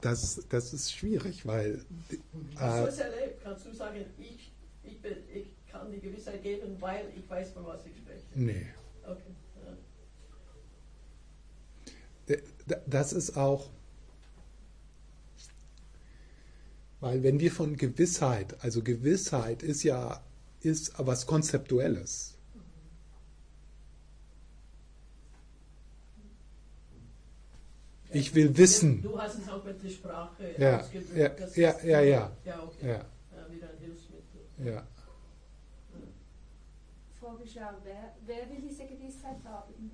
das, 0.00 0.40
das 0.48 0.72
ist 0.74 0.92
schwierig, 0.92 1.46
weil 1.46 1.80
Hast 2.56 2.78
du 2.80 2.84
äh, 2.84 2.88
es 2.88 2.98
erlebt? 2.98 3.40
Kannst 3.44 3.66
du 3.66 3.72
sagen, 3.72 4.04
ich, 4.18 4.52
ich, 4.82 5.00
bin, 5.00 5.12
ich 5.32 5.46
kann 5.78 5.90
die 5.92 6.00
Gewissheit 6.00 6.42
geben, 6.42 6.76
weil 6.80 7.06
ich 7.16 7.28
weiß, 7.28 7.50
von 7.52 7.66
was 7.66 7.84
ich 7.86 7.96
spreche? 7.96 8.22
nee. 8.34 8.66
Okay. 9.04 9.22
Ja. 12.26 12.76
Das 12.86 13.12
ist 13.12 13.36
auch, 13.36 13.70
weil 17.00 17.22
wenn 17.22 17.40
wir 17.40 17.50
von 17.50 17.76
Gewissheit, 17.76 18.62
also 18.62 18.82
Gewissheit 18.82 19.62
ist 19.62 19.82
ja 19.82 20.22
ist 20.60 20.92
was 20.98 21.26
Konzeptuelles. 21.26 22.34
Ich 28.10 28.34
will 28.34 28.56
wissen. 28.56 29.02
Du 29.02 29.18
hast 29.18 29.38
es 29.38 29.48
auch 29.50 29.62
mit 29.64 29.82
der 29.82 29.88
Sprache 29.90 30.54
Ja, 30.56 30.80
ausgedrückt. 30.80 31.56
ja, 31.56 31.74
ja, 31.84 31.84
ja, 31.84 32.00
ja. 32.00 32.36
Ja, 32.44 32.62
okay. 32.62 32.86
Ja, 32.88 32.94
Ja, 32.94 33.52
wieder 33.52 33.68
ein 33.70 33.78
Hilfsmittel. 33.78 34.40
ja. 34.64 34.86
Vorgeschau, 37.28 37.76
wer, 37.84 38.14
wer 38.26 38.48
will 38.48 38.62
diese 38.66 38.84
Gewissheit 38.84 39.36
haben? 39.44 39.90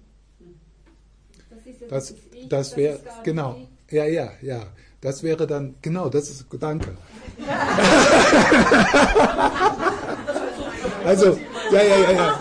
Das 1.50 1.66
ist 1.66 1.80
ja 1.80 1.88
Das, 1.88 2.14
Ich, 2.32 2.48
das 2.48 2.76
wäre, 2.76 3.00
genau. 3.24 3.56
Ja, 3.90 4.04
ja, 4.04 4.30
ja. 4.40 4.62
Das 5.00 5.24
wäre 5.24 5.44
dann, 5.46 5.74
genau, 5.82 6.08
das 6.08 6.30
ist, 6.30 6.46
danke. 6.60 6.96
Also, 11.04 11.38
ja, 11.70 11.82
ja, 11.82 11.98
ja, 11.98 12.12
ja. 12.12 12.38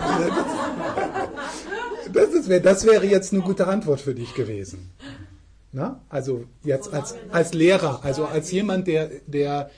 Das, 2.10 2.28
ist, 2.30 2.48
das 2.64 2.86
wäre 2.86 3.04
jetzt 3.04 3.34
eine 3.34 3.42
gute 3.42 3.66
Antwort 3.66 4.00
für 4.00 4.14
dich 4.14 4.32
gewesen. 4.34 4.90
Na? 5.70 6.00
Also 6.08 6.46
jetzt 6.62 6.90
als, 6.94 7.14
als 7.30 7.52
Lehrer, 7.52 8.02
also 8.02 8.24
als 8.24 8.50
jemand, 8.52 8.86
der, 8.86 9.10
der 9.26 9.70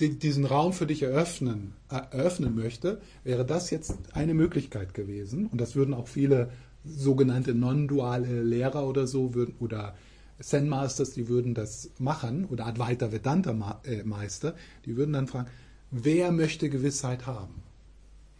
di- 0.00 0.18
diesen 0.18 0.44
Raum 0.44 0.72
für 0.72 0.86
dich 0.86 1.02
eröffnen, 1.02 1.74
äh, 1.90 2.00
eröffnen 2.16 2.54
möchte, 2.54 3.00
wäre 3.24 3.44
das 3.44 3.70
jetzt 3.70 3.94
eine 4.12 4.34
Möglichkeit 4.34 4.94
gewesen. 4.94 5.46
Und 5.46 5.60
das 5.60 5.76
würden 5.76 5.94
auch 5.94 6.08
viele 6.08 6.50
sogenannte 6.84 7.54
non-duale 7.54 8.42
Lehrer 8.42 8.86
oder 8.86 9.06
so 9.06 9.34
würden, 9.34 9.54
oder 9.60 9.94
Zen 10.40 10.68
Masters, 10.68 11.12
die 11.12 11.28
würden 11.28 11.54
das 11.54 11.90
machen, 11.98 12.46
oder 12.46 12.66
Advaita 12.66 13.12
Vedanta 13.12 13.80
äh, 13.84 14.02
Meister, 14.04 14.54
die 14.86 14.96
würden 14.96 15.12
dann 15.12 15.26
fragen, 15.26 15.48
wer 15.90 16.32
möchte 16.32 16.70
Gewissheit 16.70 17.26
haben? 17.26 17.62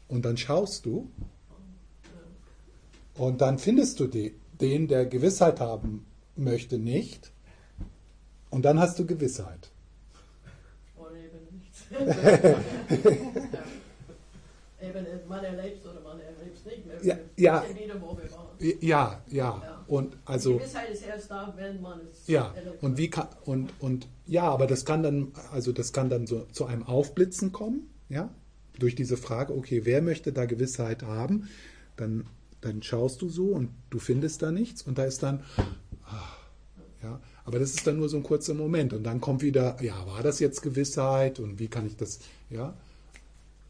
Und 0.09 0.25
dann 0.25 0.37
schaust 0.37 0.87
du 0.87 1.11
und 3.15 3.41
dann 3.43 3.59
findest 3.59 4.01
du 4.01 4.07
die, 4.07 4.35
den, 4.61 4.89
der 4.89 5.07
Gewissheit 5.07 5.61
haben 5.61 6.07
möchte, 6.37 6.79
nicht. 6.79 7.31
Und 8.51 8.65
dann 8.65 8.81
hast 8.81 8.99
du 8.99 9.07
Gewissheit. 9.07 9.71
Eben 14.83 15.07
äh, 15.07 15.19
man 15.29 15.45
erlebt 15.45 15.85
oder 15.85 16.01
man 16.01 16.21
erlebt 16.21 16.57
es 16.57 16.65
nicht 16.65 16.87
mehr. 16.87 16.97
Ja, 17.03 17.17
ja. 17.37 17.63
wissen 17.63 17.79
wieder, 17.79 18.01
wo 18.01 18.17
wir 18.17 18.31
waren. 18.31 18.49
Ja, 18.81 19.23
ja. 19.29 19.63
Ja. 19.63 19.85
Und 19.87 20.15
Die 20.15 20.19
also 20.25 20.57
Gewissheit 20.59 20.91
ist 20.91 21.05
erst 21.05 21.31
da, 21.31 21.53
wenn 21.57 21.81
man 21.81 22.01
es 22.11 22.27
ja. 22.27 22.53
erlebt. 22.55 22.83
Und 22.83 22.97
wie 22.97 23.11
kann 23.11 23.29
und 23.45 23.73
und 23.81 24.09
ja, 24.27 24.45
aber 24.45 24.67
das 24.67 24.85
kann 24.85 25.03
dann 25.03 25.33
also 25.53 25.73
das 25.73 25.93
kann 25.93 26.09
dann 26.09 26.27
so 26.27 26.47
zu 26.53 26.67
einem 26.67 26.85
Aufblitzen 26.85 27.53
kommen, 27.53 27.91
ja? 28.09 28.31
Durch 28.79 28.95
diese 28.95 29.17
Frage, 29.17 29.55
okay, 29.55 29.85
wer 29.85 30.01
möchte 30.01 30.33
da 30.33 30.47
Gewissheit 30.47 31.03
haben? 31.03 31.49
Dann 31.97 32.27
dann 32.61 32.83
schaust 32.83 33.21
du 33.23 33.29
so 33.29 33.47
und 33.47 33.71
du 33.91 33.99
findest 33.99 34.43
da 34.43 34.53
nichts 34.53 34.83
und 34.83 34.99
da 34.99 35.05
ist 35.05 35.23
dann 35.23 35.43
Ja, 37.03 37.21
aber 37.51 37.59
das 37.59 37.75
ist 37.75 37.85
dann 37.85 37.97
nur 37.97 38.09
so 38.09 38.17
ein 38.17 38.23
kurzer 38.23 38.55
Moment 38.55 38.93
und 38.93 39.03
dann 39.03 39.21
kommt 39.21 39.43
wieder, 39.43 39.77
ja, 39.83 40.07
war 40.07 40.23
das 40.23 40.39
jetzt 40.39 40.63
Gewissheit 40.63 41.41
und 41.41 41.59
wie 41.59 41.67
kann 41.67 41.85
ich 41.85 41.97
das, 41.97 42.21
ja, 42.49 42.73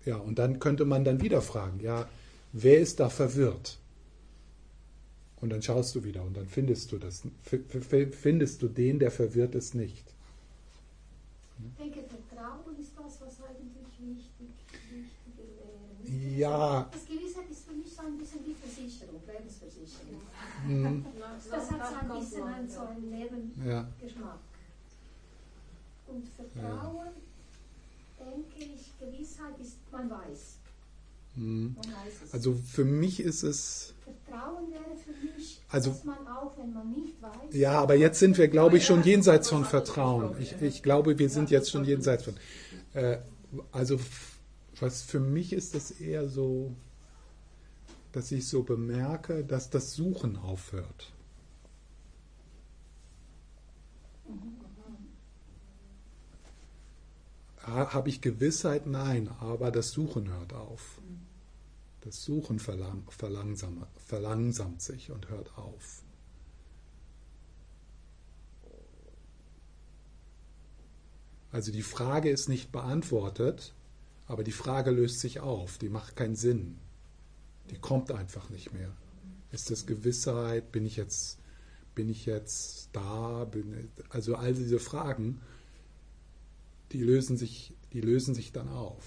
ja, 0.05 0.19
und 0.19 0.39
dann 0.39 0.59
könnte 0.59 0.85
man 0.85 1.03
dann 1.03 1.23
wieder 1.23 1.41
fragen, 1.41 1.81
ja, 1.81 2.07
wer 2.53 2.79
ist 2.79 3.01
da 3.01 3.09
verwirrt? 3.09 3.79
Und 5.41 5.49
dann 5.49 5.63
schaust 5.63 5.95
du 5.95 6.05
wieder 6.05 6.23
und 6.23 6.37
dann 6.37 6.47
findest 6.47 6.93
du 6.93 6.99
das, 6.99 7.23
findest 7.43 8.61
du 8.61 8.69
den, 8.69 8.99
der 8.99 9.11
verwirrt 9.11 9.55
ist, 9.55 9.75
nicht. 9.75 10.05
Ich 11.65 11.83
denke, 11.83 12.01
Vertrauen 12.07 12.79
ist 12.79 12.93
das, 12.99 13.19
was 13.23 13.43
eigentlich 13.49 13.73
wichtig, 13.99 14.27
wichtiger 14.91 15.49
wäre. 16.05 16.39
Ja. 16.39 16.87
Das 16.93 17.07
Gewissheit 17.07 17.51
ist 17.51 17.65
für 17.65 17.73
mich 17.73 17.91
so 17.91 18.03
ein 18.03 18.19
bisschen 18.19 18.41
wie 18.45 18.53
Versicherung, 18.53 19.23
Lebensversicherung. 19.27 20.21
Mhm. 20.67 21.05
Das 21.51 21.71
hat 21.71 21.87
so 21.89 21.95
ein 21.95 22.21
bisschen 22.21 22.43
einen, 22.45 22.69
so 22.69 22.81
einen 22.81 23.11
Nebengeschmack. 23.11 24.39
Und 26.07 26.29
Vertrauen, 26.29 27.09
denke 28.19 28.59
ich, 28.75 28.93
Gewissheit 28.99 29.59
ist, 29.61 29.77
man 29.93 30.11
weiß. 30.11 30.57
Mhm. 31.37 31.77
Man 31.77 31.85
weiß. 31.87 32.33
Also 32.33 32.55
für 32.55 32.85
mich 32.85 33.21
ist 33.21 33.43
es. 33.45 33.95
Vertrauen 34.05 34.71
wäre 34.73 34.97
für 34.97 35.13
mich, 35.37 35.63
Also- 35.69 35.91
dass 35.91 36.05
man 36.05 36.27
auch, 36.27 36.57
wenn 36.59 36.73
man 36.73 36.91
nicht 36.91 37.21
weiß, 37.23 37.53
Ja, 37.55 37.81
aber 37.81 37.95
jetzt 37.95 38.19
sind 38.19 38.37
wir, 38.39 38.49
glaube 38.49 38.77
ich, 38.79 38.85
schon 38.87 39.05
jenseits 39.05 39.49
von 39.49 39.65
Vertrauen. 39.65 40.35
Ich, 40.41 40.61
ich 40.61 40.83
glaube, 40.83 41.19
wir 41.19 41.29
sind 41.31 41.51
jetzt 41.51 41.71
schon 41.71 41.85
jenseits 41.85 42.25
von. 42.25 42.35
Äh, 42.95 43.19
also, 43.71 43.99
was 44.81 45.03
für 45.03 45.21
mich 45.21 45.53
ist 45.53 45.75
das 45.75 45.93
eher 45.93 46.29
so, 46.29 46.75
dass 48.13 48.33
ich 48.33 48.47
so 48.49 48.63
bemerke, 48.63 49.45
dass 49.45 49.71
das 49.71 49.95
Suchen 49.95 50.37
aufhört. 50.37 51.13
Ha- 57.65 57.93
Habe 57.95 58.09
ich 58.09 58.21
Gewissheit? 58.21 58.87
Nein, 58.87 59.29
aber 59.41 59.71
das 59.71 59.93
Suchen 59.93 60.29
hört 60.33 60.53
auf. 60.53 61.01
Das 62.03 62.25
Suchen 62.25 62.59
verlang, 62.59 63.05
verlangsam, 63.11 63.87
verlangsamt 63.97 64.83
sich 64.83 65.11
und 65.11 65.31
hört 65.31 65.57
auf. 65.57 66.03
Also 71.53 71.71
die 71.71 71.83
Frage 71.83 72.29
ist 72.29 72.49
nicht 72.49 72.73
beantwortet, 72.73 73.73
aber 74.27 74.43
die 74.43 74.51
Frage 74.53 74.91
löst 74.91 75.21
sich 75.21 75.39
auf. 75.41 75.79
Die 75.79 75.89
macht 75.89 76.17
keinen 76.17 76.35
Sinn. 76.37 76.77
Die 77.71 77.79
kommt 77.79 78.11
einfach 78.11 78.51
nicht 78.51 78.73
mehr. 78.73 78.93
Ist 79.53 79.71
das 79.71 79.87
Gewissheit? 79.87 80.73
Bin 80.73 80.87
ich 80.87 80.97
jetzt, 80.97 81.39
bin 81.95 82.09
ich 82.09 82.27
jetzt 82.27 82.91
da? 82.93 83.45
Bin, 83.45 83.91
also 84.11 84.37
all 84.37 84.55
diese 84.55 84.79
Fragen, 84.79 85.41
die 86.93 87.03
lösen 87.03 87.37
sich, 87.37 87.73
die 87.93 88.01
lösen 88.01 88.35
sich 88.35 88.53
dann 88.53 88.69
auf. 88.69 89.05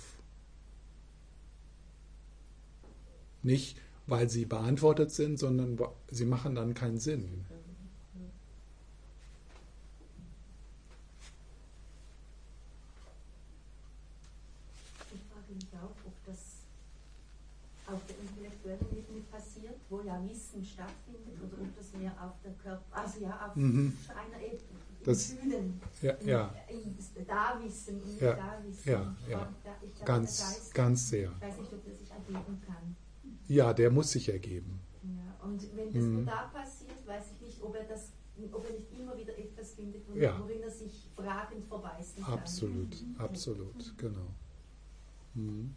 Nicht, 3.41 3.77
weil 4.07 4.29
sie 4.29 4.45
beantwortet 4.45 5.11
sind, 5.11 5.37
sondern 5.37 5.77
sie 6.09 6.25
machen 6.25 6.55
dann 6.55 6.73
keinen 6.73 6.99
Sinn. 6.99 7.45
Ich 15.13 15.21
frage 15.29 15.53
mich 15.53 15.67
auch, 15.73 15.95
ob 16.05 16.13
das 16.25 16.37
auf 17.87 17.99
der 18.07 18.15
intellektuellen 18.19 18.97
Ebene 18.97 19.21
wo 19.93 20.01
ja 20.01 20.19
Wissen 20.27 20.63
stattfindet, 20.65 21.35
oder 21.39 21.61
ob 21.61 21.75
das 21.77 21.93
mehr 21.93 22.11
auf 22.19 22.33
der 22.43 22.53
Körper, 22.53 22.83
also 22.97 23.19
ja 23.19 23.47
auf 23.47 23.55
Mhm. 23.55 23.95
einer 24.09 24.41
Ebene, 24.41 24.59
Das- 25.03 25.33
Fühlen, 25.33 25.81
Ja, 26.01 26.13
ja, 26.23 26.55
da 27.27 27.59
wissen 27.61 28.01
Ja, 28.19 28.33
da 28.35 28.63
wissen. 28.65 28.89
ja, 28.89 29.15
ja. 29.29 29.53
der 29.63 30.05
ganz, 30.05 30.39
Geist, 30.39 30.73
ganz 30.73 31.09
sehr. 31.09 31.31
ich 31.31 31.41
weiß 31.41 31.57
nicht, 31.59 31.73
ob 31.73 31.83
der 31.85 31.95
sich 31.95 32.09
ergeben 32.11 32.61
kann. 32.65 32.95
Ja, 33.47 33.73
der 33.73 33.91
muss 33.91 34.11
sich 34.11 34.29
ergeben. 34.29 34.79
Ja, 35.03 35.45
und 35.45 35.61
wenn 35.75 35.87
das 35.93 36.03
Mhm. 36.03 36.13
nur 36.15 36.23
da 36.25 36.43
passiert, 36.53 37.05
weiß 37.05 37.25
ich 37.35 37.41
nicht, 37.47 37.61
ob 37.61 37.75
er, 37.75 37.83
das, 37.83 38.13
ob 38.51 38.65
er 38.65 38.71
nicht 38.79 38.91
immer 38.97 39.15
wieder 39.17 39.37
etwas 39.37 39.73
findet, 39.73 40.07
worin, 40.07 40.21
Ja. 40.23 40.39
worin 40.39 40.61
er 40.63 40.71
sich 40.71 41.09
fragend 41.15 41.65
verbeißen 41.67 42.23
kann. 42.23 42.33
Absolut, 42.33 43.03
absolut, 43.17 43.97
genau. 43.97 44.33
Mhm. 45.35 45.75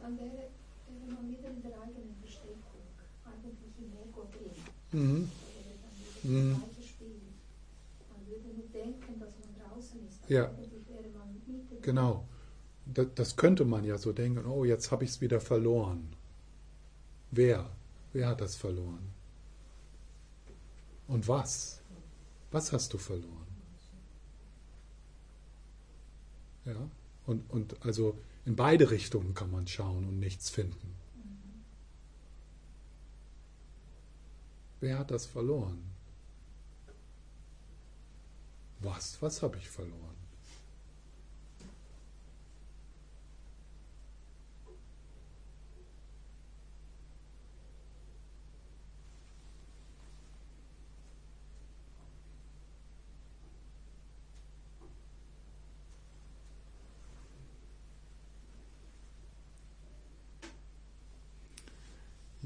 Dann 0.00 0.18
wäre, 0.18 0.48
wäre 0.88 1.12
man 1.12 1.30
wieder 1.30 1.48
in 1.50 1.62
der 1.62 1.80
eigenen 1.80 2.14
Verstrickung, 2.20 2.84
eigentlich 3.24 3.72
im 3.78 3.92
Ego 3.92 4.26
drin. 4.32 5.00
Mhm. 5.00 5.30
Das 6.14 6.24
Mhm. 6.30 6.56
gleiche 6.56 6.88
Spiel. 6.88 7.20
Man 8.10 8.26
würde 8.26 8.48
nur 8.58 8.68
denken, 8.68 9.20
dass 9.20 9.30
man 9.38 9.70
draußen 9.70 10.06
ist, 10.08 10.22
aber 10.24 10.32
Ja. 10.34 10.48
eigentlich 10.50 10.88
wäre 10.88 11.08
man 11.16 11.34
mitten 11.34 11.82
Genau. 11.82 12.26
Das, 12.86 13.06
das 13.14 13.36
könnte 13.36 13.64
man 13.64 13.84
ja 13.84 13.98
so 13.98 14.12
denken, 14.12 14.46
oh, 14.46 14.64
jetzt 14.64 14.90
habe 14.90 15.04
ich 15.04 15.10
es 15.10 15.20
wieder 15.20 15.40
verloren. 15.40 16.14
Wer? 17.30 17.70
Wer 18.12 18.28
hat 18.28 18.40
das 18.40 18.56
verloren? 18.56 19.12
Und 21.06 21.28
was? 21.28 21.80
Was 22.50 22.72
hast 22.72 22.92
du 22.94 22.98
verloren? 22.98 23.46
Ja, 26.64 26.76
und, 27.26 27.50
und 27.50 27.76
also 27.84 28.18
in 28.48 28.56
beide 28.56 28.90
Richtungen 28.90 29.34
kann 29.34 29.50
man 29.50 29.66
schauen 29.66 30.08
und 30.08 30.20
nichts 30.20 30.48
finden. 30.48 30.96
Wer 34.80 34.98
hat 34.98 35.10
das 35.10 35.26
verloren? 35.26 35.82
Was? 38.80 39.20
Was 39.20 39.42
habe 39.42 39.58
ich 39.58 39.68
verloren? 39.68 40.16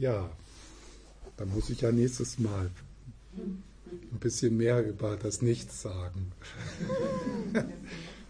Ja, 0.03 0.29
da 1.37 1.45
muss 1.45 1.71
ich 1.71 1.83
ja 1.83 1.93
nächstes 1.93 2.41
Mal 2.41 2.73
ein 3.37 4.19
bisschen 4.19 4.57
mehr 4.57 4.85
über 4.85 5.17
das 5.17 5.43
Nichts 5.43 5.81
sagen. 5.81 6.33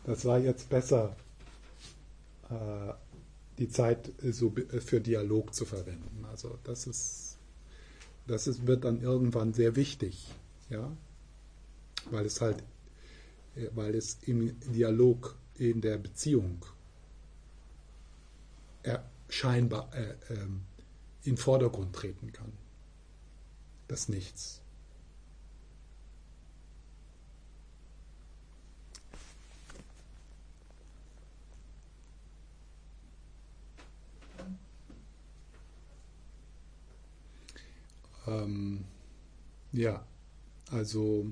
Das 0.04 0.26
war 0.26 0.38
jetzt 0.38 0.68
besser, 0.68 1.16
äh, 2.50 2.92
die 3.56 3.70
Zeit 3.70 4.12
so 4.22 4.52
für 4.84 5.00
Dialog 5.00 5.54
zu 5.54 5.64
verwenden. 5.64 6.26
Also 6.30 6.58
das 6.64 6.86
ist, 6.86 7.38
das 8.26 8.48
ist, 8.48 8.66
wird 8.66 8.84
dann 8.84 9.00
irgendwann 9.00 9.54
sehr 9.54 9.74
wichtig, 9.74 10.26
ja, 10.68 10.94
weil 12.10 12.26
es 12.26 12.42
halt, 12.42 12.62
äh, 13.56 13.68
weil 13.74 13.94
es 13.94 14.18
im 14.26 14.60
Dialog 14.60 15.36
in 15.56 15.80
der 15.80 15.96
Beziehung 15.96 16.66
er 18.82 19.08
scheinbar 19.30 19.88
äh, 19.94 20.16
ähm, 20.34 20.64
in 21.24 21.36
Vordergrund 21.36 21.94
treten 21.94 22.32
kann. 22.32 22.52
Das 23.88 24.08
Nichts. 24.08 24.62
Ähm, 38.26 38.84
ja, 39.72 40.04
also 40.70 41.26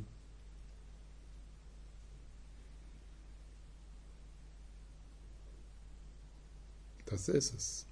das 7.06 7.28
ist 7.28 7.54
es. 7.54 7.89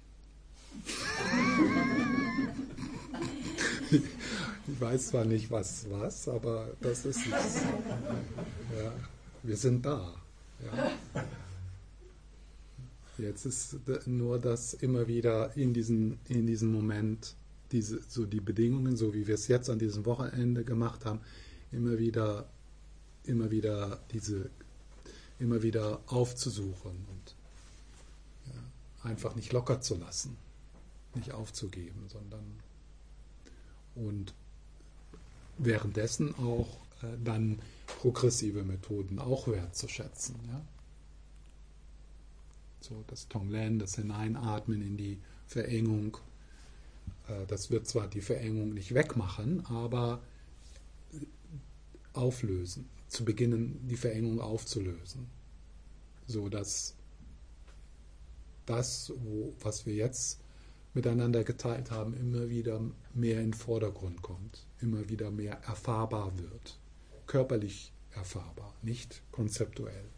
Ich 4.71 4.79
weiß 4.79 5.07
zwar 5.09 5.25
nicht, 5.25 5.49
was 5.49 5.87
was, 5.89 6.27
aber 6.27 6.69
das 6.81 7.05
ist 7.05 7.21
es. 7.25 7.55
Ja, 8.77 8.93
wir 9.43 9.57
sind 9.57 9.85
da. 9.85 10.13
Ja. 10.63 10.91
Jetzt 13.17 13.45
ist 13.45 13.77
nur 14.05 14.39
das 14.39 14.73
immer 14.75 15.07
wieder 15.07 15.55
in 15.57 15.73
diesen, 15.73 16.19
in 16.29 16.47
diesem 16.47 16.71
Moment, 16.71 17.35
diese, 17.71 17.99
so 18.07 18.25
die 18.25 18.39
Bedingungen, 18.39 18.95
so 18.95 19.13
wie 19.13 19.27
wir 19.27 19.35
es 19.35 19.47
jetzt 19.47 19.69
an 19.69 19.79
diesem 19.79 20.05
Wochenende 20.05 20.63
gemacht 20.63 21.05
haben, 21.05 21.19
immer 21.71 21.97
wieder, 21.99 22.47
immer 23.25 23.51
wieder 23.51 23.99
diese, 24.13 24.49
immer 25.39 25.61
wieder 25.61 25.99
aufzusuchen 26.07 26.91
und 26.91 27.35
ja, 28.47 29.09
einfach 29.09 29.35
nicht 29.35 29.51
locker 29.51 29.81
zu 29.81 29.95
lassen, 29.95 30.37
nicht 31.15 31.31
aufzugeben, 31.31 32.07
sondern 32.07 32.43
Und 33.95 34.33
währenddessen 35.57 36.33
auch 36.35 36.67
äh, 37.01 37.07
dann 37.23 37.59
progressive 37.85 38.63
Methoden 38.63 39.19
auch 39.19 39.47
wertzuschätzen. 39.47 40.35
Ja? 40.47 40.61
So 42.81 43.03
das 43.07 43.27
Tonglen, 43.27 43.79
das 43.79 43.95
Hineinatmen 43.95 44.81
in 44.81 44.97
die 44.97 45.19
Verengung, 45.47 46.17
äh, 47.27 47.45
das 47.47 47.71
wird 47.71 47.87
zwar 47.87 48.07
die 48.07 48.21
Verengung 48.21 48.73
nicht 48.73 48.93
wegmachen, 48.93 49.65
aber 49.65 50.21
auflösen, 52.13 52.89
zu 53.07 53.25
beginnen, 53.25 53.87
die 53.87 53.97
Verengung 53.97 54.39
aufzulösen, 54.39 55.27
so 56.27 56.49
dass 56.49 56.95
das, 58.65 59.11
wo, 59.23 59.53
was 59.61 59.85
wir 59.85 59.95
jetzt 59.95 60.39
miteinander 60.99 61.45
geteilt 61.45 61.91
haben, 61.91 62.13
immer 62.13 62.49
wieder 62.49 62.81
mehr 63.13 63.39
in 63.39 63.51
den 63.51 63.53
Vordergrund 63.53 64.21
kommt, 64.21 64.65
immer 64.81 65.07
wieder 65.07 65.31
mehr 65.31 65.57
erfahrbar 65.65 66.37
wird, 66.37 66.77
körperlich 67.25 67.93
erfahrbar, 68.11 68.73
nicht 68.81 69.21
konzeptuell. 69.31 70.09